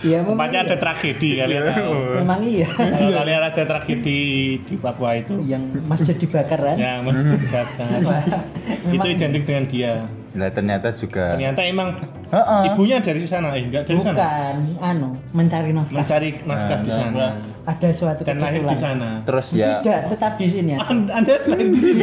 [0.03, 1.95] Iya, memang, Tempatnya ada tragedi kalian tahu.
[2.19, 2.67] memang iya.
[2.67, 4.19] Kalau kalian ada tragedi
[4.59, 6.77] di Papua itu, Yang masjid dibakar kan?
[6.77, 7.89] ya mas dibakar.
[8.91, 9.95] itu identik dengan dia.
[10.33, 11.37] Nah, ternyata juga.
[11.37, 11.93] Ternyata emang
[12.29, 12.63] Heeh.
[12.73, 14.17] ibunya dari sana, eh enggak dari sana.
[14.17, 16.01] Bukan, anu, mencari nafkah.
[16.01, 17.33] Mencari nafkah di Nah, sana nah.
[17.63, 19.23] Ada suatu dan lahir di sana.
[19.23, 20.83] Terus ya Tidak, tetap di sini aja.
[20.83, 22.03] An- Anda lahir di sini.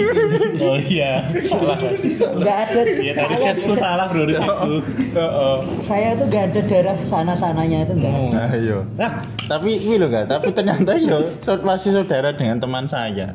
[0.62, 1.76] Oh iya, salah.
[1.82, 2.80] Enggak ada.
[2.96, 4.72] Ya tadi saya, sketchku salah bro, risetku.
[5.18, 5.58] Oh.
[5.82, 8.14] saya itu enggak ada darah sana-sananya itu enggak.
[8.14, 8.30] Oh.
[8.30, 8.78] Nah, iya.
[8.96, 9.12] Nah,
[9.50, 13.34] Tapi ini loh gak, tapi ternyata yo saud- masih saudara dengan teman saya.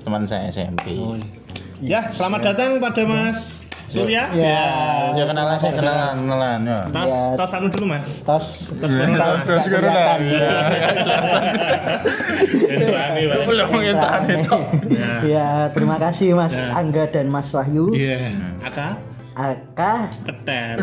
[0.00, 0.96] Teman saya SMP.
[0.96, 1.12] Oh,
[1.78, 2.00] iya.
[2.00, 3.65] ya selamat datang pada Mas
[3.98, 4.22] Surya.
[4.30, 4.62] Ya.
[5.12, 6.80] Ya kenalan saya kenalan, kenalan ya.
[6.88, 7.22] Tos, Ya.
[7.34, 8.08] tos anu dulu Mas.
[8.20, 9.16] Tos Tos corona.
[9.16, 9.92] Tos- tos Nggak corona.
[9.92, 10.20] kelihatan.
[12.66, 13.38] Berani, Mas.
[13.44, 14.62] Belum ngintani toh.
[14.88, 15.10] Ya.
[15.22, 17.92] Ya, terima kasih Mas Angga dan Mas Wahyu.
[17.92, 18.32] Iya.
[18.60, 18.88] Aka
[19.32, 20.76] Aka keter.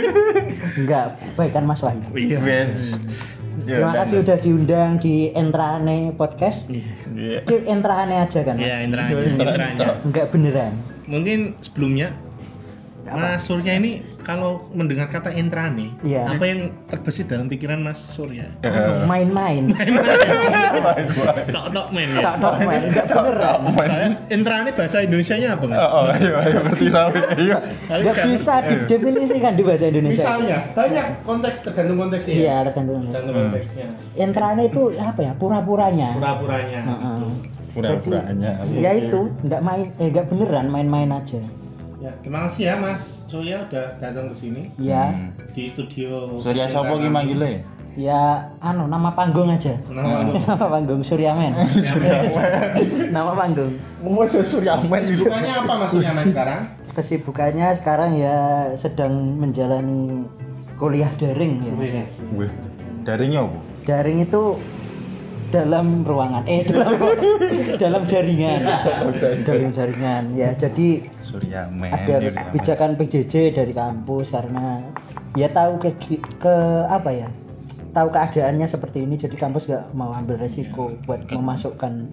[0.78, 2.02] enggak, baikan Mas Wahyu.
[2.12, 2.38] Iya.
[3.62, 6.66] Ya, Terima dan- kasih udah diundang di Entrane Podcast.
[6.68, 7.42] Iya.
[7.42, 8.62] Ki Entrane aja kan, Mas?
[8.62, 9.14] Iya, intranya.
[9.22, 9.86] intranya.
[10.02, 10.72] Enggak beneran.
[11.06, 12.10] Mungkin sebelumnya
[13.08, 16.26] Mas Surya ini kalau mendengar kata intrane, Iya.
[16.28, 18.50] apa yang terbesit dalam pikiran Mas Surya?
[18.60, 19.70] Anu, Main-main.
[21.46, 22.22] Tok tok men ya.
[22.24, 23.60] Tak tok main, enggak beneran.
[23.78, 25.78] Saya intrane bahasa Indonesianya apa Mas?
[25.78, 26.86] Oh, oh, ayo, ayo, ngerti.
[26.90, 27.56] Ayo.
[27.88, 30.22] Enggak bisa didefinisikan di bahasa Indonesia.
[30.26, 32.34] Misalnya, banyak konteks tergantung konteksnya.
[32.34, 32.40] ya?
[32.40, 33.00] Iya, tergantung.
[33.04, 33.86] Tergantung konteksnya.
[34.16, 35.32] Entrane itu apa ya?
[35.34, 36.08] Pura-puranya.
[36.16, 36.80] Pura-puranya.
[36.82, 37.20] Heeh.
[37.72, 38.50] Pura-puranya.
[38.72, 41.40] Ya itu, enggak main eh enggak beneran main-main aja.
[41.96, 45.32] Ya, terima kasih ya Mas Surya udah datang ke sini Ya, Hmm.
[45.50, 46.28] di studio.
[46.38, 47.64] Surya Sopo ki manggile?
[47.96, 49.72] ya anu nama panggung aja.
[49.88, 50.36] Nama lu.
[50.44, 51.56] nama panggung Suryamen.
[53.16, 53.72] nama panggung.
[54.04, 56.60] Mau Surya Men Sukanya apa Mas Surya Mas sekarang?
[56.92, 58.36] Kesibukannya sekarang ya
[58.76, 60.28] sedang menjalani
[60.76, 61.72] kuliah daring ya.
[61.72, 62.20] Mas.
[62.36, 62.52] Wih,
[63.02, 63.58] daringnya apa?
[63.88, 64.60] Daring itu
[65.48, 66.42] dalam ruangan.
[66.44, 66.94] Eh dalam
[67.82, 68.60] dalam jaringan.
[69.42, 70.24] Dalam jaringan.
[70.32, 71.90] Ya jadi Surya Men.
[71.90, 72.38] ada Surya Men.
[72.44, 74.80] kebijakan PJJ dari kampus karena
[75.34, 75.90] ya tahu ke,
[76.36, 76.54] ke
[76.86, 77.28] apa ya?
[77.90, 82.04] Tahu keadaannya seperti ini jadi kampus gak mau ambil resiko buat memasukkan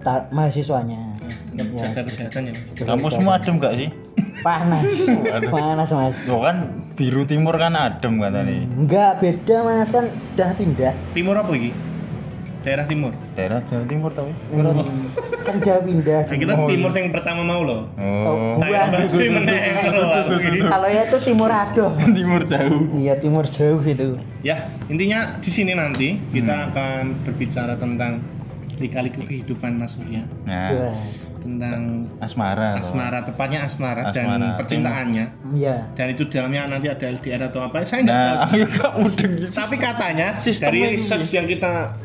[0.00, 1.14] ta- mahasiswanya.
[1.54, 2.54] Ya, Jaga kesehatan ya.
[2.76, 3.90] Kampusmu adem gak sih?
[4.38, 4.86] panas.
[5.50, 6.18] Panas mas.
[6.26, 6.62] Lo kan
[6.94, 8.66] biru timur kan adem katanya.
[8.72, 9.90] enggak beda mas.
[9.90, 10.94] Kan udah pindah.
[11.10, 11.70] Timur apa iki?
[12.68, 13.12] Daerah timur.
[13.32, 14.28] Daerah Jawa Timur tau?
[15.40, 17.88] kan udah pindah Nah, kita timur yang pertama mau loh.
[17.96, 19.16] Oh, aku
[20.36, 20.60] iki.
[20.60, 22.80] kalau ya itu timur adoh timur jauh.
[22.94, 28.20] iya timur jauh itu Ya, intinya di sini nanti kita akan berbicara tentang
[28.76, 30.94] lika-liku kehidupan Mas Surya, Nah, Wah,
[31.40, 32.76] tentang asmara.
[32.76, 35.24] asmara, tepatnya asmara, dan percintaannya.
[35.50, 37.82] iya Dan itu di dalamnya nanti ada LDR atau apa?
[37.82, 38.36] Saya nggak Nah,
[38.76, 39.02] tahu.
[39.58, 40.94] Tapi katanya Sistemnya dari ini.
[40.94, 41.96] research yang kita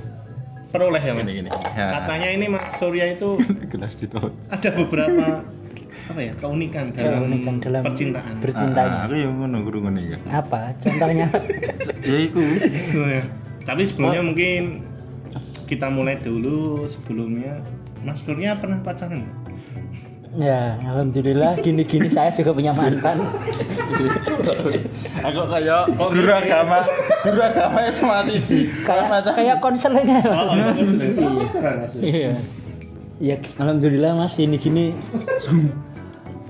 [0.73, 1.29] peroleh ya Mas.
[1.29, 1.49] Gini, gini.
[1.71, 1.87] Ya.
[1.93, 3.37] Katanya ini Mas Surya itu
[3.71, 4.33] Gelas ditot.
[4.49, 5.45] ada beberapa
[6.03, 8.33] apa ya keunikan dalam, Keunikan dalam percintaan.
[8.37, 10.17] bercintanya Ah, Aku yang ngono guru ngono ya.
[10.27, 11.31] apa contohnya
[12.03, 12.43] Ya iku.
[13.63, 14.83] Tapi sebelumnya mungkin
[15.63, 17.63] kita mulai dulu sebelumnya
[18.01, 19.23] Mas Surya pernah pacaran?
[20.35, 21.57] Ya alhamdulillah.
[21.59, 23.17] Gini-gini saya juga punya mantan.
[25.23, 26.79] Aku kayak guru agama,
[27.21, 28.59] guru agama SMA siji.
[28.81, 30.67] kayak kayak konselnya Oh, iya.
[31.39, 31.93] pacaran Mas.
[31.97, 32.31] iya.
[33.21, 34.35] Ya alhamdulillah mas.
[34.35, 34.85] Ini gini.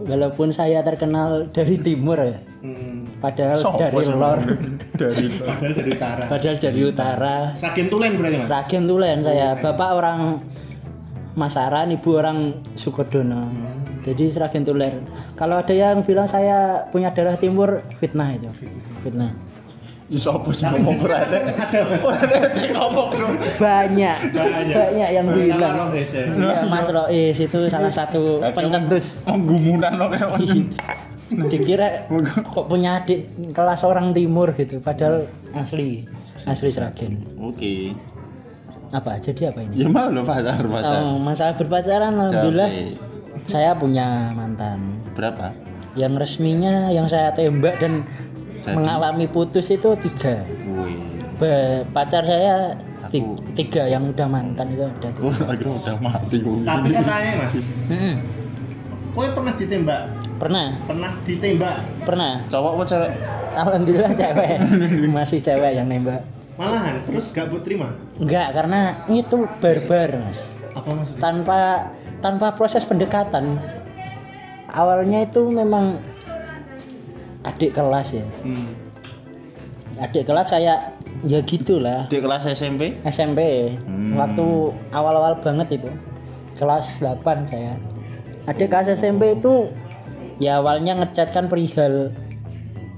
[0.03, 2.35] Walaupun saya terkenal dari timur ya.
[2.59, 4.39] Hmm, padahal Sopo dari lor.
[4.93, 6.23] Dari padahal dari utara.
[6.27, 7.35] padahal dari utara.
[7.53, 8.47] Seragen Tulen berarti Mas.
[8.47, 9.47] Sragen Tulen saya.
[9.55, 10.19] Bapak orang
[11.33, 13.49] Masaran ibu orang Sukodono.
[14.03, 18.51] Jadi Sragen Tulen kalau ada yang bilang saya punya darah timur fitnah itu.
[19.01, 19.31] Fitnah.
[20.13, 21.39] Sopo sing ngomong ora ada.
[22.03, 23.09] Ora sing ngomong
[23.57, 24.17] banyak.
[24.35, 25.09] Banyak.
[25.09, 25.75] Yang bilang.
[25.95, 26.03] ya.
[26.03, 30.55] Iya, Mas Rois itu salah satu pencetus Menggumunan kok kayak ngono.
[31.49, 32.05] dikira
[32.45, 33.25] kok punya adik
[33.57, 35.25] kelas orang timur gitu padahal
[35.55, 36.05] asli.
[36.45, 37.23] Asli Sragen.
[37.39, 37.95] Oke.
[38.93, 41.01] Apa jadi apa ini Ya mau lo pacar pacar.
[41.01, 42.69] Oh, masalah berpacaran alhamdulillah
[43.43, 45.49] saya punya mantan Berapa?
[45.93, 48.05] yang resminya yang saya tembak dan
[48.59, 48.73] Jadi?
[48.73, 50.97] mengalami putus itu tiga Wih.
[51.35, 52.77] Ba- pacar saya
[53.09, 53.37] ti- Aku.
[53.53, 55.19] tiga yang udah mantan itu ada tiga.
[55.19, 56.37] Oh, akhirnya udah mati.
[56.39, 57.53] Tapi katanya Mas,
[59.11, 60.01] kowe pernah ditembak?
[60.35, 61.77] pernah Pernah ditembak?
[62.03, 63.11] pernah Cowok apa cewek?
[63.53, 64.49] alhamdulillah cewek
[65.15, 66.21] masih cewek yang nembak
[66.53, 67.89] Malahan terus gak buat terima?
[68.15, 70.39] enggak karena itu barbar mas
[70.71, 71.19] Apa maksudnya?
[71.19, 71.59] tanpa
[72.19, 73.57] tanpa proses pendekatan
[74.67, 75.97] awalnya itu memang
[77.43, 78.69] adik kelas ya Hmm.
[79.99, 80.79] adik kelas kayak
[81.23, 82.95] ya gitulah Di kelas SMP?
[83.03, 84.13] SMP Hmm.
[84.13, 84.45] waktu
[84.89, 85.89] awal-awal banget itu
[86.53, 87.73] kelas 8 saya
[88.45, 89.73] adik kelas SMP itu
[90.37, 92.13] ya awalnya ngechat kan perihal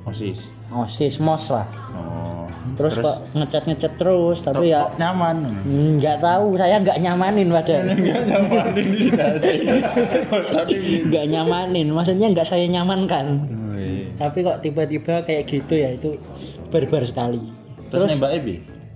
[0.05, 0.43] Osis.
[0.69, 2.34] osis mos lah Oh.
[2.75, 5.37] Terus, kok ngechat ngechat terus tapi ya nyaman.
[5.97, 7.47] nggak tahu saya nggak nyamanin
[8.75, 9.53] ini dasi.
[11.05, 14.11] nggak nyamanin maksudnya nggak saya nyamankan Wih.
[14.15, 16.19] tapi kok tiba-tiba kayak gitu ya itu
[16.67, 17.39] barbar sekali
[17.87, 18.55] Terus terus nembak Ebi?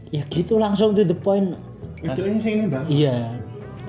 [0.09, 1.55] ya gitu langsung to the point
[1.99, 2.84] Itu yang sini bang.
[2.88, 3.15] iya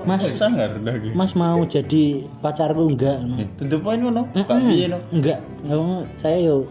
[0.01, 1.13] mas sangar lagi.
[1.13, 3.21] mas mau jadi pacarku enggak
[3.55, 4.25] Tentu poin ngono.
[4.27, 4.67] Gak Mm-mm.
[4.67, 4.97] piye no.
[5.11, 6.65] enggak nggak mau saya yo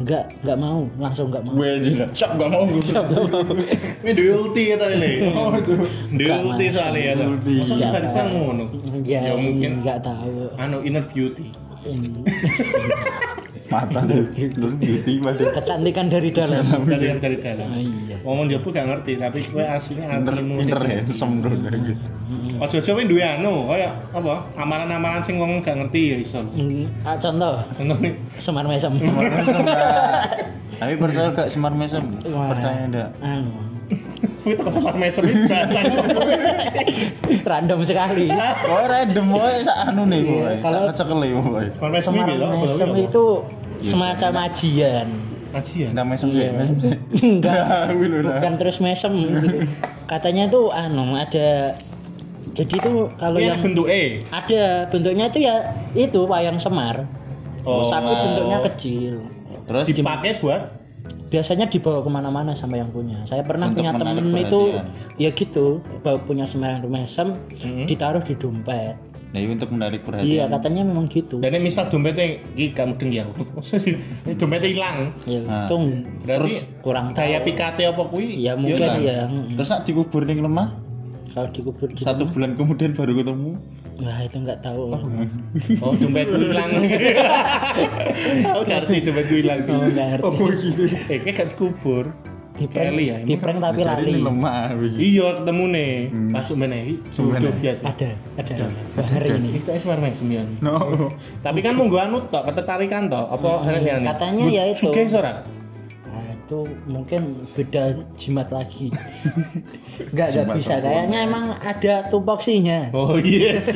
[0.00, 1.92] enggak enggak mau langsung enggak mau Gue sih.
[2.12, 2.80] Siap gak mau gue.
[4.02, 5.12] Ini duwe ulti kata ini.
[5.34, 5.72] Oh itu.
[6.72, 7.24] Soalnya ya.
[7.28, 7.54] Ulti.
[7.60, 8.28] Masa tahu.
[8.32, 8.64] ngono?
[9.04, 11.52] ya, Ya mungkin enggak tahu anu inner beauty.
[13.72, 14.28] Mata deh.
[14.28, 15.44] Terus beauty pada.
[15.56, 17.66] kecantikan dari dalam Dari yang dari dalam.
[17.72, 21.00] Ah, iya Ngomong dia pun gak ngerti, tapi kowe aslinya Pinter pinter ya.
[21.08, 21.96] Sembro lagi.
[22.60, 24.34] Ojo-ojo kowe duwe anu, kaya apa?
[24.60, 26.44] Amalan-amalan sing wong gak ngerti ya iso.
[26.52, 28.92] Hmm, ah, contoh Contohnya semar mesem
[30.82, 32.02] Tapi percaya gak semar mesem?
[32.22, 33.08] Percaya enggak?
[33.24, 33.72] anu
[34.42, 35.78] kowe teko sempat mesem iki bahasa.
[37.54, 38.26] random sekali
[38.66, 39.26] Kowe random
[39.62, 40.42] sak anu nih kowe.
[40.42, 40.90] Iya, kalau-.
[40.90, 42.26] Sempat mesem semar
[42.58, 43.24] mesem itu
[43.82, 45.08] semacam ajian
[45.52, 45.88] Aji ya.
[45.92, 46.40] Enggak mesem sih.
[46.40, 46.50] Iya.
[46.56, 46.92] Mesem sih.
[47.28, 47.92] enggak
[48.24, 49.58] bukan terus mesem gitu.
[50.06, 51.76] katanya tuh anu ada
[52.52, 54.20] jadi tuh kalau yang bentuk E.
[54.28, 55.56] ada bentuknya itu ya
[55.92, 57.04] itu wayang semar
[57.62, 57.86] Oh.
[57.86, 59.22] tapi bentuknya kecil
[59.62, 60.82] Terus Dipakai buat
[61.30, 64.60] biasanya dibawa ke mana-mana sama yang punya saya pernah Untuk punya temen itu
[65.14, 67.30] ya gitu bawa punya semar mesem
[67.62, 67.86] Hmm.
[67.86, 68.98] ditaruh di dompet
[69.32, 70.06] Nah, ini untuk menarik iya
[70.44, 70.48] perhatian.
[70.52, 73.24] katanya memang gitu dan ini misal dompetnya iki kamu deng ya.
[74.38, 74.98] Dompetnya hilang.
[75.24, 75.64] ya Nah.
[75.64, 75.76] itu
[76.22, 78.26] Berarti kurang daya tahu pikate apa kuwi?
[78.38, 79.24] ya mungkin ya.
[79.50, 80.76] Terus nak dikubur ning lemah,
[81.30, 83.50] kalau dikubur di satu rumah, bulan kemudian baru ketemu.
[83.94, 84.82] wah itu nggak tahu
[85.80, 86.70] Oh, dompetku hilang.
[88.52, 89.60] Oh, ngerti dompetku hilang.
[90.20, 90.82] oh ngerti gitu.
[91.08, 92.04] Eh, kayak dikubur.
[92.52, 94.76] Di prank Kelly ya, prank tapi lali lemah.
[95.00, 95.92] Iya, ketemu nih.
[96.36, 97.00] Langsung meneh.
[97.16, 97.62] Sumpah, Jodoh nih.
[97.64, 97.82] biasa.
[97.88, 98.08] ada
[99.00, 100.60] ada hari ini Itu es warna sembilan.
[100.60, 100.76] No.
[101.40, 103.26] Tapi kan monggo anu tok, ketertarikan tok.
[103.40, 104.04] Apa aneh?
[104.04, 104.92] katanya ya itu.
[104.92, 105.40] Sugih ora?
[106.12, 107.20] Nah, itu mungkin
[107.56, 108.92] beda jimat lagi
[110.12, 113.72] nggak nggak bisa kayaknya emang ada tupoksinya Oh yes.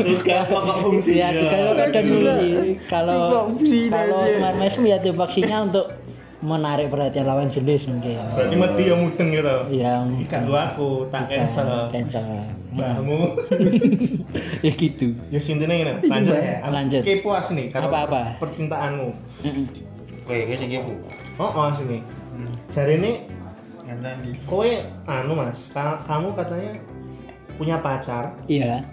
[0.00, 1.20] Tugas pokok fungsi.
[1.20, 2.00] ya kalau ada
[2.88, 3.20] kalau
[4.00, 5.86] kalau smart mesem ya tupoksinya untuk
[6.38, 9.56] menarik perhatian lawan jenis mungkin Berarti mati yang mudeng gitu.
[9.70, 11.88] yang Ikan lu aku tak cancel.
[11.88, 12.24] cancel
[12.70, 13.40] Mbahmu.
[14.66, 15.92] ya gitu Ya sintine ngene.
[16.02, 16.60] Lanjut ya.
[16.60, 17.00] Aku Lanjut.
[17.00, 18.36] Kepo asli karo Apa-apa?
[18.36, 19.08] Percintaanmu.
[19.42, 19.64] Mm-mm.
[20.22, 20.92] Kowe kowe sing kepo.
[21.36, 22.04] Oh, oh sini.
[22.68, 23.12] Jari ini
[23.82, 24.36] Ngenteni.
[24.44, 24.68] kowe
[25.06, 26.72] anu Mas, ka- kamu katanya
[27.56, 28.84] punya pacar iya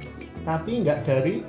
[0.41, 1.43] tapi nggak dari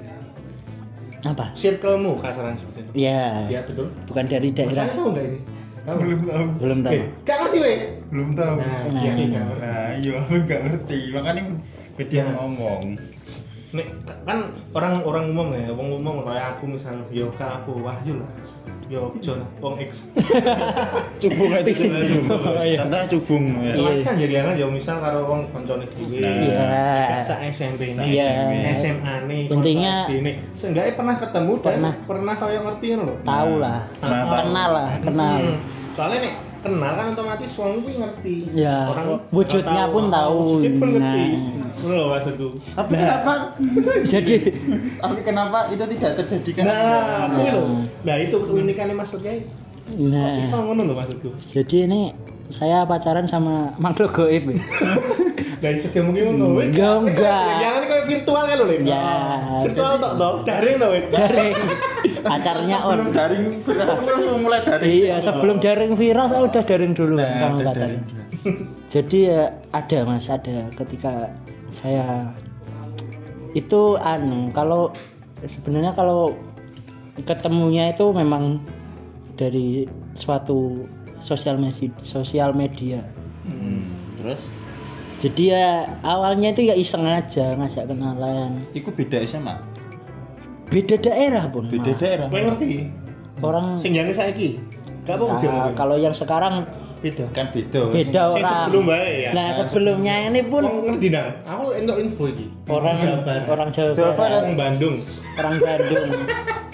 [1.23, 2.91] apa circlemu kasaran seperti itu.
[3.01, 3.87] ya Iya betul.
[4.05, 5.39] bukan dari Masanya daerah tahu nggak ini?
[5.85, 5.99] Tahu.
[6.01, 6.45] Belum tahu.
[6.57, 7.79] belum tahu Eh, Gak ngerti weh.
[8.09, 8.55] Belum tahu.
[8.57, 8.93] Nah, Nah.
[8.95, 9.63] iya iya nggak ngerti.
[9.63, 10.99] Nah, iya aku gak ngerti.
[11.13, 11.43] Makanya
[11.95, 12.33] beda Nah.
[12.35, 12.83] ngomong.
[13.75, 13.87] Nek
[14.23, 14.39] kan
[14.71, 18.31] orang-orang umum ya, wong umum kayak aku misalnya, yo kan aku Wahyu lah.
[18.85, 20.07] Yo John, wong X.
[21.21, 22.79] Cubung aja Oh, iya.
[22.81, 23.73] Contohnya cubung ya.
[23.75, 23.91] Iya.
[23.99, 26.21] Kan jadi kan yo misal karo wong koncone dhewe.
[26.21, 26.37] Nah.
[26.39, 27.25] Iya.
[27.25, 28.31] Sak SMP nih, Iya.
[28.77, 30.35] SMA nih, konco SD nih.
[30.53, 31.95] Seenggaknya pernah ketemu dan Pernah.
[32.07, 33.15] pernah kaya ngerti ngono lho.
[33.25, 35.59] tahu lah Nah, kenal lah kenal Hmm.
[35.95, 36.35] Soalnya nek
[36.67, 38.37] kenal kan otomatis wong kuwi ngerti.
[38.51, 38.91] Ya,
[39.31, 40.39] wujudnya pun tahu.
[40.59, 41.23] Wujudnya pun ngerti.
[41.39, 41.65] Nah.
[41.85, 42.49] Ngono lho maksudku.
[42.75, 43.33] Tapi kenapa?
[44.13, 44.37] jadi
[44.99, 46.65] Tapi kenapa itu tidak terjadi kan?
[46.67, 47.63] Nah, lho.
[47.63, 47.83] Hmm.
[48.03, 49.33] Nah, itu keunikannya Mas Surya.
[49.95, 51.31] Nah, Iso ngono lho maksudku.
[51.47, 52.01] jadi ini
[52.51, 54.51] saya pacaran sama makhluk goib.
[54.51, 54.59] ya.
[55.63, 56.69] Lah iso dia mungkin ngono weh.
[56.75, 57.47] Enggak, enggak.
[57.63, 58.83] Jangan kayak virtual kan lho, Lin.
[58.83, 59.05] Ya,
[59.63, 61.55] Virtual tok toh, daring toh, daring.
[62.25, 62.97] Pacarnya on.
[63.05, 64.89] Sebelum daring langsung mulai daring.
[64.89, 68.01] Iya, sebelum daring viral saya udah daring dulu Nah, sama pacarnya.
[68.89, 71.29] Jadi ya ada mas, ada ketika
[71.69, 72.29] saya
[73.53, 74.91] itu anu kalau
[75.45, 76.35] sebenarnya kalau
[77.23, 78.59] ketemunya itu memang
[79.39, 80.87] dari suatu
[81.23, 83.03] sosial media sosial media
[83.45, 83.85] Hmm,
[84.17, 84.41] Terus
[85.21, 85.69] jadi ya
[86.01, 89.57] awalnya itu ya iseng aja ngajak kenalan iku beda SMA.
[90.75, 92.01] Beda daerah pun Beda Mas.
[92.01, 92.27] daerah.
[92.27, 92.71] Kowe ngerti?
[93.41, 94.59] orang Sing jange saiki.
[95.05, 96.67] Gak apa Nah, kalau yang sekarang
[96.99, 97.29] beda.
[97.31, 97.93] Kan beda.
[97.93, 99.31] beda Sing orang sebelum bae ya.
[99.31, 101.29] nah sebelumnya ini pun Wong ngerti nang.
[101.45, 102.47] Aku entuk info iki.
[102.67, 103.45] orang Jawa Barat.
[103.47, 104.97] orang Jawa, Jawa Barat, Orang Bandung.
[105.35, 106.09] orang Bandung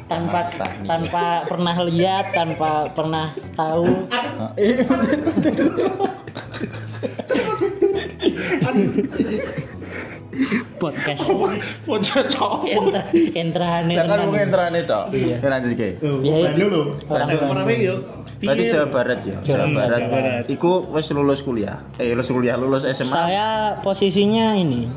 [0.07, 0.87] tanpa Tani.
[0.87, 3.87] tanpa pernah lihat tanpa pernah tahu
[10.77, 11.21] podcast
[11.85, 12.65] Wajah cowok.
[12.73, 13.03] entra
[13.35, 15.05] entrane Ya kan mungkin entrane tok.
[15.13, 15.37] Iya.
[15.39, 15.89] Ya lanjut ke.
[16.01, 16.83] Oh, Ya, lho.
[17.07, 17.29] Orang
[17.71, 17.99] yuk.
[18.41, 19.37] Berarti Jawa Barat ya.
[19.45, 20.49] Jawa Barat.
[20.49, 21.85] Iku wis lulus kuliah.
[22.01, 23.47] Eh lulus kuliah, lulus SMA saya
[23.81, 24.89] posisinya ini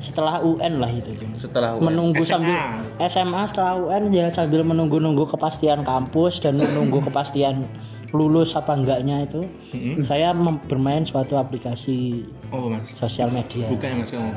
[0.00, 1.84] setelah UN lah itu setelah UN.
[1.92, 2.32] menunggu SMA.
[2.32, 2.56] sambil
[3.04, 7.68] SMA setelah UN ya sambil menunggu-nunggu kepastian kampus dan menunggu kepastian
[8.10, 9.46] lulus apa enggaknya itu
[10.00, 12.90] saya mem- bermain suatu aplikasi Oh, Mas.
[12.90, 14.30] sosial media Buka ya Mas kamu.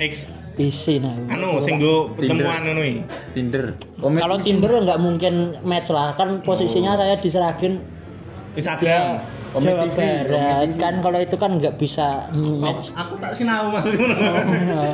[0.00, 0.12] X
[0.54, 3.02] isi nah anu sing go pertemuan iki.
[3.32, 3.74] Tinder.
[3.98, 7.82] Kalau Tinder ya nggak mungkin match lah kan posisinya saya diseragin
[8.54, 9.18] Instagram.
[9.50, 10.78] Komit Jawa TV, Barat Komit TV.
[10.78, 12.06] kan kalau itu kan nggak bisa
[12.58, 14.14] match Aku tak sinau Mas ngono.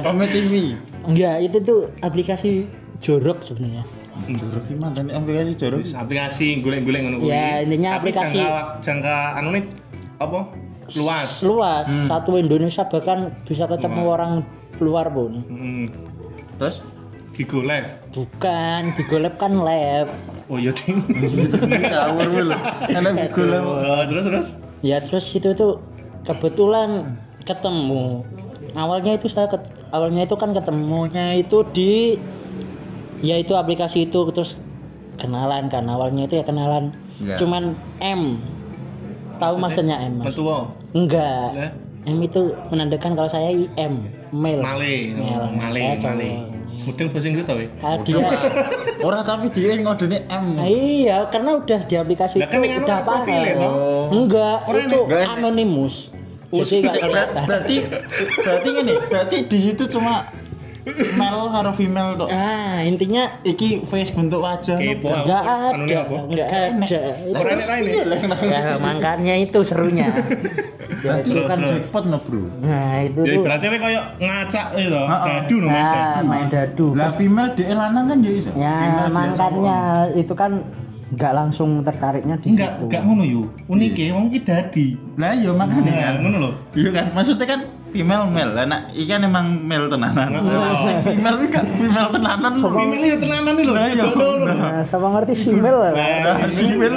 [0.01, 0.53] Komit TV.
[1.03, 3.85] enggak itu tuh aplikasi jorok sebenarnya
[4.23, 5.81] Jorok ki mantan aplikasi jorok.
[5.83, 7.29] Aplikasi golek-golek ngono kuwi.
[7.29, 9.65] Ya, intinya Tapi aplikasi- jangka jangka anu nih
[10.17, 10.41] apa?
[10.91, 11.31] Luas.
[11.41, 14.33] luas satu Indonesia bahkan bisa ketemu orang
[14.77, 15.87] luar pun Hmm.
[16.57, 16.83] Terus
[17.33, 17.95] Gigo Live.
[18.11, 20.11] bukan Bigo Lab kan lab
[20.47, 20.99] Oh iya ding.
[21.87, 22.59] ngawur lu.
[22.85, 23.63] Enak Google.
[23.63, 24.49] Oh, terus terus.
[24.83, 25.79] ya terus itu tuh
[26.23, 28.27] kebetulan ketemu
[28.73, 32.19] awalnya itu saya ket- awalnya itu kan ketemunya itu di
[33.21, 34.57] ya itu aplikasi itu terus
[35.15, 37.37] kenalan kan awalnya itu ya kenalan Ya.
[37.37, 38.41] cuman M
[39.37, 40.33] tahu maksudnya M Mas?
[40.91, 41.71] Enggak Lah,
[42.03, 45.53] M itu menandakan kalau saya M male Male, Male.
[45.53, 46.31] male, male.
[46.81, 47.69] Mudeng bahasa Inggris tau ya?
[47.79, 48.25] Ah, dia
[49.05, 50.47] Ora tapi dia ngodone M.
[50.57, 53.61] Ah, iya, karena udah di aplikasi Lah itu kan anu udah profilnya, paham.
[53.61, 54.05] toh?
[54.11, 55.25] Enggak, Orang itu enggak.
[55.31, 55.95] anonimus.
[56.51, 57.43] Jadi enggak kelihatan.
[57.45, 57.75] berarti
[58.39, 60.25] berarti gini, berarti di situ cuma
[61.15, 62.29] male karo female tok.
[62.29, 64.77] Ah, intinya Iki face bentuk wajah.
[64.77, 65.23] Kepo aku.
[65.23, 66.17] enggak Anu ada, apa?
[66.27, 67.01] enggak ada.
[67.31, 68.05] Orang enek lain ya?
[68.51, 70.09] Ya, makanya itu serunya.
[71.01, 71.71] Berarti kan terus.
[71.83, 72.45] jackpot no, Bro.
[72.61, 73.43] Nah, itu Jadi tuh.
[73.43, 76.27] berarti kowe koyo ngacak itu, dadu no main Nah, dadu.
[76.27, 76.87] main dadu.
[76.93, 78.51] Lah female di lanang kan ya iso.
[78.55, 78.77] Ya,
[79.09, 79.79] makanya
[80.13, 80.53] itu kan
[81.11, 82.85] enggak langsung tertariknya di Enggak, situ.
[82.87, 83.43] enggak ngono yo.
[83.67, 84.87] Unike wong iki dadi.
[85.17, 86.15] Lah iya makanya Nah, kan.
[86.21, 86.51] ngono lho.
[86.73, 87.61] Iya kan, maksudnya kan
[87.91, 88.53] female male.
[88.53, 90.29] Lah nak iki kan emang male tenanan.
[90.33, 90.73] Heeh.
[90.81, 92.53] Sing female iki gak female tenanan.
[92.57, 94.05] Female yo tenanan iki lho, Lah, iya.
[94.41, 95.91] Nah, sama ngerti simil lah.
[95.93, 96.95] Nah, Simil.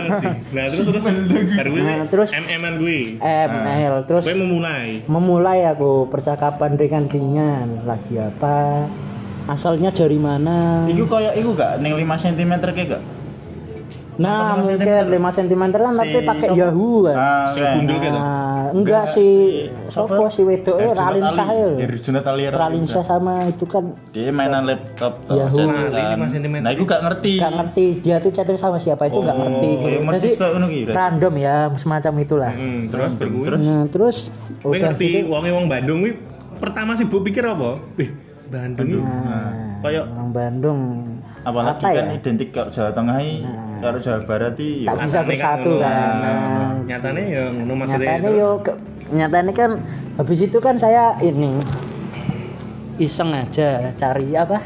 [0.49, 3.17] Nah, terus terus Nah, terus- MM-an gue.
[3.19, 5.01] ML terus Gue memulai.
[5.05, 8.87] memulai aku percakapan ringan-ringan lagi apa
[9.45, 13.03] asalnya dari mana Iku koyo iku gak ning 5 cm kayak gak?
[14.13, 16.47] Nah Apa mungkin 5 cm kan tapi Si pakai?
[16.53, 18.13] Yahoo kan Ah, Sing gundul gitu.
[18.13, 19.33] Nah, enggak sih
[19.87, 25.17] sopo si wedok eh Ralinsa ya Herjunat Ali Ralinsa sama itu kan Dia mainan laptop
[25.25, 25.57] toh, Yahoo.
[25.65, 25.89] chat-chatan.
[25.89, 26.55] Nah, 5 cm.
[26.59, 27.33] Nah, iku gak ngerti.
[27.35, 30.79] gak ngerti dia tuh chatting sama siapa itu gak Oh, ngerti ya jadi ngono ki,
[30.83, 30.95] berarti.
[30.95, 33.11] random ya semacam itulah Hmm, terus.
[33.15, 33.59] Terus?
[33.59, 34.17] nah, terus
[34.59, 35.99] Gue udah ngerti gitu wonge wong Bandung
[36.55, 37.81] pertama sih bu pikir apa?
[37.93, 38.13] Wih,
[38.47, 39.49] Bandung nah,
[39.81, 40.79] Kayak- orang Bandung
[41.43, 42.15] Apalagi apa kan ya?
[42.15, 43.43] identik karo Jawa Tengah iki,
[43.77, 44.91] karo Jawa Barat tak ya.
[44.95, 45.83] bisa Nyatane bersatu ngono.
[45.83, 48.39] kan Nah, Nah, Nyatane ya ngono maksudnya nyatanya terus.
[48.39, 48.49] yo
[49.11, 49.71] nyatanya kan
[50.15, 51.51] habis itu kan saya ini
[52.95, 54.61] iseng aja cari apa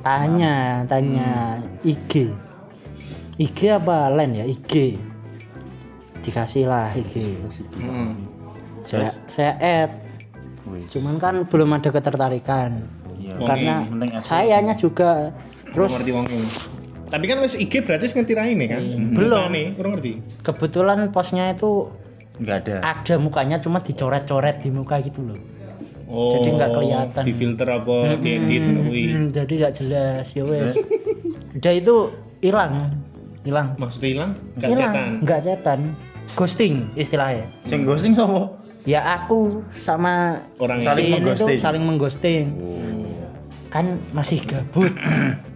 [0.00, 0.54] tanya
[0.84, 2.28] tanya IG
[3.36, 5.00] IG apa lain ya IG
[6.20, 7.34] dikasih lah IG
[7.74, 8.14] Hmm.
[8.84, 9.90] saya saya add
[10.64, 10.84] Wih.
[10.88, 13.34] cuman kan belum ada ketertarikan Iya.
[13.40, 13.74] karena
[14.20, 15.30] sayanya juga
[15.72, 16.38] Terus ngerti wonge.
[17.06, 18.80] Tapi kan wis IG berarti wis ngerti raine kan?
[19.10, 19.48] Belum.
[19.48, 20.12] nih, kurang ngerti.
[20.40, 21.92] kebetulan posnya itu
[22.34, 22.76] Enggak ada.
[22.96, 25.40] ada mukanya cuma dicoret-coret di muka gitu loh
[26.04, 27.22] Oh, Jadi nggak kelihatan.
[27.22, 29.02] Di filter apa, diedit Hmm, kuwi.
[29.06, 30.72] hmm, jadi nggak jelas ya wes
[31.54, 31.94] udah itu
[32.38, 32.72] hilang
[33.42, 34.30] hilang Maksudnya hilang?
[34.54, 35.10] Gak hilang cetan.
[35.20, 35.80] nggak cetan
[36.32, 38.44] ghosting istilahnya Sing ghosting sapa?
[38.82, 41.58] ya aku sama Orang Saling ini tuh mengghosting.
[41.58, 42.44] saling mengghosting
[43.68, 44.92] kan masih gabut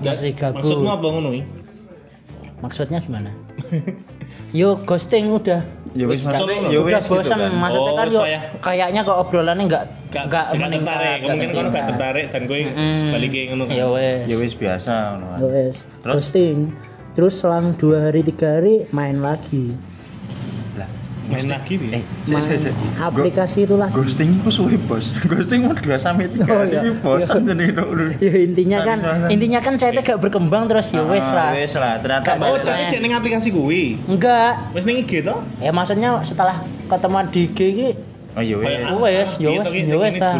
[0.00, 1.28] masih gabut Maksudmu apa ngono
[2.58, 3.30] maksudnya gimana
[4.58, 5.62] yo ghosting udah
[5.96, 6.44] Ya wis Wis, ya
[6.76, 7.52] udah wis bosan gitu kan.
[7.56, 11.18] maksudnya Oh, kan yo saya- kayaknya kok obrolannya nggak Gak, nggak gak meningkat, tertarik.
[11.18, 11.84] Mungkin kono gak meningkat.
[11.88, 12.94] tertarik dan kowe Mm.
[12.94, 13.74] sebaliknya ngono kan.
[13.74, 15.38] ya wes Ya wis biasa ngono kan.
[15.42, 16.12] Wes Terus?
[16.14, 16.58] ghosting
[17.12, 19.72] terus selang dua hari tiga hari main lagi
[21.26, 22.00] Main lagi eh, piye?
[22.24, 22.74] sik sik sik.
[22.74, 25.10] main aplikasi itu lagi Ghosting itu suwe bos.
[25.30, 26.80] Ghosting mau 2 sampai 3 Oh, iya.
[27.02, 27.66] bosan jadi
[28.16, 31.92] ya intinya kan intinya kan chatnya gak berkembang terus ya wes Ah, lah Wes lah,
[31.98, 32.86] ternyata Oh, main.
[32.86, 33.98] cek aplikasi kuwi.
[34.06, 35.36] enggak Wis ning IG to?
[35.58, 36.56] ya maksudnya setelah
[36.86, 37.88] ketemu di IG ini
[38.36, 38.68] Oh iya wes.
[38.68, 40.34] Kayak- wes ya Iya, wes ya wes lah.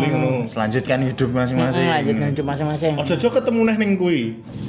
[0.53, 1.81] Selanjutkan hidup masing-masing.
[1.81, 4.23] Mm, lanjutkan hidup masing-masing Ojo ojo ketemu neh ning kuwi.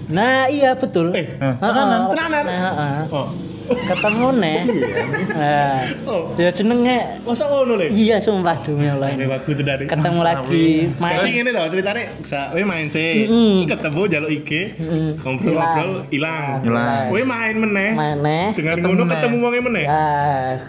[0.08, 2.44] nah iya betul Eh, Hah, Heeh, tenanan, tenanan?
[2.48, 2.72] nah,
[3.04, 3.28] heeh.
[3.68, 3.76] Oh.
[3.78, 4.60] ketemu nih
[5.30, 6.32] nah Oh.
[6.36, 7.88] ya jenenge Masa ngono le?
[7.90, 9.84] iya sumpah demi Allah Sampai waktu itu dari.
[9.86, 13.28] ketemu lagi main ngene loh ceritanya, sa, we main sih,
[13.66, 14.52] ketemu jaluk IG,
[15.18, 16.64] ngobrol-ngobrol, hilang.
[16.64, 17.06] Hilang.
[17.10, 19.14] We main meneh, main nih dengan Ketemu ngono meneh.
[19.14, 19.84] ketemu wonge meneh.
[19.84, 20.06] ya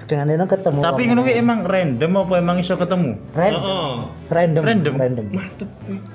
[0.04, 3.10] dengan itu ketemu Tapi ngono emang random apa emang iso ketemu?
[3.32, 3.94] random Heeh.
[4.28, 4.94] random Random.
[4.96, 5.68] random Mantep.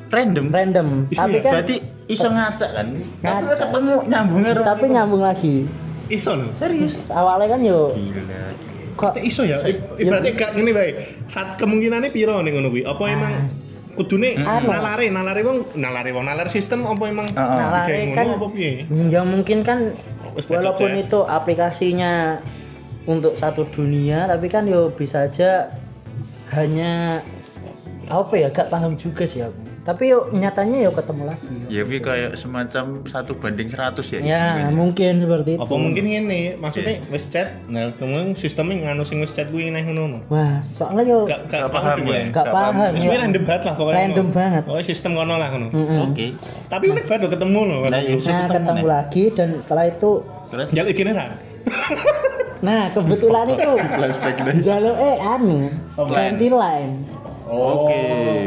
[0.10, 0.46] Random.
[0.50, 1.42] random Isi tapi ya?
[1.42, 1.76] kan Berarti
[2.06, 2.88] iso ngacak kan?
[2.92, 3.58] Tapi Ngacak.
[3.58, 5.56] ketemu nyambungnya tapi nyambung lagi
[6.14, 6.47] Iso lho.
[6.55, 7.01] serius.
[7.09, 8.22] awalnya kan yo Gila.
[8.93, 9.57] kok Tapi iso ya.
[9.66, 10.91] I- Ibaratnya gak ngene bae.
[11.26, 12.86] Saat kemungkinannya piro ning ngono kuwi?
[12.86, 13.34] Apa emang
[13.93, 18.47] kudune nalare, nalare wong, nalare wong, nalare sistem apa emang kayak lari ngono kan apa
[18.49, 18.72] piye?
[19.09, 19.93] ya mungkin kan
[20.34, 22.41] beda walaupun itu aplikasinya
[23.05, 25.70] untuk satu dunia tapi kan yo bisa aja
[26.53, 27.22] hanya
[28.09, 32.00] apa ya gak paham juga sih aku tapi yo nyatanya yo ketemu lagi Ya tapi
[32.00, 34.20] kayak semacam satu banding 100 ya.
[34.24, 39.20] ya mungkin seperti itu Apa mungkin ngene, maksudnya wis chat, nah kemudian sistemnya nganu sing
[39.20, 40.24] wis chat kuwi neh ngono.
[40.28, 42.16] wah soalnya yo Gak Gak gak paham ya.
[42.16, 42.24] ya.
[42.32, 43.08] gak paham Wis ya.
[43.08, 44.00] kuwi random banget lah pokoknya.
[44.00, 44.64] Random banget.
[44.66, 45.68] Oh, sistem kono lah ngono.
[45.70, 46.00] Mm-mm.
[46.08, 46.28] Oke.
[46.72, 47.80] Tapi unik banget ketemu loh.
[47.84, 50.12] Nah, nah ketemu lagi dan setelah itu
[50.48, 51.28] Terus Jaluk iki ra.
[52.64, 53.72] nah kebetulan itu
[54.68, 55.68] jalur eh anu
[56.10, 56.94] ganti line
[57.54, 58.01] Oke.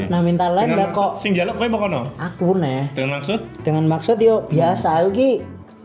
[0.06, 2.00] nah minta Dengan lah kok sing jaluk kowe apa kono?
[2.16, 5.30] aku nih Dengan maksud dengan maksud yo biasa aku ki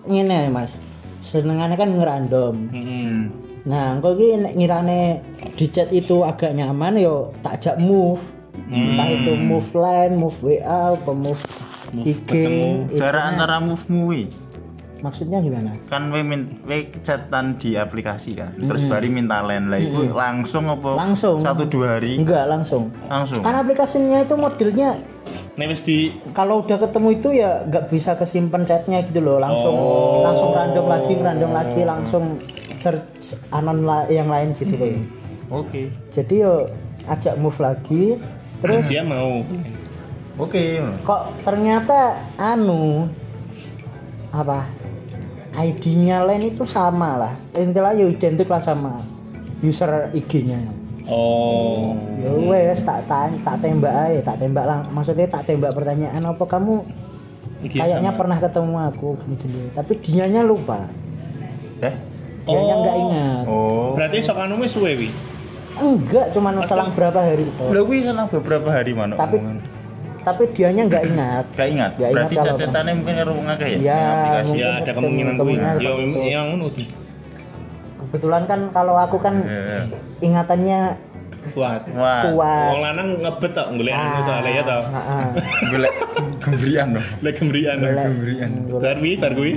[0.07, 0.73] ngene mas
[1.19, 3.29] senengannya kan ngerandom Hmm.
[3.61, 5.21] nah engko ki nek ngirane
[5.53, 8.21] di chat itu agak nyaman yo tak ajak move
[8.67, 10.59] entah itu move line move WA
[10.93, 11.39] apa move,
[11.93, 12.87] IG ketemu.
[12.87, 13.31] itu Jarak kan.
[13.35, 14.21] antara move-mu wi.
[15.01, 15.75] Maksudnya gimana?
[15.85, 18.53] Kan we min we chatan di aplikasi kan.
[18.55, 20.95] Terus bari minta line lah itu langsung apa?
[20.95, 21.41] Langsung.
[21.41, 22.17] satu dua hari?
[22.17, 22.93] Enggak langsung.
[23.05, 23.41] Langsung?
[23.41, 24.97] Kan aplikasinya itu modelnya
[25.61, 29.37] wis di kalau udah ketemu itu ya nggak bisa kesimpan chatnya gitu loh.
[29.37, 30.25] Langsung Oh.
[30.25, 32.23] langsung random lagi random lagi langsung
[32.77, 34.89] search anon la- yang lain gitu loh.
[35.53, 35.93] Oke.
[36.09, 36.65] Jadi yo
[37.05, 38.17] ajak move lagi
[38.57, 39.45] terus dia mau.
[40.39, 40.63] oke.
[41.05, 43.05] Kok ternyata anu
[44.31, 44.65] apa
[45.53, 49.03] ID-nya lain itu sama lah intinya ya identik lah sama
[49.59, 50.59] user IG-nya
[51.03, 51.97] Oh.
[52.15, 56.45] ya wes tak tak tak tembak aja tak tembak lang maksudnya tak tembak pertanyaan apa
[56.45, 56.85] kamu
[57.61, 58.19] Iki kayaknya sama.
[58.21, 60.87] pernah ketemu aku gini tapi dianya lupa
[61.81, 61.95] eh
[62.41, 62.79] dianya Oh.
[62.79, 65.09] nggak ingat oh Berarti sok anu wis suwe wi.
[65.73, 69.57] enggak cuman selang berapa hari itu lo gue senang beberapa hari mana tapi omongan.
[70.21, 73.67] Tapi dianya nggak ingat gak ingat Gak ingat berarti kalau cacatannya mungkin karo wong akeh
[73.67, 74.45] ya Iya, Yang aplikasi.
[74.45, 74.61] mungkin.
[74.61, 75.39] Ya ada kemungkinan kuwi.
[75.57, 75.75] kemungkinan
[76.21, 76.87] Ya yang ngono tuh.
[78.01, 79.79] kebetulan kan kalau aku kan Iya.
[80.19, 80.79] ingatannya
[81.51, 81.81] Kuat.
[81.91, 84.81] wah kuat Wong lanang ngebet tok golek anu soalnya ya toh.
[84.85, 85.25] Ah, ah.
[85.71, 85.93] golek
[87.17, 87.77] Lek gembirian.
[87.79, 88.05] Golek.
[88.77, 89.53] Bar kuwi, bar kuwi.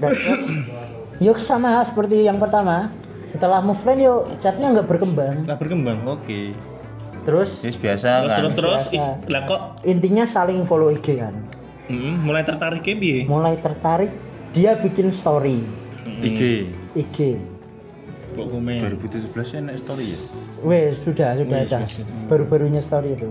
[0.00, 0.44] Dan terus
[1.20, 2.88] yuk sama seperti yang pertama
[3.26, 5.98] setelah move line yuk chatnya nggak berkembang Lah berkembang.
[6.08, 6.56] oke
[7.22, 7.50] terus?
[7.60, 8.38] Yes, biasa Terus kan?
[8.38, 8.82] terus terus.
[8.84, 8.96] Biasa.
[8.96, 9.60] is- lah kok?
[9.84, 11.34] Intinya saling follow IG kan?
[11.86, 13.26] Mm, mulai tertarik piye?
[13.26, 14.14] mulai tertarik
[14.50, 15.58] dia bikin story.
[16.20, 17.18] IG IG
[18.30, 18.78] Kok komen.
[18.94, 20.18] 2017 ya story ya?
[20.62, 22.06] Wes sudah sudah Wes, ada wes, wes.
[22.26, 23.26] baru-barunya story itu.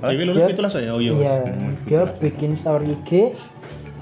[0.00, 0.90] Dewi lulus Dia- pitulas ya?
[0.90, 1.10] Oh iya.
[1.12, 1.74] Iya, Hmm.
[1.84, 3.34] dia bikin story IG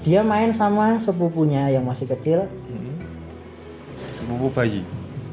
[0.01, 2.49] dia main sama sepupunya yang masih kecil.
[4.11, 4.81] Sepupu bayi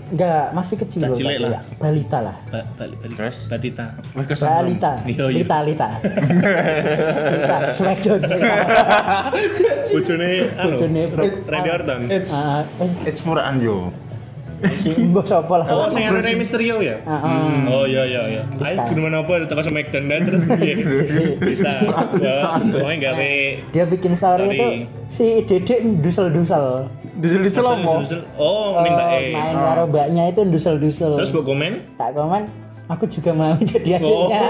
[0.07, 1.51] enggak masih kecil loh cilik lah.
[1.51, 3.17] ya, balita lah Ba- balik balik.
[3.17, 3.37] Terus?
[3.47, 3.87] Batita.
[4.13, 5.37] wes kesemprong balita Iya, iya.
[5.39, 5.89] lita lita
[7.35, 8.21] lita smackdown
[9.87, 10.75] Bojone anu.
[10.75, 11.03] Bojone.
[11.47, 12.01] Randy Orton.
[12.11, 12.63] it's eh,
[13.05, 13.89] it's murahan yo
[15.11, 16.97] mbok sapa lah Oh, sing ana Rey Mysterio ya?
[17.01, 17.67] Heeh.
[17.67, 18.43] Oh iya iya iya.
[18.59, 20.75] Ayo gimana apa teko Smackdown dan terus piye?
[21.37, 21.71] Bisa.
[22.17, 23.31] Ya, Pokoknya gawe
[23.71, 24.67] dia bikin story itu
[25.07, 28.03] si Dedek dusel-dusel Dusel-dusel apa?
[28.35, 31.73] Oh, ning mbak Eh, main karo mbaknya itu dusel-dusel Terus mbok komen?
[31.95, 32.45] tak komen
[32.85, 34.29] aku juga mau jadi Oh.
[34.29, 34.45] adiknya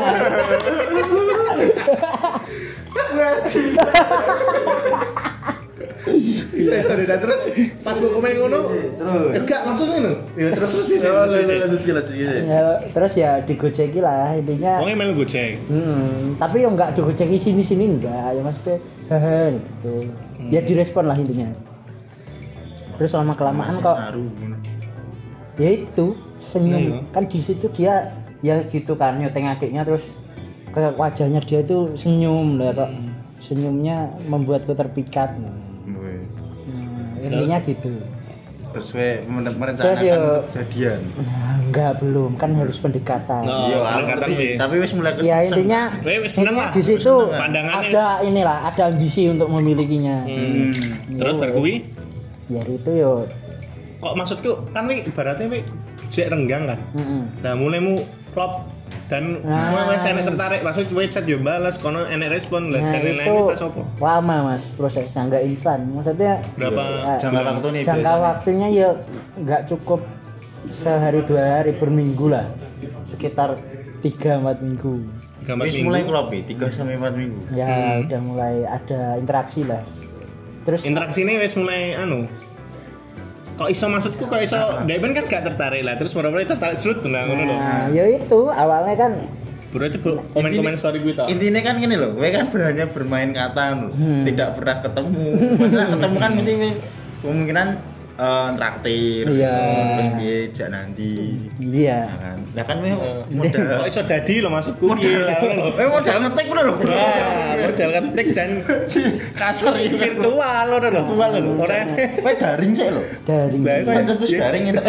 [6.05, 7.40] Iya, terus
[7.80, 8.59] pas mbok komen ngono.
[8.70, 9.32] Terus.
[9.40, 10.12] Enggak, langsung ngono.
[10.36, 11.07] Ya terus terus bisa.
[11.09, 15.61] Lanjut lanjut lanjut ya, terus ya digojeki lah intinya Wong melu goceng.
[15.64, 18.76] Hmm, tapi ya enggak digojeki sini-sini enggak ya maksudnya
[19.09, 19.94] hehe gitu
[20.48, 21.48] ya direspon lah intinya
[22.96, 23.96] terus lama kelamaan kok
[25.59, 26.07] ya itu
[26.40, 27.12] senyum Iya.
[27.12, 28.12] kan di situ dia
[28.44, 30.14] ya gitu kan nyoteng adiknya terus
[30.70, 32.90] ke wajahnya dia itu senyum lah kok
[33.40, 35.36] senyumnya membuatku terpikat
[37.27, 37.93] intinya gitu
[38.70, 40.99] Terus we merencanakan yo- untuk jadian.
[41.14, 43.70] nah, enggak belum kan harus pendekatan No.
[43.70, 44.29] Iya, pendekatan.
[44.29, 44.49] Wi.
[44.59, 45.47] Tapi wis mulai ya kesel.
[45.47, 46.68] intinya seneng intinya lah.
[46.68, 50.75] di situ ada inilah ada ambisi untuk memilikinya Hmm.
[51.09, 51.75] Terus Yo, bar kuwi
[52.45, 53.12] ya itu yo
[53.97, 55.61] kok maksudku kan wi ibaratnya wi
[56.11, 56.79] jek renggang kan.
[56.93, 57.22] mm-mm.
[57.41, 58.03] Nah, mulaimu
[58.35, 58.74] klop
[59.05, 59.68] dan Nah.
[59.70, 63.09] mulai wis enek tertarik maksud chat yo balas kono enek respon lah Nah dan itu
[63.18, 63.80] lain-lain tak sopo.
[63.99, 68.24] lama mas prosesnya nggak instan maksudnya Berapa ya, Jangka waktu nih jangka biasanya.
[68.24, 68.89] waktunya ya
[69.37, 70.01] nggak cukup
[70.66, 72.49] sehari dua hari berminggu lah
[73.05, 73.61] sekitar
[74.01, 75.05] tiga empat minggu
[75.43, 75.87] gambar Wis minggu.
[75.87, 77.41] mulai klop 3 sampai 4 minggu.
[77.53, 78.01] ya Hmm.
[78.03, 79.85] udah mulai ada interaksi lah
[80.62, 82.24] terus interaksi ini wis mulai anu
[83.55, 87.22] kok iso maksudku kok iso Daiben kan gak tertarik lah terus mulai tertarik selut nah
[87.26, 89.12] ngono lho nah ya itu awalnya kan
[89.74, 93.74] berarti bu komen-komen story gue tau Intinya kan gini loh, gue kan hanya bermain kata
[93.74, 94.22] loh, Hmm.
[94.22, 95.26] tidak pernah ketemu.
[95.59, 96.52] Maksudnya ketemu kan mesti
[97.26, 97.68] kemungkinan
[98.14, 99.54] eh, traktir, Iya.
[99.90, 101.14] terus piye jak nanti.
[101.58, 105.34] iya Nah kan, lah kan we kok modal iso dadi lo maksudku ngono lho
[105.72, 106.74] we modal ngetik ngono lho.
[106.84, 108.50] Wah, modal ketik dan
[109.34, 110.30] Kasar virtual
[110.64, 111.52] lo lho Virtual lho.
[111.58, 111.78] ora
[112.20, 113.02] We daring sih lho.
[113.24, 114.82] dari Lah, kok- terus daring itu.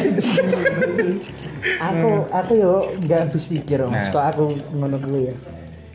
[1.81, 4.11] aku aku yo nggak habis pikir mas Nah.
[4.11, 5.35] kok aku ngono dulu ya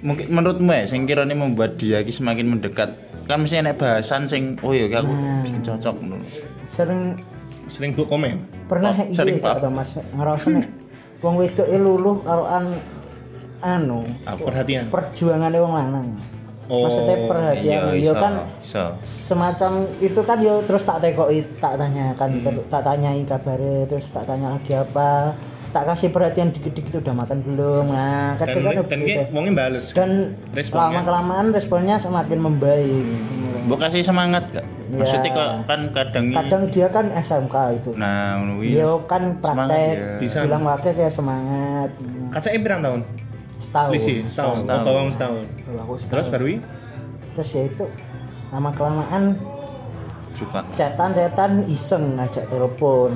[0.01, 2.89] Mungkin menurutmu ya, sing kira ini membuat dia ki semakin mendekat.
[3.25, 5.45] Kan mesti enek bahasan sing oh iya aku Nah.
[5.45, 6.19] bikin cocok ngono.
[6.67, 7.19] sering
[7.67, 9.55] sering bu komen pernah Oh, iya sering, gak Pak.
[9.61, 10.67] tau mas ngerasa nih
[11.21, 12.79] wong wedok e luluh karo an
[13.61, 14.39] anu Apa?
[14.41, 16.09] perhatian perjuangan wong lanang
[16.67, 18.85] Oh, maksudnya perhatian Iya, yo iso, kan iso.
[19.01, 22.63] semacam itu kan yo terus tak tekoki tak tanyakan Hmm.
[22.67, 25.35] tak tanyai kabarnya terus tak tanya lagi apa
[25.71, 29.01] tak kasih perhatian dikit-dikit udah makan belum nah dan kadang kadang dan
[29.31, 30.91] wongnya bales dan Responnya.
[30.91, 33.07] lama kelamaan responnya semakin membaik
[33.61, 34.65] Mbok kasih semangat gak?
[34.89, 34.99] Ya.
[34.99, 38.73] Maksudnya kok kan kadang kadang dia kan SMK itu nah kuwi.
[38.73, 40.17] Yo kan praktek ya.
[40.19, 40.39] Bisa.
[40.43, 41.91] bilang wakil kayak semangat
[42.33, 43.01] kacanya berapa tahun
[43.61, 44.83] setahun Lisi setahun Setahun.
[44.83, 46.11] oh setahun Kalau aku setahun.
[46.11, 46.47] terus baru
[47.31, 47.85] terus ya itu
[48.51, 49.23] lama kelamaan
[50.35, 50.61] suka.
[50.75, 53.13] chatan iseng ngajak telepon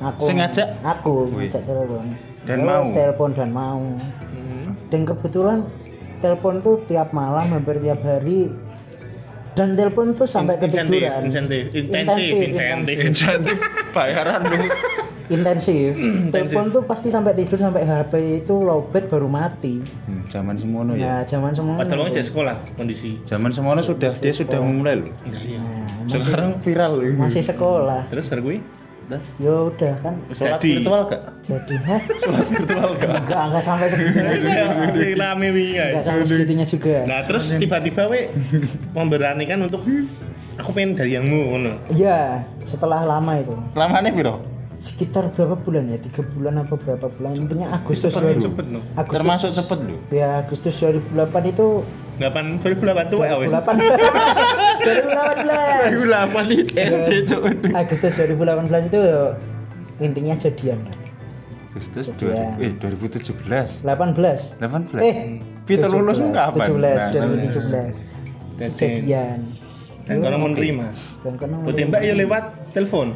[0.00, 0.68] aku Sing ngajak?
[0.80, 2.06] aku ngajak telepon
[2.40, 2.84] Dan Terus mau?
[2.88, 3.80] telepon dan mau
[4.28, 4.68] Hmm.
[4.88, 5.58] dan kebetulan
[6.18, 8.48] telepon tuh tiap malam hampir tiap hari
[9.52, 12.96] dan telepon tuh sampai Insentif, ketiduran insentif, intensif, insentif.
[12.96, 13.58] Insentif
[13.90, 14.56] bayaran lu.
[15.28, 15.92] intensif
[16.30, 21.20] telepon tuh pasti sampai tidur sampai HP itu lowbat baru mati Hmm, zaman semono nah
[21.20, 21.28] ya.
[21.28, 25.12] zaman semua padahal wong jek sekolah kondisi Zaman semono sudah dia sudah memulai loh.
[25.20, 27.04] enggak iya Nah, masih, Sekarang viral loh.
[27.18, 28.56] masih sekolah terus baru gue
[29.08, 29.24] Das.
[29.36, 30.70] ya udah kan Sholat Jadi.
[30.76, 31.20] virtual gak?
[31.40, 33.14] jadi hah Sholat virtual gak?
[33.18, 34.62] enggak enggak sampai segitunya juga
[34.92, 38.20] Kayak rame wi enggak sampai segitunya juga Nah terus tiba-tiba we
[38.92, 39.80] memberanikan untuk
[40.54, 41.72] aku pengen dari yangmu ngono.
[41.90, 44.44] iya setelah lama itu Lamane piro?
[44.78, 48.78] sekitar berapa bulan ya tiga bulan apa berapa bulan intinya Agustus Cepet, 2000 cepet, no.
[48.94, 49.98] Agustus Termasuk cepet loh.
[50.08, 51.18] ya Agustus 2008
[51.48, 51.66] itu
[52.18, 53.46] 8 2008 tuh ya we.
[53.46, 53.78] 2008
[54.78, 57.42] 2018 Lapan itu SD cok.
[57.72, 59.20] Agustus 2018 itu ya,
[59.98, 60.78] intinya jadian
[61.68, 62.58] Agustus Jadian.
[62.58, 63.86] 2000 eh 2017.
[63.86, 64.98] 18 18.
[65.00, 65.16] eh
[65.62, 66.66] Kita lulus 17, kapan?
[66.66, 69.38] 17 Nah, 2017 Jadi jadian
[70.02, 70.86] dan kalau menerima.
[71.20, 73.12] dan kono Kau tembak ya lewat telepon.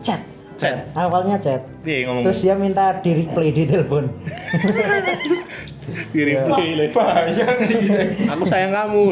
[0.00, 0.22] chat
[0.54, 0.86] Chat.
[0.94, 2.22] awalnya chat ngomong.
[2.22, 4.06] terus dia minta di replay di telepon
[6.10, 6.86] di replay le.
[8.30, 9.02] Aku sayang kamu.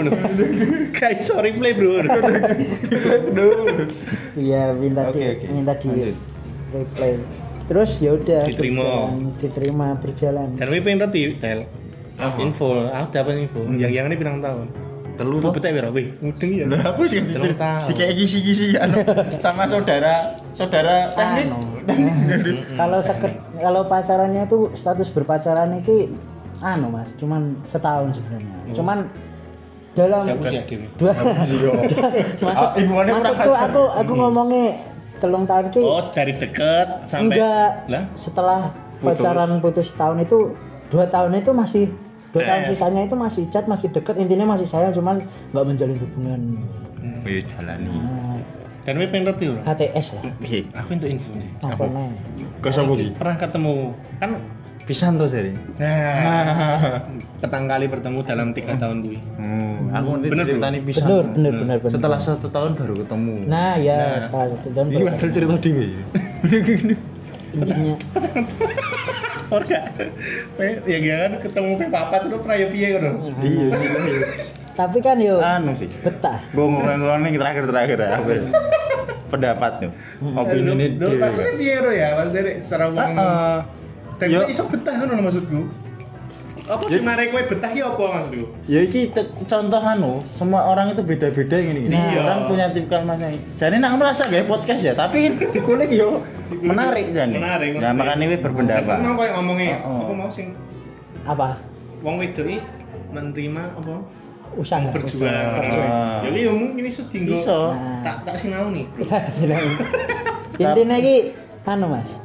[0.92, 2.00] Guys, sorry play bro.
[4.34, 5.46] iya minta Oke, di oke.
[5.50, 6.16] minta di Lanjut.
[6.72, 7.12] replay
[7.62, 8.82] terus ya udah Diterima.
[8.82, 11.64] berjalan, diterima berjalan Dan we pengen roti tel.
[12.38, 13.66] Info, aku dapat info.
[13.66, 14.66] Yang yang ini pirang tahun.
[15.12, 16.08] Telu Lu betek piro kuwi?
[16.20, 16.64] Mudeng ya.
[16.66, 17.84] Lah aku sih Telung tahun.
[17.86, 19.04] dikei kisi-kisi anu
[19.36, 20.14] sama saudara
[20.54, 21.46] saudara teknik.
[21.48, 21.60] Anu.
[22.80, 26.14] kalau seker, kalau pacarannya tuh status berpacaran itu
[26.62, 28.54] anu mas cuman setahun sebenarnya.
[28.72, 28.98] Cuman
[29.92, 30.62] dalam usia
[30.96, 31.12] dua
[32.40, 34.64] masuk Ah, ibuannya masuk tuh aku aku ngomongnya
[35.20, 37.70] telung tahun ki Oh, dari deket sampai enggak.
[37.86, 38.04] Lah?
[38.16, 38.60] setelah
[38.98, 40.56] pacaran putus tahun itu
[40.88, 41.84] dua tahun itu masih
[42.32, 44.16] dua tahun sisanya itu masih chat masih deket.
[44.16, 45.20] Intinya masih sayang cuman
[45.52, 46.40] nggak menjalin hubungan.
[47.22, 48.00] Wis jalani.
[48.00, 48.34] nah,
[48.82, 49.62] Dan kowe pengen ngerti ora?
[49.62, 50.24] HTS lah.
[50.74, 51.46] Aku itu infonya.
[51.62, 52.10] apa nih?
[52.58, 53.06] Kok sapa ki?
[53.14, 53.74] Pernah ketemu?
[54.18, 54.30] Kan
[54.82, 55.54] Pisan to seri.
[55.78, 56.98] nah
[57.38, 59.18] petang kali bertemu dalam tiga tahun gue.
[59.38, 61.06] Hmm, aku nanti Bener, ceritani pisan.
[61.06, 63.34] bener bener bener bener Setelah satu tahun baru ketemu.
[63.46, 65.86] nah ya setelah satu tahun ini baru padahal cerita dhewe.
[67.52, 67.94] intinya
[69.52, 69.78] Orga,
[70.88, 73.10] ya gak kan ketemu pe papa terus prayo piye ngono.
[73.38, 73.88] Iya sih.
[74.72, 75.86] tapi kan yo Anu sih.
[76.00, 78.08] betah Gue ngomong nih terakhir-terakhir ya.
[78.18, 78.42] apa ya?
[79.28, 79.92] Pendapat tuh.
[80.32, 82.08] Opini ini Lho, maksudnya piye ro ya?
[82.18, 83.56] Maksudnya secara wong Heeh.
[84.22, 84.40] Dan Yo.
[84.46, 85.60] iso betah ngono maksudku.
[86.62, 88.46] Apa sih mare kowe betah ki apa maksudku?
[88.70, 89.10] Ya iki
[89.50, 91.98] contoh anu, semua orang itu beda-beda gini gini.
[91.98, 92.22] Iya.
[92.22, 93.34] Orang punya tipikal masnya.
[93.58, 96.22] Jadi nak merasa gak podcast ya, tapi dikulik yo
[96.62, 97.34] menarik jadi.
[97.34, 98.86] Menarik, Nah makanya ini berpendapat.
[98.86, 99.98] Kan mau koyo ngomongnya, Oh, oh.
[100.06, 100.54] apa mau sing
[101.22, 101.58] apa
[102.02, 102.58] wong wedok iki
[103.10, 103.94] menerima apa
[104.54, 105.34] usaha berjuang.
[105.82, 106.22] Ah.
[106.22, 107.74] Ya iki yo mungkin iso tinggal Iso.
[108.06, 108.86] tak tak sinau nih.
[108.86, 109.02] bro.
[109.34, 109.74] Silakan.
[110.62, 111.16] intinya ki
[111.64, 112.22] anu mas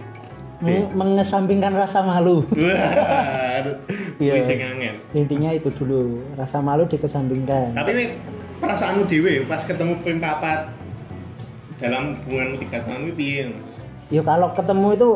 [0.59, 3.61] meng- mengesampingkan rasa malu Wah.
[4.17, 4.41] Iya.
[5.13, 8.09] Intinya itu dulu rasa malu dikesampingkan Tapi nek
[8.57, 10.69] perasaanmu dhewe pas ketemu ping papat
[11.77, 13.43] dalam hubunganmu tiga tahun kuwi piye?
[14.09, 15.09] ya kalau ketemu itu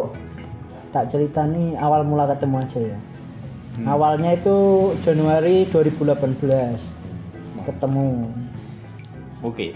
[0.92, 3.00] tak cerita nih awal mula ketemu aja ya
[3.88, 4.58] awalnya itu
[5.02, 6.22] Januari 2018
[7.64, 8.30] ketemu
[9.42, 9.74] Oke.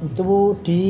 [0.00, 0.28] itu
[0.62, 0.82] di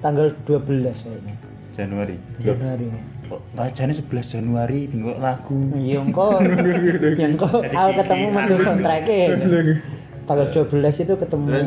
[0.00, 1.34] tanggal 12 kayaknya
[1.74, 2.16] Januari.
[2.42, 2.86] Januari
[3.30, 5.54] Kok bacanya 11 Januari bingung lagu.
[5.78, 6.42] Iya engko.
[7.14, 9.22] Ya engko aku ketemu metu soundtrack-e.
[10.26, 11.58] Tanggal 12 itu ketemu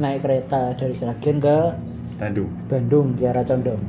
[0.00, 1.56] naik kereta dari Sragen ke
[2.16, 2.50] Bandung.
[2.68, 3.80] Bandung di arah Condong.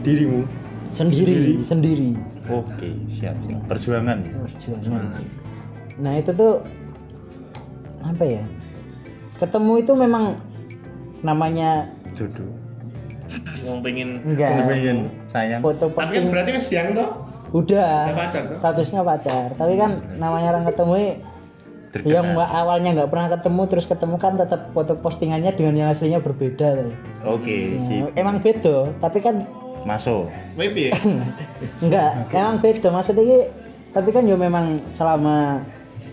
[0.00, 0.48] Dirimu.
[0.92, 2.12] Sendiri, sendiri.
[2.52, 3.64] Oke, siap siap.
[3.64, 4.24] Perjuangan.
[4.44, 5.24] Perjuangan.
[6.00, 6.60] Nah, itu tuh
[8.04, 8.44] apa ya?
[9.40, 10.36] Ketemu itu memang
[11.24, 12.61] namanya Jodoh.
[13.62, 15.60] Wong pengen enggak Pengen sayang.
[15.60, 17.10] foto Tapi kan berarti wis siang toh?
[17.52, 18.56] udah Udah pacar tuh?
[18.56, 21.12] statusnya pacar tapi kan namanya orang ketemu yang
[21.92, 22.24] Terkenal.
[22.32, 26.66] nggak- awalnya nggak pernah ketemu terus ketemu kan tetap foto postingannya dengan yang aslinya berbeda
[26.74, 26.92] tuh.
[27.28, 28.04] Oke, Ya, sip.
[28.14, 29.44] emang beda tapi kan
[29.82, 30.32] Masuk.
[30.54, 30.96] Piye?
[31.84, 33.38] enggak emang beda maksudnya ki,
[33.92, 35.60] tapi kan ya memang selama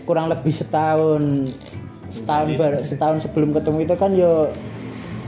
[0.04, 1.48] kurang lebih setahun
[2.10, 4.50] setahun bar, setahun sebelum ketemu itu kan yo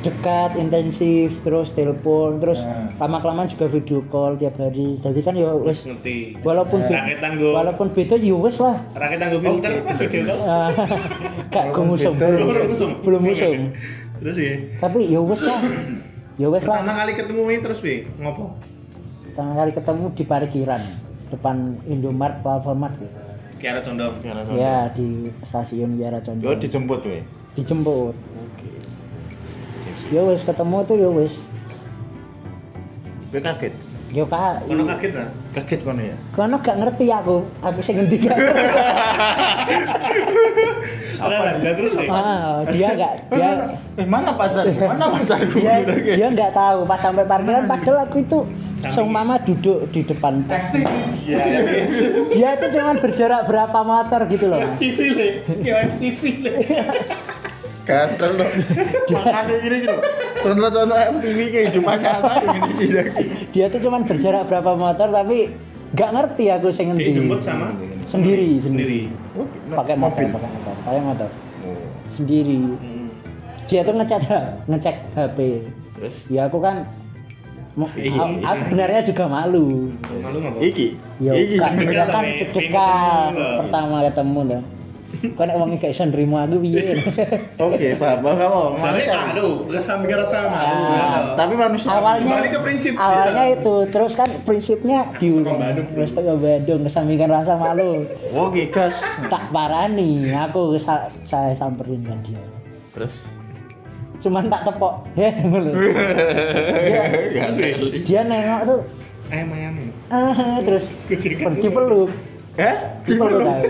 [0.02, 2.58] dekat intensif terus telepon terus
[2.96, 6.16] lama kelamaan juga video call tiap hari jadi kan Wis wes ngerti.
[6.40, 7.48] walaupun be- Raketan go.
[7.52, 10.34] walaupun beda ya wes lah Raketan go filter pas video.
[10.42, 10.70] Ah,
[11.48, 12.90] gak gue musuh belum Belum musuh.
[13.00, 13.52] belum musuh
[14.18, 14.54] Terus ya.
[14.78, 15.60] tapi ya wes lah
[16.34, 17.96] ya wes lah Pertama kali ketemu ini terus piye?
[18.16, 18.44] Ngopo?
[19.24, 20.82] pertama kali ketemu di parkiran
[21.28, 21.56] depan
[21.86, 23.16] Indomart Alfamart gitu.
[23.56, 24.18] Kiara Condong.
[24.52, 25.06] ya di
[25.40, 27.22] stasiun Biara Yo Condong dijemput we.
[27.54, 28.12] dijemput
[30.12, 31.34] ya wes ketemu tuh ya wes
[33.28, 33.72] Gue kaget.
[34.12, 35.24] yo kak Kono kaget ra?
[35.50, 36.16] Kaget kono ya.
[36.30, 38.36] kono gak ngerti aku aku sing ngendi gak
[41.14, 41.54] Apa?
[41.54, 42.10] Lah terus ya.
[42.10, 43.50] ah dia gak dia
[43.94, 44.66] Eh mana pacar?
[44.90, 45.54] Mana pacarku?
[45.54, 45.74] dia
[46.12, 48.38] dia nggak tahu pas sampai parkiran padahal aku itu
[48.82, 50.74] sang mama duduk di depan pos.
[51.22, 51.94] Iya, guys.
[52.28, 55.28] dia itu cuman berjarak berapa meter gitu loh mas TV le.
[55.96, 56.52] TV le.
[57.82, 58.46] Kadal lo.
[59.10, 59.96] Makanya gini gitu.
[60.38, 63.02] Contoh-contoh MTV kehidupan nyata gini gini.
[63.48, 65.38] dia tuh cuman berjarak berapa meter tapi
[65.92, 67.70] nggak ngerti aku sing ngendi Dijemput sama
[68.04, 69.70] sendiri sendiri sendiri.
[69.70, 71.28] pakai motor pakai motor pakai motor
[71.62, 71.78] Oh.
[72.08, 73.06] sendiri Hmm.
[73.64, 74.20] dia tuh ngecek
[74.66, 75.38] ngecek HP
[75.94, 76.82] Terus ya aku kan
[77.94, 78.42] Iya.
[78.42, 80.58] aku sebenarnya juga malu Malu ngapa?
[80.60, 80.98] iki.
[81.18, 82.08] ya Iki kan deg-degan
[82.52, 83.30] ya kan
[83.60, 84.64] pertama ketemu dong
[85.12, 86.98] kok nek wong gak iso nrimo aku piye
[87.62, 88.18] Oke, paham.
[88.20, 88.60] Paham kamu.
[88.76, 89.14] Manusia.
[89.28, 90.74] aduh, kesampingan rasa malu.
[90.74, 91.06] Ah, ya.
[91.36, 91.88] Tapi manusia.
[91.88, 92.92] awalnya ke prinsip.
[92.94, 95.86] awalnya itu terus kan prinsipnya Bandung.
[95.88, 99.04] terus teko Bandung kesampingkan rasa malu Oke, gas.
[99.26, 102.40] tak parani aku sa- saya samperin kan dia
[102.90, 103.14] Terus
[104.18, 105.70] cuman tak tepok ya ngono
[106.78, 107.02] dia,
[108.00, 108.80] dia nengok tuh
[109.28, 109.74] Ayam ayam.
[110.08, 112.10] ah, terus pergi peluk
[112.60, 112.76] Eh?
[113.08, 113.64] dipeluk aku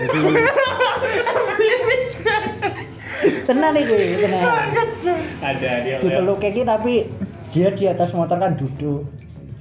[3.47, 4.43] tenan iki tenan
[5.39, 7.07] ada dia dipeluk iki tapi
[7.55, 9.07] dia di atas motor kan duduk.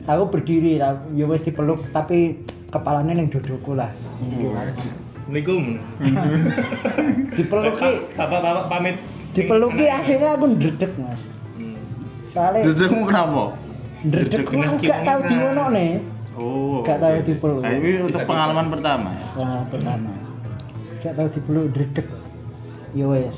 [0.09, 2.43] Aku berdiri ya wis dipeluk tapi
[2.75, 3.93] kepalanya yang dudukku lah.
[4.19, 5.79] Assalamualaikum.
[7.39, 7.93] Dipeluk ki.
[8.19, 8.97] Bapak-bapak pamit.
[9.37, 11.23] Dipeluk ki aslinya aku ndredeg mas.
[12.33, 13.55] Soalnya Dudukmu kenapa?
[14.03, 15.91] ndredeg Ndredeg aku gak tau kiwong di ngono nih
[16.35, 16.81] Oh.
[16.81, 17.61] Gak tahu dipeluk.
[17.61, 19.09] Nah, ini untuk pengalaman pertama.
[19.13, 19.25] ya?
[19.39, 20.11] Nah, pertama
[20.99, 22.07] gak tau dipeluk ndredeg
[22.95, 23.35] ya wis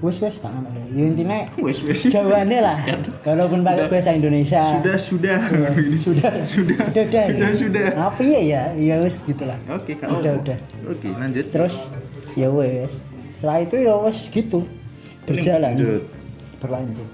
[0.00, 0.84] wis wis tak ngono deh.
[0.92, 2.04] ya intinya Wes wes.
[2.04, 2.76] jawabannya lah
[3.26, 5.38] walaupun pakai bahasa Indonesia Sudah sudah.
[6.04, 6.84] sudah Sudah.
[6.84, 7.86] udah udah Sudah, sudah.
[7.96, 10.08] apa ya ya ya wis gitulah Oke, Kak.
[10.10, 10.58] Udah, udah.
[10.84, 11.48] Oke, lanjut.
[11.48, 11.96] terus
[12.34, 12.92] ya wes
[13.30, 14.60] setelah itu ya wes gitu
[15.24, 16.02] berjalan Lanjut.
[16.60, 17.08] berlanjut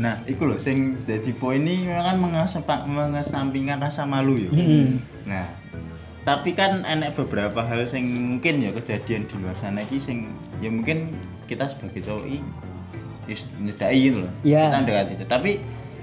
[0.00, 4.48] Nah, iku loh sing dadi poin ini memang kan mengesepa- mengesampingkan rasa malu ya.
[4.48, 4.96] Mm-mm.
[5.28, 5.44] Nah,
[6.24, 10.32] tapi kan enek beberapa hal sing mungkin ya kejadian di luar sana iki sing
[10.64, 11.12] ya mungkin
[11.44, 12.40] kita sebagai cowok i
[13.28, 14.32] wis nyedaki gitu loh.
[14.40, 14.72] Iya.
[14.72, 15.24] Kita ndekati itu.
[15.28, 15.50] Tapi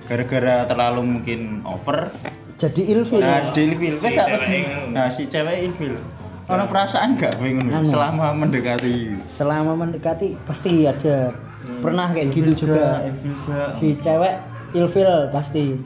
[0.05, 2.13] gara-gara terlalu mungkin over,
[2.55, 4.13] jadi ilfil nah di ilfil Si.
[4.93, 5.97] Nah, si cewek ilfil.
[6.47, 7.83] Ono perasaan gak ngono Anu.
[7.83, 9.19] selama mendekati?
[9.27, 11.35] selama mendekati pasti ada
[11.79, 13.07] pernah kayak gitu juga.
[13.11, 13.75] juga.
[13.75, 14.33] si cewek
[14.73, 15.77] ilfil pasti.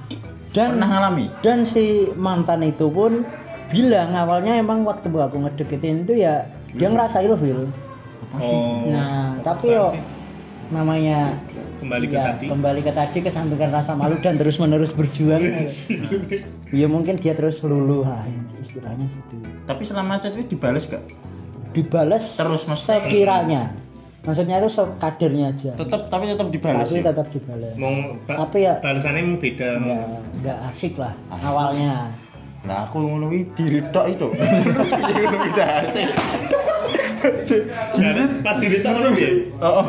[0.52, 1.26] Dan Pernah ngalami?
[1.40, 3.24] dan si mantan itu pun
[3.72, 6.44] bilang awalnya emang waktu aku ngedeketin itu ya
[6.76, 7.72] dia ngerasa ilfil.
[8.36, 8.84] Oh.
[8.91, 9.95] Nah tapi yo
[10.72, 11.36] namanya
[11.84, 12.45] kembali ke ya, tadi.
[12.48, 15.44] kembali ke tadi kesampingkan rasa malu dan terus menerus berjuang
[16.80, 18.24] ya mungkin dia terus luluh lah
[18.60, 19.36] istilahnya gitu.
[19.68, 21.03] Tapi selama chat itu dibales gak?
[21.72, 22.84] dibales Terus, Mas.
[22.84, 23.72] sekiranya
[24.22, 26.85] maksudnya itu sekadarnya aja Tetap tapi tetap dibales.
[26.85, 27.03] tapi ya?
[27.03, 27.93] tetap dibales mau
[28.23, 30.06] ba- Tapi ya- balasannya mau beda nggak
[30.39, 31.93] nggak asik lah awalnya
[32.61, 33.26] Nah, aku ngono
[33.57, 34.30] diri tok itu.
[34.38, 35.49] Terus piye ngono
[35.81, 36.07] asik.
[37.98, 39.49] Nah, pas diri tak ngono piye?
[39.57, 39.85] Oh.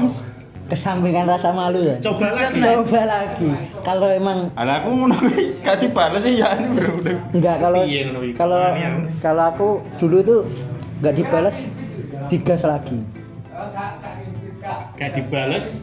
[0.64, 3.44] kesampingan rasa malu ya coba lagi coba lagi
[3.84, 7.16] kalau emang Lah aku ngono kuwi gak dibales sih ya ini udah.
[7.28, 7.82] enggak kalau
[8.32, 8.60] kalau
[9.20, 9.68] kalau aku
[10.00, 10.40] dulu tuh
[10.98, 11.68] nggak dibales
[12.26, 12.96] digas lagi
[15.03, 15.83] kayak dibales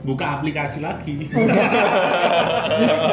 [0.00, 1.12] buka aplikasi lagi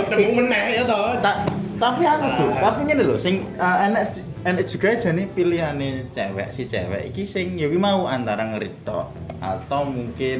[0.08, 1.36] ketemu meneh ya toh Tak
[1.84, 4.16] tapi aku tuh, tapi ini loh sing uh, enak
[4.48, 9.12] enak juga aja nih pilihane cewek si cewek iki sing ya mau antara ngeritok
[9.44, 10.40] atau mungkin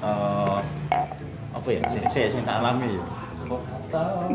[0.00, 0.58] eh,
[1.52, 3.04] apa ya sing sing, sing tak alami ya.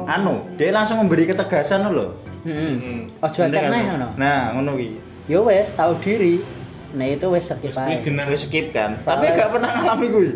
[0.10, 2.18] Anu, dia langsung memberi ketegasan loh.
[2.46, 3.10] Hmm.
[3.24, 4.94] ojo acak neh ngono Nah, ngono kuwi.
[5.32, 6.44] yo wes tahu diri
[6.94, 8.98] nah itu wes skip aja genah Wis skip kan.
[9.00, 10.32] Soalnya- Tapi gak pernah ngalami kuwi.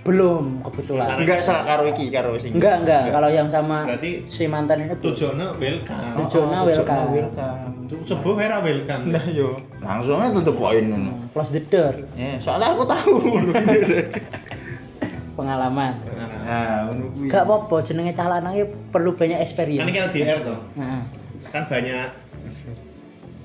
[0.00, 2.52] belum kebetulan Enggak salah karo iki karo sing.
[2.52, 7.08] enggak enggak kalau yang sama Berarti si mantan ini tujuannya welcome Oh, Tujuannya welcome.
[7.10, 7.72] welcome.
[7.84, 9.60] Tuh, coba era welcome Nah, yo.
[9.78, 11.12] Langsung aja tutup poin ngono.
[11.30, 13.12] close the door Ya, soalnya aku tahu.
[15.32, 17.28] pengalaman Nah, ngono kuwi.
[17.28, 18.54] gak apa-apa jenenge calon lanang
[18.88, 21.04] perlu banyak kan experience ini LDR toh Nah,
[21.46, 22.08] kan banyak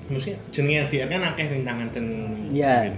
[0.08, 2.04] mesti jenenge LDR kan akeh rintangan dan
[2.48, 2.94] Iya.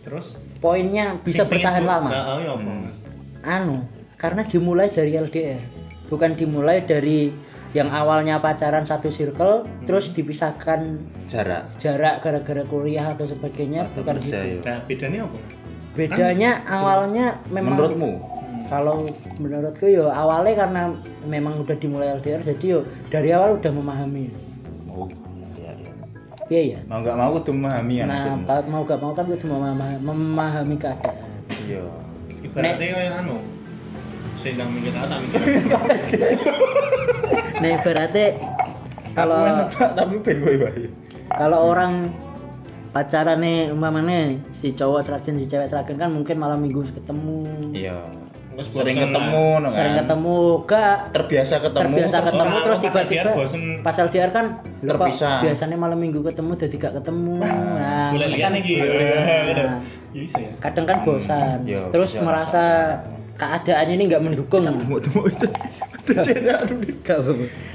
[0.00, 0.26] terus
[0.58, 2.96] poinnya bisa bertahan lama Nah, oh, iya apa Mas?
[3.42, 3.76] anu
[4.14, 5.58] karena dimulai dari LDR
[6.06, 7.34] bukan dimulai dari
[7.72, 11.64] yang awalnya pacaran satu circle terus dipisahkan jarak.
[11.78, 14.58] jarak gara-gara kuliah atau sebagainya Atau bukan gitu yo.
[14.60, 15.38] Nah, bedanya apa?
[15.92, 18.10] bedanya awalnya memang Menurutmu?
[18.64, 19.04] kalau
[19.36, 20.82] menurutku yo awalnya karena
[21.22, 24.28] memang udah dimulai LDR jadi yo dari awal udah memahami
[24.86, 25.21] Oh, iya, iya.
[26.52, 29.48] Iya ya Mau nggak mau tuh memahami ya nah kalau mau gak mau kan udah
[29.48, 31.16] memahami, memahami keadaan
[31.48, 31.84] Iya.
[32.44, 33.36] Ibaratnya kayak anu
[34.36, 35.40] saya sedang mikir tak mikir
[37.62, 38.26] nah ibaratnya
[39.14, 39.38] kalau
[39.94, 40.84] tapi ben kowe wae.
[41.30, 42.10] kalau orang
[42.90, 47.38] pacaran nih umpamanya si cowok seragen si cewek seragen kan mungkin malam minggu ketemu
[47.72, 48.02] Iya.
[48.54, 49.70] Sering ketemu, kan?
[49.70, 51.80] sering ketemu gak Terbiasa ketemu.
[51.88, 53.62] terbiasa terus ketemu terus tiba-tiba LDR bosen.
[53.80, 54.44] pas LDR kan
[54.78, 55.38] "Loh, kok Terpisah.
[55.40, 57.34] biasanya malam minggu ketemu jadi gak ketemu.
[57.40, 58.84] Nah boleh kan- gitu.
[59.52, 59.80] Nah,
[60.12, 60.52] bisa ya.
[60.60, 61.58] kadang kan bosan.
[61.64, 62.64] Iya, terus merasa
[63.34, 64.62] keadaan ini nggak mendukung.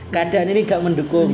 [0.08, 1.32] Keadaan ini gak mendukung.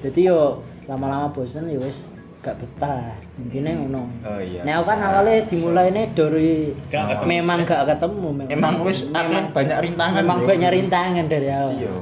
[0.00, 2.04] Jadi yo lama-lama bosan ya wes
[2.40, 4.62] gak betah intinya ngono Oh iya.
[4.62, 7.26] nah kan awalnya dimulai nih dari Gak ketemu.
[7.28, 10.22] memang gak ketemu memang, Emang wis memang banyak rintangan.
[10.22, 10.48] memang bro.
[10.48, 11.94] banyak rintangan dari awal Iya.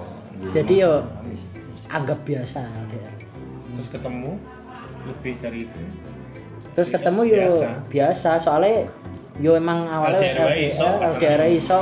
[0.53, 0.93] jadi yo
[1.89, 3.09] anggap biasa dia.
[3.73, 4.37] terus ketemu
[5.03, 5.83] lebih dari itu
[6.73, 6.97] terus Biasa.
[7.01, 7.69] ketemu yo Biasa.
[7.89, 8.77] biasa soalnya
[9.39, 11.79] yo emang awalnya LDR iso, LDR, iso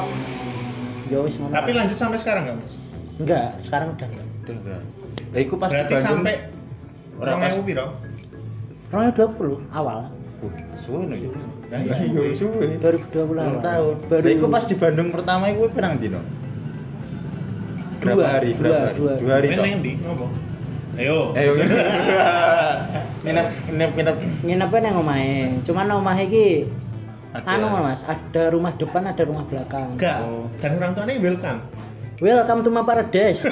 [1.06, 2.74] yo wis ngono tapi lanjut sampai sekarang nggak mas
[3.18, 4.82] enggak sekarang udah enggak Udah enggak.
[5.30, 6.34] Lah iku pas berarti sampai
[7.14, 7.86] Ora orang ewu piro
[8.90, 10.00] Orangnya 20 awal
[10.40, 10.48] Uh,
[10.80, 11.28] suwe ya.
[11.68, 12.32] Nah, Iya, suwe.
[12.32, 12.80] suwe.
[12.80, 13.94] 2020 Enam tahun.
[14.08, 16.16] baru iku pas di Bandung pertama iku pirang dino?
[18.00, 18.56] Berapa Dua, hari?
[18.56, 18.96] dua, Berapa hari?
[18.96, 19.12] dua.
[19.20, 19.92] Dua hari nang ndi?
[20.00, 20.26] Ngopo?
[20.96, 21.36] Ayo.
[21.36, 21.50] Ayo.
[23.20, 26.46] Nginep nginep nginep nginepnya nang omahe cuman omahe iki
[27.30, 27.60] Ada.
[27.60, 30.24] anu mas ada rumah depan ada rumah belakang Enggak.
[30.24, 30.48] Oh.
[30.56, 31.60] Dan orang tuanya welcome.
[32.18, 33.44] welcome to my paradise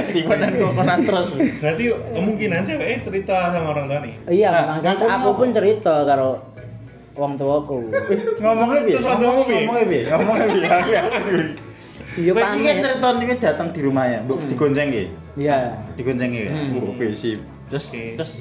[0.00, 1.26] Steven dan Kokonan terus.
[1.58, 4.12] Berarti kemungkinan ceweknya cerita sama orang tuanya.
[4.26, 6.38] iya Nah, kan aku pun cerita karo
[7.12, 7.78] wong tuaku
[8.36, 9.54] Ngomongnya waktu ngomongnya ngopi?
[9.56, 10.60] ngomongnya bi, ngomongnya bi.
[10.60, 11.30] Aku aku.
[12.14, 14.46] iya Kowe iki cerita ini datang di rumahnya, Bu, Hmm.
[14.46, 15.04] digonceng ki.
[15.36, 15.58] iya
[15.94, 16.44] Digonceng ki.
[16.46, 16.76] Hmm.
[16.76, 17.38] Oh, Oke, sip.
[17.66, 18.32] Terus terus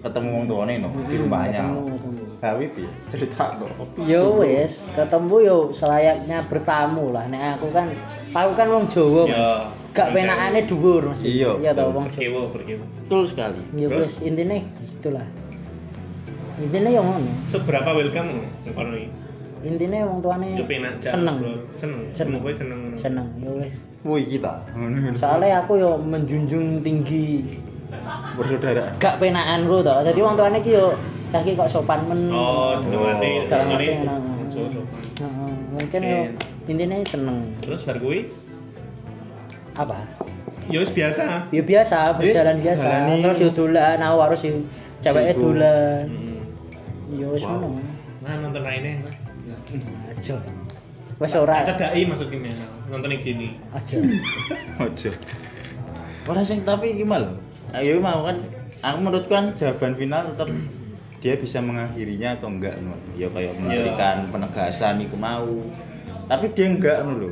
[0.00, 1.64] ketemu wong tuane no di rumahnya.
[1.64, 2.22] ketemu, ketemu.
[2.36, 3.66] Gawe bi, cerita no.
[3.98, 7.88] yo wes ketemu yo selayaknya bertamu lah nek aku kan
[8.30, 9.52] aku kan wong Jawa Ya, mas
[9.94, 12.82] gak penakane dhuwur mesti Iya, iya tau wong Jawa Berkewo.
[12.98, 13.62] Betul sekali.
[13.74, 14.18] ya Terus?
[14.18, 15.26] wes intinya gitulah
[16.56, 18.30] intinya yo ngono Seberapa welcome
[18.66, 19.08] ngono iki?
[19.64, 20.48] intinya wong tuane
[21.00, 21.36] seneng.
[21.72, 22.00] Seneng.
[22.12, 22.38] Seneng.
[22.38, 22.96] Kowe seneng ngono.
[22.96, 24.52] seneng yo wes Woi kita.
[25.14, 27.56] soalnya aku yo menjunjung tinggi
[28.34, 28.90] bersaudara.
[28.98, 30.92] gak penakan ku toh jadi wong tuane ki yo
[31.30, 33.48] cah kok sopan men Oh, dalam arti Hmm.
[33.48, 33.94] dalam arti arti
[34.52, 34.86] sopan.
[35.14, 36.18] Heeh, mungkin yo
[36.66, 38.28] intinya seneng Terus bar kuwi
[39.74, 39.96] apa
[40.64, 41.50] ya wis biasa.
[41.50, 43.16] ya biasa berjalan biasa jalani.
[43.20, 44.54] terus yo dolan aku harus yo
[45.00, 46.40] ceweknya dolan Hmm.
[47.12, 47.50] yo wis Wow.
[47.60, 47.68] ngono
[48.24, 48.96] Nah, nonton lainnya.
[50.08, 50.36] aja
[51.14, 52.56] wis ora Ada dai maksudnya
[52.88, 53.48] nonton yang gini.
[53.70, 53.96] aja
[54.84, 55.10] Ojo.
[56.24, 57.36] Ora sing tapi iki mal.
[57.70, 58.40] Ayo mau kan
[58.80, 60.48] aku menurut kan jawaban final tetap
[61.20, 62.80] dia bisa mengakhirinya atau enggak.
[63.14, 65.68] Ya kayak memberikan penegasan iku mau.
[66.24, 67.28] Tapi dia enggak lho.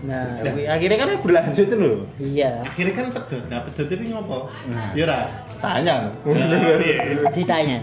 [0.00, 0.08] Wes.
[0.08, 0.40] nah
[0.72, 1.92] Akhirnya kan berlanjut tuh lho.
[2.18, 3.42] iya Akhirnya kan pedot.
[3.46, 4.48] Nah, pedot itu ngopo?
[4.68, 4.90] Nah.
[4.96, 5.18] Ya ora.
[5.60, 5.94] Tanya.
[6.24, 6.98] Nah, iya.
[7.30, 7.78] ditanya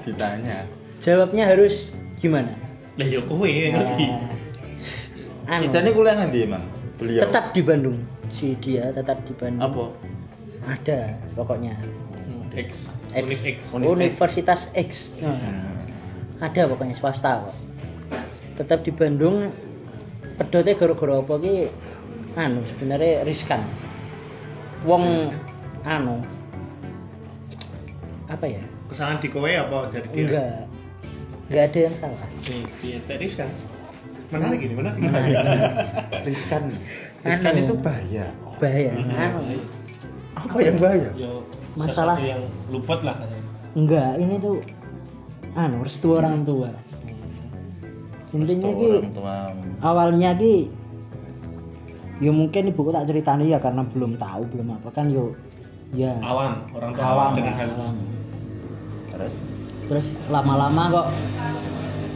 [0.00, 0.64] Ditanya.
[1.00, 2.52] jawabnya harus gimana
[2.96, 4.06] Lah ya kowe yang ngerti.
[4.08, 6.64] Nah, anu, Sidane kuliah nanti emang?
[6.96, 7.24] Beliau.
[7.24, 7.96] tetap di Bandung
[8.28, 9.84] si dia tetap di Bandung apa?
[10.68, 11.72] ada pokoknya
[12.52, 12.92] X.
[13.10, 13.22] X.
[13.24, 13.58] Unik X.
[13.72, 15.64] Universitas X Hmm.
[16.38, 17.56] ada pokoknya swasta kok
[18.56, 19.48] tetap di Bandung
[20.40, 21.54] pedotnya gara-gara apa ki
[22.34, 23.60] anu sebenarnya riskan
[24.82, 25.28] wong
[25.84, 26.24] anu
[28.26, 30.18] apa ya Kesalahan di kowe apa dari dia?
[30.18, 30.54] enggak
[31.46, 33.50] enggak ada yang salah Iya, iya, teris kan.
[34.30, 35.02] Menarik gini, menarik.
[36.22, 36.70] Riskan.
[37.20, 37.60] Riskan Anu.
[37.60, 38.26] itu bahaya.
[38.56, 39.58] bahaya anu
[40.32, 41.10] Apa yang bahaya?
[41.14, 41.42] Yo,
[41.74, 43.18] Masalah- yang luput lah.
[43.72, 44.58] enggak ini tuh
[45.52, 46.70] anu restu orang tua
[48.30, 49.36] intinya ki Orang tua.
[49.82, 50.70] awalnya ki
[52.20, 55.32] ya mungkin ibuku tak ceritani ya karena belum tahu belum apa kan yo
[55.90, 57.96] ya Awam, orang tua awam dengan hal awam.
[59.10, 59.34] Terus
[59.90, 61.08] terus lama-lama kok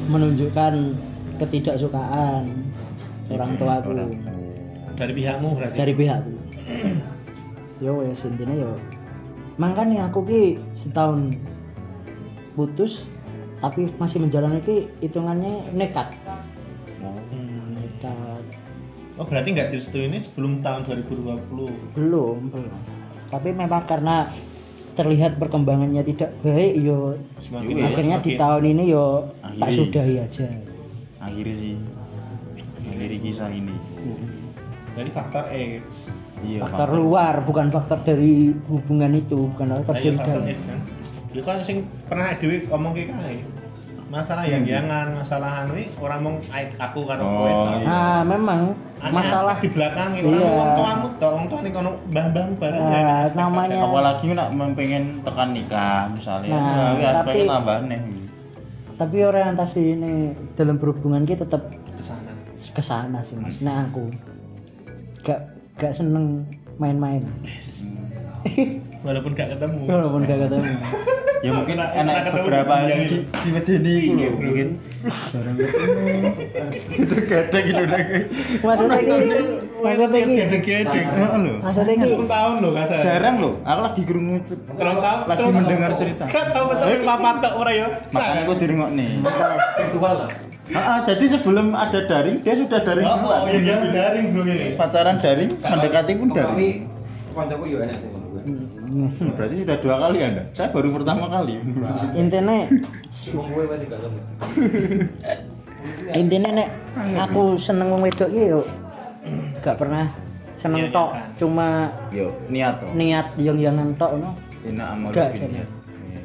[0.07, 0.73] menunjukkan
[1.41, 2.45] ketidaksukaan
[3.27, 4.11] orang tuaku Orang.
[4.95, 5.75] dari pihakmu berarti.
[5.75, 6.33] dari pihakku
[7.83, 8.71] yo ya intinya yo
[9.57, 10.43] makanya aku ki
[10.79, 11.35] setahun
[12.55, 13.03] putus
[13.65, 16.13] tapi masih menjalani ki hitungannya nekat
[17.01, 17.73] Hmm.
[17.75, 18.43] nekat
[19.15, 21.95] Oh berarti nggak direstui ini sebelum tahun 2020.
[21.95, 22.73] belum belum
[23.27, 24.29] tapi memang karena
[24.93, 29.07] terlihat perkembangannya tidak baik yo Semakin Iya, akhirnya di semakin- tahun ini yo
[29.41, 29.75] tak Akhiri.
[29.75, 30.47] sudahi aja
[31.19, 31.75] akhirnya sih
[32.77, 33.75] mengakhiri kisah ini.
[34.95, 36.13] Jadi faktor X.
[36.39, 36.59] Iya.
[36.61, 38.35] faktor faktor- luar bukan faktor dari
[38.69, 40.79] hubungan itu bukan faktor Nah, iya dari faktor X kan.
[41.35, 43.37] Itu kan sing pernah Dewi ngomong kayak kae.
[44.07, 46.35] Masalah yang jangan masalah anu orang mau
[46.79, 47.51] aku karo kowe.
[47.51, 47.75] Oh, tau.
[47.75, 47.85] iya.
[47.85, 48.61] nah memang
[49.03, 50.47] Ane masalah di belakang itu Iya.
[50.47, 55.51] orang tuamu tau orang tuane kono mbah-mbah bareng Nah, ya, namanya- apalagi nak pengen tekan
[55.51, 58.01] nikah misalnya Nah, nah, tapi- tambah nih
[58.95, 60.15] tapi orientasi ini
[60.55, 62.31] dalam berhubungan kita tetap ke sana.
[62.55, 64.09] ke sana sih mas nah aku
[65.21, 65.43] gak
[65.75, 66.47] gak seneng
[66.77, 67.27] main-main
[69.03, 69.85] Walaupun gak ketemu.
[69.85, 70.71] walaupun gak ketemu
[71.45, 74.69] ya mungkin enak beberapa di- yang di Medeni itu Iya, loh mungkin
[75.29, 76.05] jarang ketemu
[76.97, 78.01] udah gede gitu udah
[78.65, 79.17] maksudnya ini
[79.77, 81.05] maksudnya ini Gedek-gedek.
[81.07, 81.57] Heeh loh.
[81.61, 82.99] maksudnya ini tahun kasar.
[82.99, 84.35] jarang loh aku lagi kerungu
[85.27, 87.87] lagi mendengar cerita betul papat tok ora ya.
[88.09, 89.09] makanya aku dirungok nih
[89.77, 90.31] virtual lah
[90.65, 93.37] Ah, ah, jadi sebelum ada daring dia sudah daring Oh, duluan.
[93.37, 94.73] oh, iya iya daring bro ini.
[94.75, 96.73] pacaran daring mendekati pun kami daring
[97.31, 98.24] kancaku yo enak tuh
[99.37, 100.43] berarti sudah dua kali anda?
[100.53, 101.55] Saya baru pertama kali.
[102.15, 103.65] Intinya gue
[106.17, 106.69] intinya nek
[107.21, 108.61] aku seneng wong wedok iki yo
[109.61, 110.09] gak pernah
[110.57, 111.11] seneng Iya, tok.
[111.13, 111.29] iya kan.
[111.37, 111.69] cuma
[112.09, 114.31] yo niat toh niat yang jangan tok no.
[114.65, 115.51] Enak amal Gak, bin Jan.
[115.53, 115.69] niat.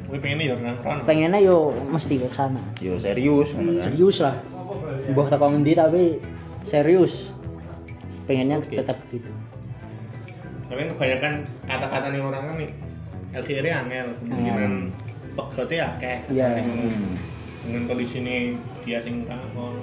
[0.08, 2.60] Kowe pengen ya nang pengennya yo mesti ke sana.
[2.80, 3.84] Yo serius ngono kan.
[3.84, 4.36] serius lah.
[5.12, 6.02] Mbah teko ngendi tapi
[6.64, 7.36] serius.
[8.24, 9.28] Pengennya tetap gitu
[10.70, 11.32] Tapi kebanyakan
[11.66, 12.70] kata-kata nih orang kan nih
[13.30, 14.72] LDR -nya angel, kemungkinan
[15.34, 16.18] pegote akeh.
[16.30, 16.62] Iya.
[16.62, 17.18] Hmm.
[17.60, 18.56] Dengan kondisi ini
[18.86, 19.74] dia sing kono,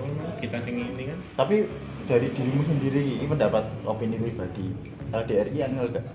[0.41, 1.19] kita sing ini kan.
[1.45, 1.67] Tapi
[2.07, 4.71] dari dirimu sendiri ini pendapat opini pribadi
[5.11, 6.05] LDRI angel gak?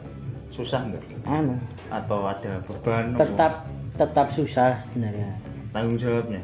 [0.53, 1.05] Susah nggak?
[1.28, 1.57] anu
[1.89, 3.16] Atau ada beban?
[3.16, 3.24] apa?
[3.24, 3.53] tetap
[3.97, 5.36] tetap susah sebenarnya
[5.73, 6.40] tanggung jawabnya,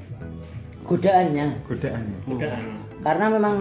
[0.84, 2.18] godaannya godaannya.
[2.28, 2.76] Anu.
[3.04, 3.56] karena memang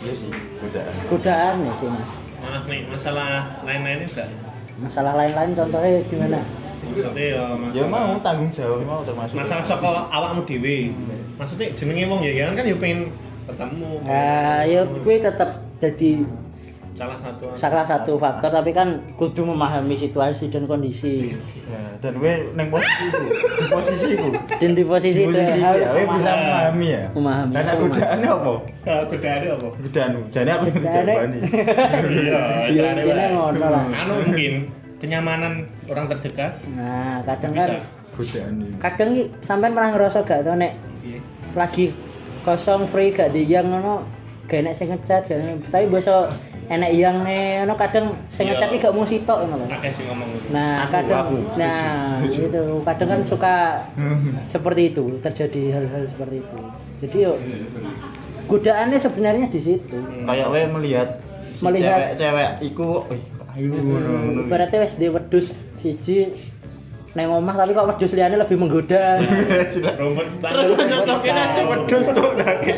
[0.00, 0.30] Iya sih,
[0.64, 0.94] godaan.
[1.12, 3.30] godaan ya sih mas Malah nih masalah
[3.62, 4.28] lain-lainnya enggak.
[4.76, 6.40] masalah lain-lain contohnya gimana
[6.80, 9.36] Maksudnya ya masalah Ya mau tanggung jawab mau termasuk.
[9.36, 10.90] masalah saka awakmu dhewe.
[11.36, 13.00] Maksudnya jenenge wong ya kan kan ya pengen
[13.44, 13.90] ketemu.
[14.02, 16.12] nah ya gue tetap jadi
[17.00, 21.32] salah satu salah satu faktor tapi kan kudu memahami situasi dan kondisi
[21.64, 23.20] Ya, dan gue neng posisi itu,
[23.56, 24.28] di posisi itu.
[24.52, 26.44] dan di posisi itu Posisi harus ya, gue bisa memahami.
[26.44, 27.04] memahami ya.
[27.10, 27.52] Memahami.
[27.54, 28.52] Karena godaannya apa?
[28.84, 29.68] Ah, godaannya apa?
[29.80, 31.38] Godaan, jadi aku yang Godaannya- jawabani.
[32.70, 33.84] Iya, Iya, ngono lah.
[33.88, 34.52] Anu mungkin
[34.98, 35.52] kenyamanan
[35.86, 37.68] orang terdekat nah kadang kan
[38.12, 41.18] Godaan kadang ki sampean pernah ngerasa gak tuh nek Iya.
[41.56, 41.96] lagi
[42.42, 44.04] kosong free gak diyang ngono
[44.44, 46.28] gak enek sing ngecat gak tapi biasa
[46.70, 48.54] enek yang ngono kadang sing Iya.
[48.56, 49.66] ngecat gak mau sitok ngono lho.
[49.68, 50.46] Akeh sih ngomong gitu.
[50.54, 51.82] nah kadang aku nah
[52.22, 53.54] itu kadang kan suka
[54.46, 56.56] seperti itu terjadi hal-hal seperti itu.
[57.00, 57.36] Jadi yuk
[58.46, 59.96] godaannya sebenarnya di situ.
[60.24, 61.08] Kayak gue melihat
[61.60, 63.22] Melihat- cewek-cewek iku, wih,
[63.52, 64.40] ayo ngono, ngono.
[64.48, 66.32] berarti di wedus siji
[67.10, 69.18] neng omah tapi kok wedus liane lebih menggoda
[69.98, 72.76] Rumput Terus nyocokin aja wedhus tuh lagi.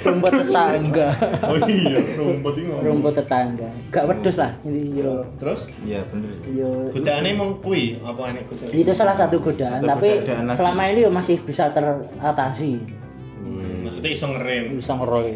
[0.00, 1.08] rumput tetangga
[1.40, 2.82] Oh iya, rumput ngomong.
[2.82, 6.34] rumput tetangga gak wedus lah ini yo Terus Iya bener.
[6.46, 8.70] yo godaannya emang kui apa aneh godaan?
[8.72, 12.82] itu salah satu godaan tapi selama ini yo masih bisa teratasi
[13.40, 14.76] Hmm, Maksudnya iso ngerem.
[14.76, 15.32] bisa ngeroy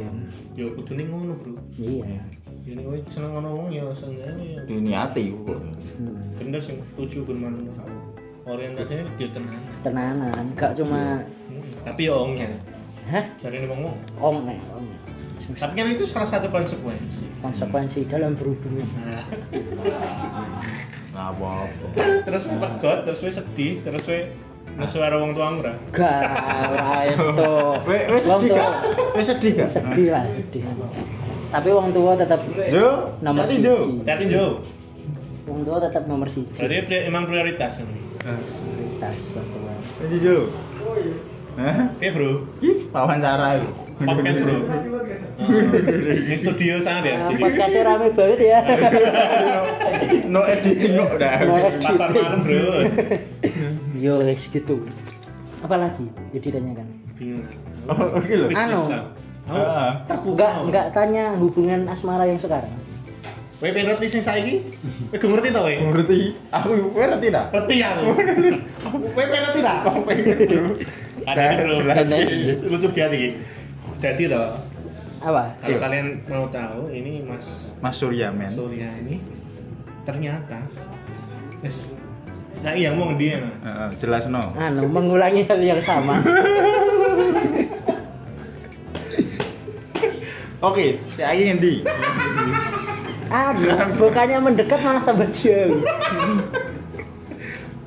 [0.52, 1.56] Yo kudune ngono, Bro.
[1.74, 2.20] iya
[2.62, 4.60] Ini kowe seneng ngono wong ya senengane ya.
[4.62, 5.56] Diniati kok.
[5.98, 6.32] Hmm.
[6.34, 7.92] Bener sih, tujuh bermanfaat.
[8.44, 9.60] Orientasinya dia tenang.
[9.80, 12.48] tenanan gak cuma Hmm, Tapi ya ongnya.
[13.04, 13.80] hah Cari nih wong
[14.14, 14.86] ong nih ong
[15.54, 17.24] Tapi kan itu salah satu konsekuensi.
[17.40, 18.88] konsekuensi dalam berhubungan
[21.10, 21.86] Nggak apa-apa.
[22.22, 24.28] terus pegot, terus we sedih, terus we
[24.74, 25.72] nesu karo wong tuamu ra.
[25.88, 26.20] gak
[26.66, 27.28] ora itu
[28.10, 28.72] Wong sedih tua- gak?
[29.14, 29.68] Weh sedih gak?
[29.70, 30.62] sedih lah sedih
[31.46, 33.74] tapi wong tua tetap Yo, nomor siji Jo.
[33.96, 34.46] Hati-hati Jo.
[35.44, 38.03] wong tua tetap nomor siji Berarti emang prioritas ini.
[38.24, 40.48] Tua Tadi Jo.
[41.54, 41.86] Hah?
[41.94, 43.70] Oke bro, Ih, wawancara itu.
[43.94, 44.58] podcast bro.
[46.26, 47.44] Ini studio sangat ya, Nah, studio.
[47.46, 48.58] podcastnya rame banget ya
[50.34, 51.34] No editing no udah.
[51.46, 51.54] No.
[51.78, 52.90] Pasar malam bro.
[53.94, 54.82] yo wes gitu
[55.62, 57.46] apalagi ya ditanyakan Bingung.
[57.86, 58.48] Oh, oke loh.
[58.50, 58.80] Anu.
[59.46, 59.92] Ah.
[60.10, 62.72] enggak enggak tanya hubungan asmara yang sekarang
[63.54, 64.60] Kowe pengen ngerti sing saiki?
[65.14, 65.72] Kowe ngerti ta kowe?
[65.72, 66.18] Ngerti?
[66.50, 67.44] Aku gue ngerti dah.
[67.48, 68.02] Ngerti aku.
[69.08, 69.74] Kowe pengen ngerti ta?
[69.86, 70.36] Aku pengen.
[71.24, 71.44] Ada.
[72.66, 73.30] Lucu banget iki.
[74.04, 74.52] Jadi toh,
[75.24, 75.80] apa kalau Iya.
[75.80, 78.52] kalian mau tahu ini Mas Mas Surya men.
[78.52, 79.16] Surya ini
[80.04, 80.60] ternyata
[81.64, 81.96] Wes,
[82.52, 84.44] saya yang mau dia mas Heeh, jelas no.
[84.52, 86.20] anu mengulangi hal yang sama
[90.60, 91.74] Oke, saya ingin di.
[93.34, 95.82] aduh bukannya mendekat malah tambah jauh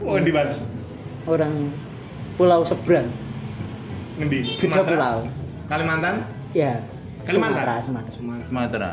[0.03, 0.67] oh di mas
[1.23, 1.71] orang
[2.35, 3.07] pulau seberang
[4.19, 5.17] ngendi beda pulau
[5.71, 6.83] Kalimantan ya
[7.23, 8.91] Kalimantan Sumatera Sumatera Sumatera Sumatera.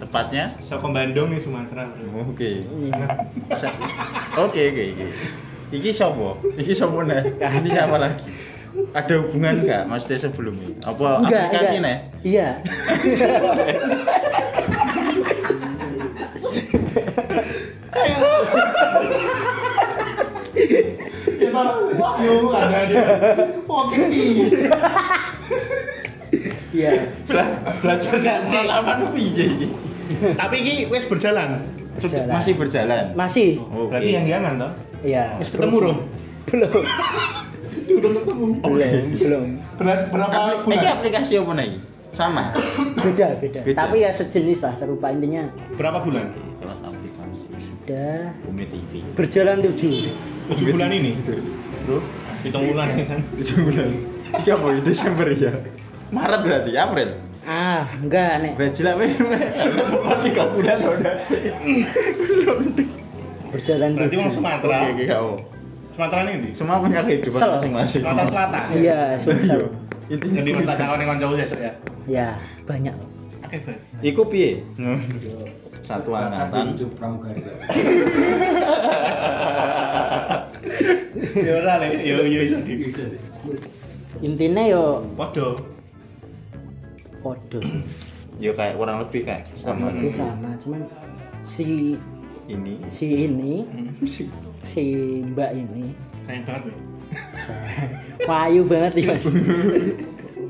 [0.00, 0.48] Tepatnya?
[0.64, 1.92] Soko Bandung nih Sumatera.
[2.24, 2.64] Oke.
[2.64, 3.20] Iya.
[4.40, 5.06] Oke, oke, oke.
[5.76, 6.40] Iki sopo?
[6.56, 7.36] Iki sopo nih?
[7.36, 8.32] Ini siapa lagi?
[8.96, 10.72] Ada hubungan nggak maksudnya sebelumnya?
[10.88, 11.96] Apa enggak aplikasi enggak nih?
[12.24, 12.48] iya
[22.20, 23.04] Yuk ada dia.
[23.66, 23.98] Oke
[26.70, 26.92] iya
[27.26, 29.66] Bela- Belajar dari pengalaman piye iki?
[30.32, 31.58] Tapi ini wes berjalan.
[31.92, 32.30] Berjalan.
[32.30, 33.04] Masih berjalan.
[33.12, 33.90] masih Oke.
[33.90, 34.72] Berarti yang jangan toh?
[35.02, 35.98] iya Wes ketemu rom.
[36.46, 36.70] belum
[37.90, 38.46] Udah ketemu.
[38.60, 38.80] belum
[39.16, 39.44] belum
[39.76, 40.94] Ber- berapa Apli- Ini bulan?
[40.94, 41.70] aplikasi apa nih?
[42.10, 42.42] Sama.
[42.96, 43.76] beda beda Beda.
[43.76, 46.30] tapi ya sejenis lah serupa intinya Berapa bulan?
[47.40, 48.90] Sudah Bumi TV.
[49.14, 50.14] berjalan tujuh
[50.50, 51.14] Tujuh bulan ini.
[51.86, 51.98] Bro,
[52.42, 53.20] hitung bulan ya kan?
[53.38, 53.88] Tujuh bulan.
[54.30, 54.66] Iki apa?
[54.70, 54.80] ya?
[54.82, 55.52] Desember ya?
[56.10, 57.10] Maret berarti April.
[57.40, 59.16] ah enggak nek Bajila weh.
[60.28, 61.14] Tiga bulan udah
[63.50, 64.78] berjalan Berarti wong Sumatera.
[64.86, 65.28] Oke, oke, kau.
[65.96, 66.50] Sumatera ini?
[66.54, 68.02] Semua punya kehidupan masing-masing.
[68.04, 68.64] Sumatera Selatan.
[68.76, 69.62] iya Sumsel
[70.10, 71.72] Intinya Jadi Mas tak takoni kancaku besok ya.
[72.06, 72.28] ya
[72.66, 72.94] banyak
[73.46, 73.58] Oke.
[74.04, 74.62] Iku piye?
[75.82, 76.76] Satu angkatan.
[76.98, 77.40] Pramugari.
[81.34, 82.84] Ya ora le, yo yo iso di.
[84.20, 85.56] intinya yo Padha.
[87.20, 87.60] podo
[88.36, 90.80] Ya kayak kurang lebih kayak sama Itu sama cuman
[91.42, 91.96] si
[92.46, 92.80] ini.
[92.88, 93.92] si ini Hmm,
[94.62, 94.84] si
[95.26, 95.92] mbak ini
[96.24, 96.78] Sayang banget, Bang.
[98.28, 99.24] payu banget nih mas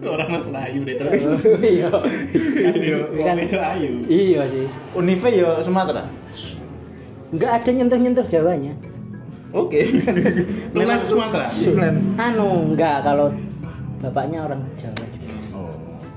[0.00, 1.44] Orang masalah ayu deh terus.
[1.76, 3.90] iya Ayo, Kan- wong itu ayu.
[4.06, 6.06] iya sih Unive ya Sumatera.
[7.30, 8.74] nggak ada nyentuh nyentuh jawanya
[9.50, 9.80] Oke.
[10.74, 11.46] Tulen Sumatera.
[12.16, 13.26] anu nggak kalau
[13.98, 15.04] bapaknya orang Jawa
[15.50, 15.66] Oh.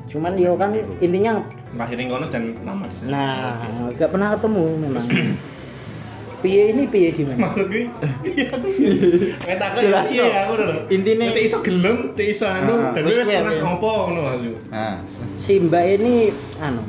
[0.06, 1.42] cuman yo kan intinya
[1.74, 3.10] Lahirin kono dan lama di sana.
[3.10, 5.06] nah nggak pernah ketemu memang
[6.44, 7.88] piye ini piye gimana Maksud gue,
[8.28, 8.68] iya tuh.
[9.48, 10.76] Kayak takut ya ya aku dulu.
[10.88, 13.64] Intine- Nanti iso gelem, nanti iso anu, Ah, dan terus wis piye, pernah piye?
[13.64, 14.22] ngopo ngono.
[14.70, 14.96] Nah,
[15.34, 16.14] si mbak ini
[16.60, 16.84] anu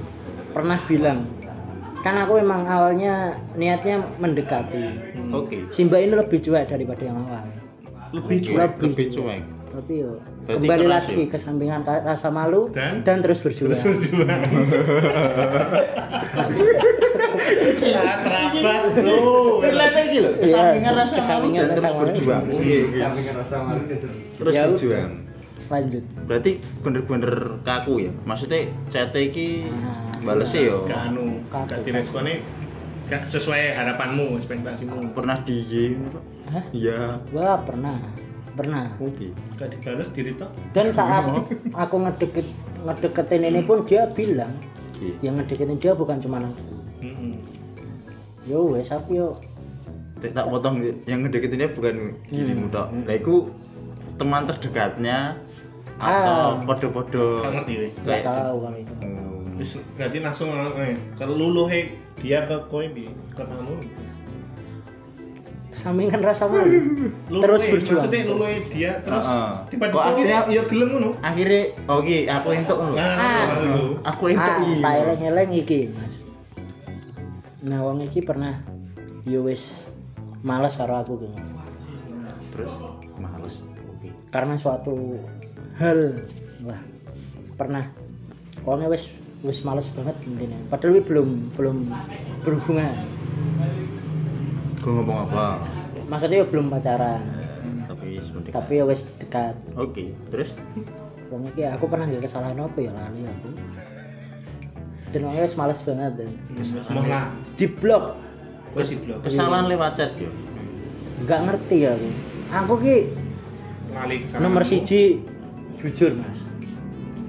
[0.50, 1.18] pernah bilang
[2.04, 3.14] kan aku memang awalnya
[3.54, 4.84] niatnya mendekati
[5.30, 5.72] oke.
[5.72, 7.48] si mbak ini lebih cuek daripada yang awal
[8.12, 8.70] Lebih cuek.
[8.76, 9.42] Lebih Lebih cuek.
[9.72, 10.12] tapi yo
[10.44, 11.26] Berarti kembali lagi ya?
[11.26, 13.00] ke sampingan rasa malu Dan?
[13.18, 14.40] terus berjuang Terus berjuang.
[17.80, 19.58] Ya, terabas, Bro.
[19.60, 22.00] Ternyata iki lho, Iya, kesampingan rasa malu kesampingan dan terus malu.
[22.04, 22.44] berjuang.
[22.54, 23.02] Iya, iya.
[23.02, 24.06] Sampingan rasa malu gitu.
[24.38, 25.10] Terus Ya, berjuang.
[25.74, 28.12] Lanjut Berarti bener-bener kaku ya.
[28.22, 30.06] Maksudnya chat iki Ah.
[30.22, 32.38] balesnya yo Gak anu, gak diresponnya
[33.04, 35.12] gak sesuai harapanmu, ekspektasimu.
[35.12, 35.92] pernah di
[36.48, 36.64] Hah?
[36.70, 37.20] Iya.
[37.30, 38.00] wah pernah
[38.54, 39.34] pernah Oke.
[39.54, 40.48] Gak dibales diri toh.
[40.70, 41.26] dan saat
[41.74, 42.46] aku ngedeket
[42.80, 44.54] ngedeketin ini pun dia bilang
[44.94, 45.10] Oke.
[45.20, 46.64] yang ngedeketin dia bukan cuma aku
[47.00, 47.34] Heeh.
[48.46, 49.28] yo wes aku yo
[50.14, 52.88] Tak tak potong yang ngedeketinnya bukan dirimu tok.
[52.88, 53.04] Hmm.
[53.04, 53.44] Nah, iku
[54.14, 55.38] teman terdekatnya
[55.94, 56.60] atau Ah.
[56.60, 57.90] podo-podo Gak ngerti weh.
[57.96, 59.40] nggak tahu kalau itu Oh.
[59.54, 61.80] Terus berarti langsung eh, keluluhe
[62.16, 63.76] dia ke kowe bi, ke kamu.
[65.74, 69.26] sampingan rasa malu Luluhe, terus berjuang Maksudnya luluhe dia terus
[69.68, 71.10] tiba-tiba Kok akhirnya ya gelem ngono.
[71.20, 72.94] akhirnya oke aku entuk ngono.
[72.94, 73.42] Nah, Ah.
[73.52, 73.82] ngono.
[74.00, 74.80] Aku entuk ah iya.
[74.80, 76.14] tak eleng-eleng iki mas
[77.60, 78.60] nah wong iki pernah
[79.24, 79.90] yo wis
[80.40, 81.36] males karo aku gitu
[82.50, 82.70] Terus.
[84.34, 85.22] Karena suatu
[85.78, 86.18] hal
[86.60, 86.80] lah
[87.54, 87.86] pernah
[88.58, 89.06] pokoknya wis
[89.40, 91.76] wis males banget intinya padahal belum belum
[92.42, 93.06] berhubungan
[94.76, 95.64] Gue ngomong apa?
[96.04, 97.22] maksudnya ya belum pacaran
[97.86, 98.50] Tapi sebentar.
[98.52, 100.50] tapi ya wis dekat Oke, terus
[101.30, 103.48] wong iki aku pernah nggak kesalahan apa ya lali aku
[105.08, 107.30] dan wis males banget dan Wis mau lah.
[107.54, 108.18] di blok
[108.74, 109.18] Terus di blok.
[109.22, 110.28] kesalahan lewat chat ya.
[111.22, 112.08] nggak ngerti ya aku
[112.50, 112.96] aku ki
[113.94, 114.42] Lali ke sana.
[114.42, 115.22] nomor siji
[115.78, 116.38] jujur mas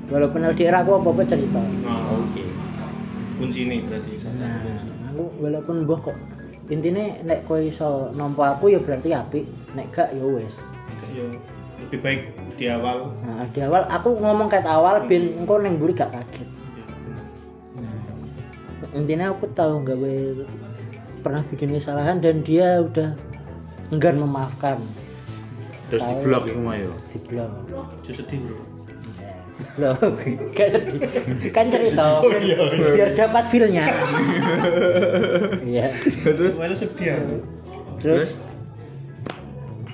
[0.07, 2.43] walaupun LDR aku apa apa cerita Oh, Oke.
[3.35, 4.85] kunci ini berarti salah Nah, kunci.
[5.05, 6.17] aku walaupun mbah kok
[6.67, 10.55] intinya nek kowe iso nampa aku ya berarti apik nek gak ya wis
[11.11, 11.23] Ya,
[11.79, 12.21] lebih baik
[12.55, 13.07] di awal.
[13.21, 16.49] nah di awal aku ngomong kayak awal ben engko neng mburi gak kaget
[17.75, 17.93] nah,
[18.93, 19.97] intinya aku tahu nggak
[21.21, 23.13] pernah bikin kesalahan dan dia udah
[23.89, 24.81] enggan memaafkan
[25.85, 26.23] Terus di Tahu.
[26.25, 26.91] blok iku mah yo.
[27.07, 27.51] di blok.
[28.01, 28.57] Justru sedih bro.
[29.79, 29.95] loh
[30.57, 30.99] gak sedih
[31.51, 32.19] kan cerita.
[32.91, 33.85] Biar dapat feelnya.
[35.63, 35.87] Iya.
[36.25, 36.53] Terus?
[36.57, 37.35] Waduh sedih aku.
[37.99, 38.29] terus?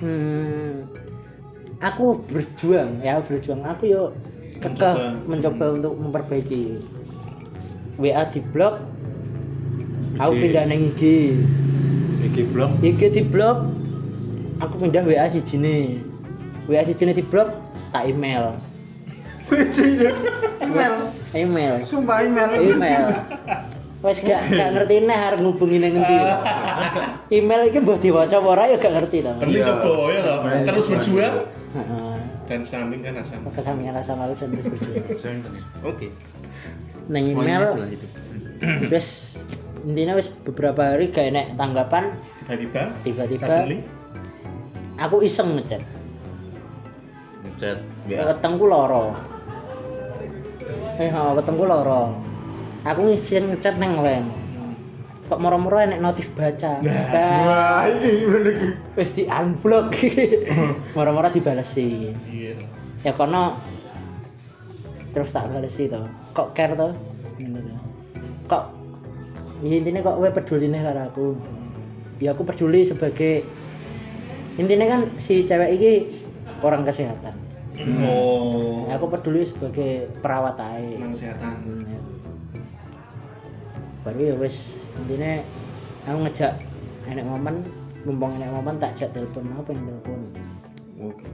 [0.02, 0.90] Hmm,
[1.78, 3.62] aku berjuang ya berjuang.
[3.62, 4.02] Aku yo
[4.58, 5.26] kekeh Mencoba.
[5.26, 6.62] mencoba untuk memperbaiki.
[8.00, 8.80] WA di blok
[10.16, 10.42] aku IG.
[10.42, 11.02] pindah neng IG
[12.24, 12.70] iki blok?
[12.80, 13.68] IG di blok
[14.62, 15.98] aku pindah WA si jini
[16.70, 17.50] WA si jini di blok
[17.90, 18.54] tak email.
[20.62, 20.94] Email
[21.34, 21.74] email.
[21.84, 22.48] Sumpah email.
[22.56, 23.04] Email.
[24.02, 26.16] Wes gak gak ngerti nih harus ngubungi neng ngendi
[27.30, 29.66] email iki mbah diwaca apa ora ya gak ngerti ta Penting Iya.
[29.70, 30.60] coba ya.
[30.66, 31.34] Terus berjuang?
[31.72, 32.14] Heeh.
[32.42, 33.46] dan samping kan asam.
[33.48, 35.38] kesampingan rasa malu dan terus berjuang.
[35.90, 36.10] Oke.
[37.06, 37.62] Neng email
[37.94, 38.06] itu
[38.90, 39.38] wes
[39.86, 42.10] intinya wes beberapa hari gak enek tanggapan.
[42.42, 42.82] Tiba-tiba.
[43.06, 43.54] Tiba-tiba.
[45.02, 45.82] Aku iseng ngechat
[47.62, 47.78] chat
[48.10, 49.14] WA ketengku loro.
[50.98, 52.18] Eh oh, ketengku loro.
[52.82, 54.26] Aku ngisi ngechat neng wen
[55.32, 56.76] kok moro-moro enek notif baca.
[56.84, 59.96] Wah ini bener wis di unblock.
[60.98, 62.12] Moro-moro dibalesi.
[62.28, 62.52] Iya.
[63.00, 63.56] ya kono.
[65.16, 66.04] Terus tak balesi to.
[66.36, 66.92] Kok care to?
[66.92, 67.72] To.
[68.44, 68.76] kok
[69.64, 71.32] ya intinya kok gue peduli nih aku.
[72.20, 73.48] Ya aku peduli sebagai
[74.54, 75.92] intinya kan si cewek ini
[76.60, 77.34] orang kesehatan
[77.98, 78.84] Oh.
[78.86, 81.54] aku peduli sebagai perawat aja Tentang kesehatan.
[81.82, 81.98] Ya.
[84.02, 84.56] baru ya wes
[84.94, 85.40] intinya
[86.04, 86.52] aku ngejak
[87.04, 87.64] enek momen
[88.02, 90.20] mumpung enek momen tak jak telepon apa yang telepon
[91.00, 91.26] Oke.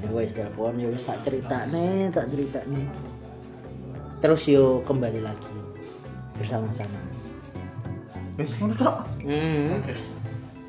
[0.00, 2.86] ya wes telepon ya wes tak cerita nih tak cerita nih
[4.18, 5.50] terus yo kembali lagi
[6.34, 6.98] bersama-sama
[8.32, 8.96] Eh, ngono tok.
[9.22, 9.76] hmm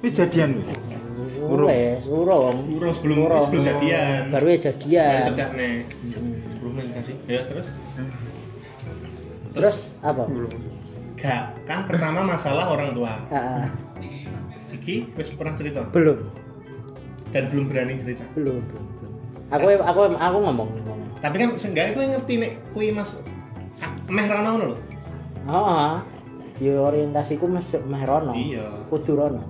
[0.04, 0.68] Wis jadian wis.
[1.42, 1.68] Urung.
[1.68, 3.42] wes urung Urung sebelum Urung.
[3.42, 4.22] sebelum jadian.
[4.30, 5.74] baru ya jadian Cedak nih.
[6.14, 6.36] Hmm.
[6.60, 7.16] Belum kasih.
[7.26, 7.68] Ya terus.
[9.52, 10.26] terus apa
[11.14, 13.16] Gak, kan pertama masalah orang tua.
[13.30, 13.72] Ah,
[14.74, 16.20] Iki wis pernah cerita belum
[17.30, 18.26] dan belum berani cerita.
[18.34, 19.14] belum belum belum
[19.48, 23.16] aku aku aku ngomong ngomong Tapi kan seenggaknya gue ngerti nek kui mas
[23.80, 24.78] ah, meh rono ngono lho.
[25.48, 25.96] oh ah.
[26.58, 28.66] yo orientasiku masuk meh rono Iya.
[28.90, 29.42] kudu rono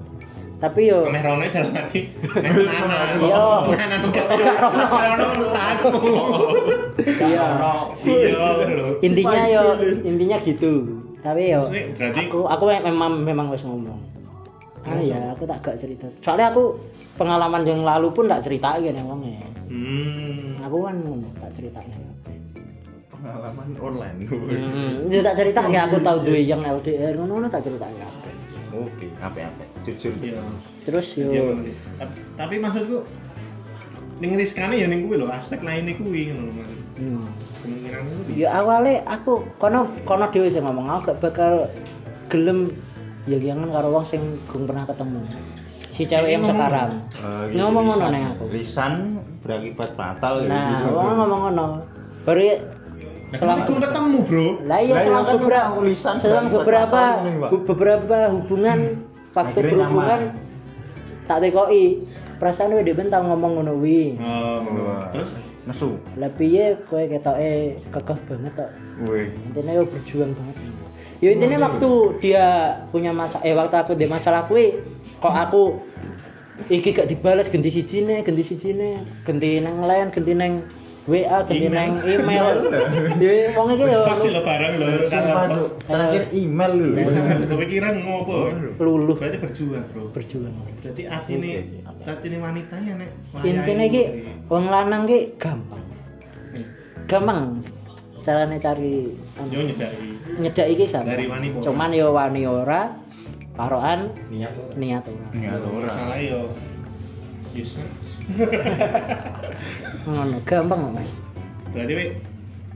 [0.62, 1.10] tapi yo.
[1.10, 2.00] Meh rono dalam arti
[2.44, 2.52] meh.
[3.24, 3.44] Iya.
[3.70, 5.26] Enggak rono.
[5.38, 5.90] Urusanmu.
[7.22, 7.48] iya
[8.04, 8.50] Iya
[9.02, 9.64] intinya yo
[10.04, 10.74] intinya gitu.
[11.24, 11.62] Tapi yo
[11.96, 14.00] berarti aku aku memang memang wis ngomong.
[14.84, 16.08] Ah ya aku tak gak cerita.
[16.20, 16.76] Soalnya aku
[17.18, 20.66] pengalaman yang lalu pun tak cerita gitu ngomongnya hmm.
[20.66, 20.96] Aku kan
[21.40, 21.80] tak cerita
[23.14, 24.18] Pengalaman online.
[24.28, 28.08] hmm, ya tak cerita ya aku tahu dua yang LDR ngono tak cerita ya
[28.74, 29.64] Oke, apa-apa.
[29.86, 30.14] Jujur.
[30.18, 30.42] iya.
[30.82, 31.62] terus Iya, yo ngono.
[31.96, 32.98] Tapi- Tapi maksudku
[34.18, 36.78] ning riskane ya ning kuwi lho, aspek lainnya kuwi ngono lho maksud.
[36.98, 37.26] hmm.
[37.64, 41.54] Kemungkinan itu ya awalnya aku kono kono dhewe sing ngomong aku gak bakal
[42.28, 42.68] gelem
[43.24, 44.20] ya jangan karo wong sing
[44.52, 45.24] gung pernah ketemu
[45.96, 47.08] si cewek yang sekarang
[47.48, 50.92] gitu, ngomong ngono neng aku Lisan berakibat fatal ya, nah gitu.
[50.92, 51.66] ngomong ngono
[52.28, 52.42] baru
[53.34, 54.48] ya Nah, kan gue ketemu, Bro.
[54.64, 58.80] lah iya iya selang kan beberapa aku lisan selang berakibat beberapa beberapa hubungan
[59.30, 61.26] faktor Akhirnya berhubungan nyaman.
[61.26, 61.84] tak tekoi
[62.36, 65.10] perasaan udah bentang ngomong ngono wi Oh, Wah.
[65.10, 65.98] terus nesu.
[66.14, 67.54] lebih ya kowe ketoke
[67.88, 68.70] kekeh banget kok
[69.04, 69.32] Wih.
[69.50, 70.56] intinya yo berjuang banget
[71.18, 71.90] ya intinya waktu
[72.20, 72.46] dia
[72.92, 74.78] punya masa eh waktu aku dia masalah kue
[75.18, 75.80] kok aku
[76.68, 78.94] iki gak dibalas ganti siji nih ganti siji nih
[79.24, 80.54] ganti neng lain ganti neng
[81.04, 81.68] WA ganti
[82.08, 82.56] Email.
[83.20, 84.74] ya wong iki yo sosial lo barang
[85.04, 85.52] kantor pos.
[85.52, 85.72] Cuk.
[85.84, 86.90] Terakhir email lu.
[87.44, 88.38] Kepikiran ngopo?
[88.80, 90.16] luluh Berarti berjuang, Bro.
[90.16, 91.52] berjuang Berarti atine
[92.04, 93.10] atine wanitanya nek
[93.42, 94.02] intinya iki
[94.48, 95.84] wong lanang ki gampang
[97.04, 97.40] gampang
[98.24, 100.08] caranya cari anu, yo nyedaki.
[100.40, 102.96] nyedak iki gampang Dari wani cuman yo wani ora
[103.54, 104.56] paroan Niat.
[104.76, 105.84] niat ora Iya, ora.
[105.86, 106.40] Masalah yo
[107.54, 107.78] Yes,
[110.10, 111.06] ngono gampang mas.
[111.70, 112.06] Berarti we,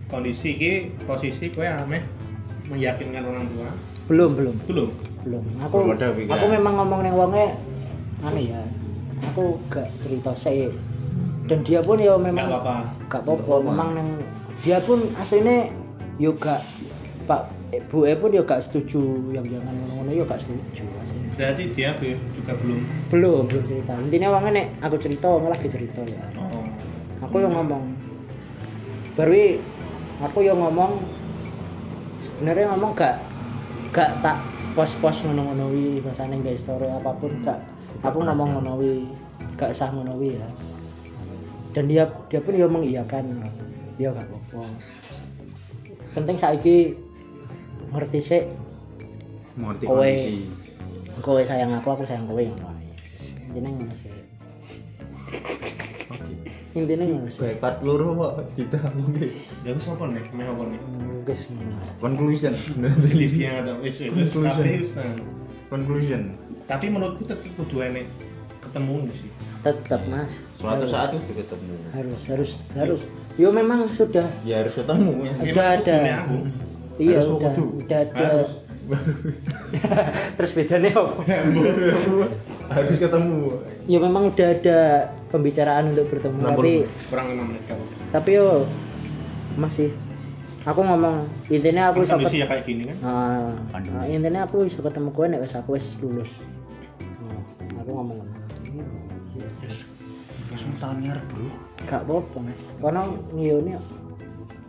[0.05, 0.71] kondisi iki
[1.09, 2.05] posisi kowe ameh
[2.69, 3.73] meyakinkan orang tua?
[4.05, 4.55] Belum belum.
[4.69, 4.89] Belum?
[5.25, 5.43] Belum.
[5.65, 7.57] Aku Belum ada aku memang ngomong neng wonge
[8.21, 8.61] anu ya
[9.33, 10.69] aku gak cerita saya
[11.49, 12.77] dan dia pun ya memang apa-apa.
[13.09, 13.53] gak apa-apa.
[13.65, 14.09] Memang neng
[14.61, 15.73] dia pun aslinya
[16.21, 16.61] yo gak
[17.25, 20.85] pak ibu e pun yo gak setuju yang jangan ngono yo gak setuju.
[20.85, 21.06] aslinya.
[21.37, 22.81] Berarti dia be- juga belum?
[23.13, 23.93] Belum belum cerita.
[24.01, 26.21] Intinya wongnya nek aku cerita wongnya lagi cerita ya.
[26.41, 26.65] Oh.
[27.29, 27.93] Aku yang ngomong.
[29.13, 29.33] Baru
[30.17, 30.97] aku yang ngomong
[32.17, 33.21] sebenarnya ngomong gak
[33.93, 34.37] gak tak
[34.73, 37.57] pos-pos ngono-ngono wi bahasane guys story apa pun gak
[38.05, 39.05] aku ngomong ngono wi
[39.57, 40.49] gak sah ngono wi ya.
[41.77, 43.25] Dan dia dia pun ya mengiyakan
[44.01, 44.65] dia gak apa-apa.
[46.17, 46.97] Penting saiki
[47.93, 48.41] ngerti sih
[49.57, 50.01] Mengerti Kowe.
[50.05, 50.35] kondisi.
[51.19, 52.69] Kowe sayang aku aku sayang kowe ngono
[53.47, 54.13] intinya ngono sih
[56.73, 59.29] intinya ngono sih Sepat loro kok ditanggung iki.
[59.61, 60.79] ya wis apa nih meh apa nih
[61.23, 61.41] guys
[61.97, 62.53] Conclusion.
[63.11, 64.45] Livia atau wis wis Conclusion.
[64.55, 64.91] kabeh wis.
[65.67, 66.21] Conclusion.
[66.63, 68.05] tapi menurutku tetep kudu enek
[68.59, 69.29] ketemu nih sih
[69.59, 70.91] tetap mas Suatu Harus.
[70.91, 71.73] saat itu ketemu.
[71.91, 73.01] harus harus harus
[73.35, 75.33] yo memang sudah Ya harus ketemu ya.
[75.33, 75.97] Udah Memang ada.
[76.19, 76.37] aku
[76.97, 77.65] iya Harus udah kudu.
[77.81, 78.51] udah ada harus
[80.37, 81.11] terus bedanya apa
[82.75, 83.63] harus ketemu.
[83.87, 84.79] ya memang udah ada
[85.27, 86.71] pembicaraan untuk bertemu tapi
[87.07, 88.67] kurang lima menit kamu tapi yo
[89.55, 89.91] masih
[90.63, 92.97] aku ngomong intinya aku bisa kondisi ya kayak gini kan
[93.71, 93.95] Pandemi.
[93.95, 96.31] ah, intinya aku bisa ketemu kowe nek wis aku wis lulus
[97.77, 98.19] Ah, aku ngomong.
[100.47, 101.47] Langsung tahun ngarep, Bro.
[101.85, 103.01] gak apa-apa mas karena
[103.31, 103.71] ngiyoni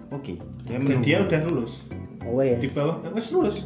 [0.08, 0.34] Oke.
[0.64, 1.04] Dia dan menunggu.
[1.04, 1.72] dia udah lulus
[2.18, 3.56] kowe ya di bawah eh, wis lulus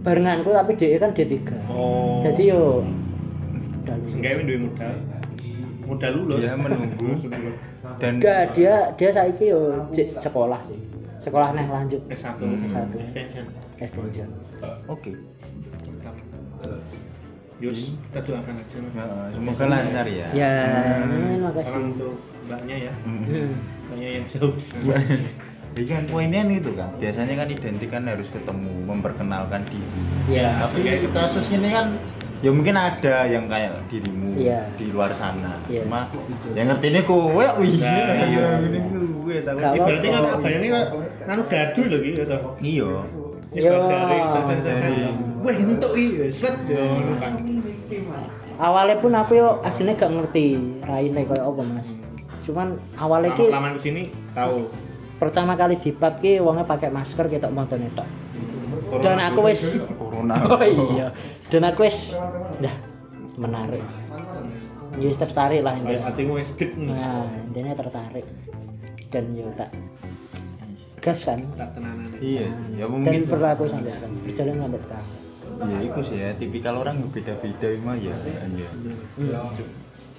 [0.00, 1.36] barenganku tapi dia kan D3
[1.68, 2.84] oh jadi yo
[4.02, 4.92] seenggaknya duwe modal
[5.84, 7.08] modal lulus Dia menunggu.
[7.98, 9.60] dan enggak dia dia saiki yo
[10.16, 10.78] sekolah sih
[11.18, 12.96] sekolah neng lanjut S1 S1.
[12.96, 13.44] extension
[13.76, 14.28] extension
[14.86, 15.12] oke.
[17.60, 18.76] Yus, kita doakan aja.
[18.80, 18.94] Mas.
[18.96, 20.52] Heeh, semoga lancar ya Ya,
[20.96, 21.92] Salam makasih.
[21.92, 22.16] untuk
[22.48, 23.52] mbaknya ya, Hmm.
[23.84, 24.56] mbaknya yang jauh.
[25.70, 30.58] Iya kan poinnya itu kan biasanya kan identik kan harus ketemu memperkenalkan diri Ya.
[30.58, 31.94] tapi kasus ini kan
[32.40, 34.66] ya mungkin ada yang kayak dirimu Iya.
[34.74, 35.86] di luar sana Iya.
[35.86, 36.10] cuma
[36.52, 38.46] yang ngerti ini kowe wih Nah, iya.
[38.66, 38.78] ini
[39.14, 40.86] kowe tahu Ini berarti kan tak bayangin kok
[41.28, 42.42] anu gaduh lho iki ya toh.
[42.58, 42.88] iya
[43.50, 43.66] Yo.
[43.66, 44.86] Nyebar jaring saja-saja.
[44.86, 45.10] Iya.
[45.42, 46.82] Wah, entuk iki set yo
[47.18, 47.34] kan.
[48.60, 51.88] Awalnya pun aku yo aslinya gak ngerti raine kayak apa mas.
[52.44, 54.70] Cuman awalnya ki Lama-lama ke sini tahu
[55.20, 58.08] pertama kali di pub ki wongnya pakai masker kita montone tok.
[58.98, 59.60] Dan aku wis
[59.94, 61.12] corona Oh iya.
[61.46, 62.16] Dan aku wis
[62.58, 62.74] dah
[63.36, 63.84] menarik.
[64.96, 66.08] Ya wis tertarik lah intinya.
[66.08, 68.26] hatimu wis dik Nah, intinya tertarik.
[69.06, 69.70] Dan yo tak
[70.98, 71.40] gas kan.
[71.54, 72.10] tak tenanan.
[72.18, 74.16] iya ya Dan mungkin berlaku sampai sekarang.
[74.20, 75.08] Berjalan sampai sekarang.
[75.60, 78.68] ya itu sih ya tipikal orang beda-beda emang ya iya
[79.14, 79.36] Hmm.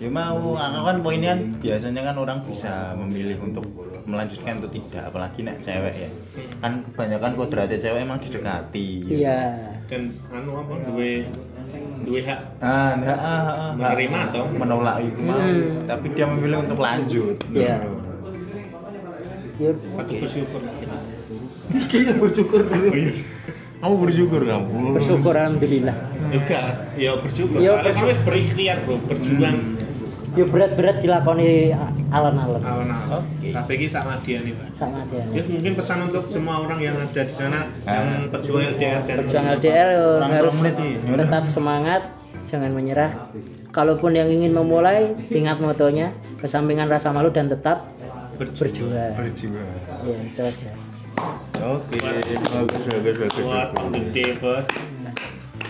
[0.02, 3.62] Ya mau aku kan poinnya kan biasanya kan orang bisa memilih untuk
[4.10, 6.10] melanjutkan atau tidak apalagi nek cewek ya
[6.58, 9.40] kan kebanyakan kodratnya cewek emang didekati Iya.
[9.86, 11.30] Dan anu apa duwe
[12.02, 13.72] duwe hak ah enggak ah, ah, ah.
[13.78, 14.44] Menerima atau?
[14.50, 15.86] menolak itu mau Hmm.
[15.86, 17.86] tapi dia memilih untuk lanjut Iya.
[19.94, 20.62] Patut bersyukur.
[21.94, 22.60] Iya bersyukur
[23.82, 25.98] kamu bersyukur kamu bersyukur alhamdulillah.
[26.30, 27.58] Juga, ya bersyukur.
[27.58, 29.58] Ya, Soalnya kamu wis berikhtiar, Bro, berjuang
[30.32, 31.76] Yo berat-berat dilakoni
[32.08, 33.24] alon-alon alon-alon.
[33.52, 34.68] Tapi iki sama dia nih, Pak.
[34.80, 35.28] sama dia.
[35.36, 39.52] Ya mungkin pesan untuk semua orang yang ada di sana yang pejuang LDR dan Perjuangan
[39.60, 39.90] LDR
[40.24, 40.56] Orang harus
[41.20, 42.02] tetap semangat,
[42.48, 43.12] jangan menyerah.
[43.76, 47.88] Kalaupun yang ingin memulai, ingat motonya, kesampingan rasa malu dan tetap
[48.40, 49.12] berjuang.
[49.20, 49.68] berjuang
[50.08, 50.72] Ya, itu aja.
[51.62, 54.66] oke bagus bagus bagus buat gede bos.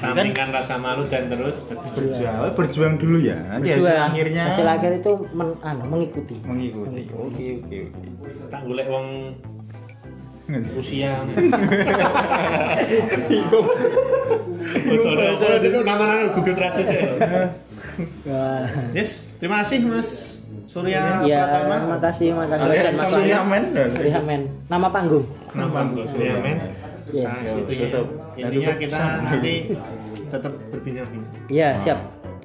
[0.01, 1.93] Sampingkan rasa malu dan terus berjuang.
[1.93, 4.09] berjuang Oh, berjuang dulu ya nanti hasil Berjuang.
[4.09, 6.35] akhirnya hasil akhir itu men- anu, mengikuti.
[6.43, 8.01] mengikuti oke oke oke
[8.49, 9.07] Tak golek wong
[15.61, 17.01] dulu nama-nama Google Translate ya.
[18.25, 18.65] Wah.
[18.91, 21.75] Yes, terima kasih Mas Surya Ya, Pratama.
[21.77, 22.59] terima kasih Mas dan
[22.91, 23.39] Mas Surya.
[23.43, 24.41] Men Surya Men.
[24.67, 25.25] Nama panggung.
[25.47, 26.57] Kenapa Bro Surya Men?
[27.11, 27.25] Iya.
[27.27, 27.87] Nah, situnya.
[28.33, 28.47] Tutup.
[28.47, 29.53] Intinya kita nanti
[30.27, 31.43] tetap berbincang-bincang.
[31.47, 31.99] Iya, siap.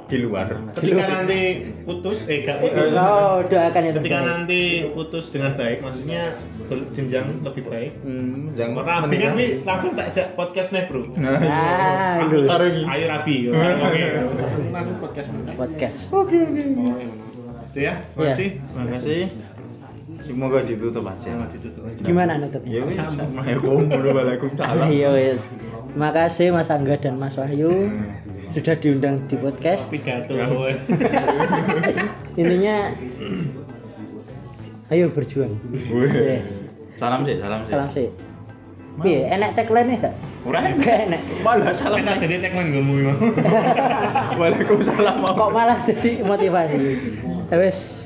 [0.06, 2.94] di luar Ketika nanti putus, eh gak putus.
[2.94, 4.60] Oh, doakan ya Ketika nanti
[4.94, 6.30] putus dengan baik, maksudnya
[6.62, 7.92] berjenjang lebih baik.
[8.06, 11.10] hmm, jangan Rabi kan nih langsung tak ajak podcast nih bro.
[11.42, 12.46] Ah, Aku lulus.
[12.46, 12.82] taruh ini.
[12.86, 13.50] Ayo.
[13.82, 14.02] Oke.
[14.70, 15.52] Langsung podcast mana?
[15.58, 15.98] podcast.
[16.14, 16.62] Oke oke.
[17.74, 17.94] Itu ya.
[18.06, 18.30] Terima Iya.
[18.30, 18.48] kasih.
[18.62, 19.20] terima kasih
[20.26, 22.02] semoga ditutup aja Selamat ditutup aja.
[22.02, 22.70] Gimana nutupnya?
[22.74, 25.42] ya wis Assalamualaikum warahmatullahi wabarakatuh Iya wes.
[25.86, 27.70] Terima kasih Mas Angga dan Mas Wahyu
[28.50, 29.88] sudah diundang di podcast.
[29.88, 30.34] Pidato.
[32.40, 32.90] Intinya
[34.90, 35.52] ayo berjuang.
[36.96, 38.08] Salam sih salam sih Salam sih.
[38.96, 40.16] Piye, enak tagline gak?
[40.48, 40.88] Ora enak.
[40.88, 41.20] Enak.
[41.44, 42.96] malah salam Kita jadi tagline gue mau.
[44.40, 46.76] Waalaikumsalam Kok malah jadi motivasi?
[47.52, 48.05] Ya wes.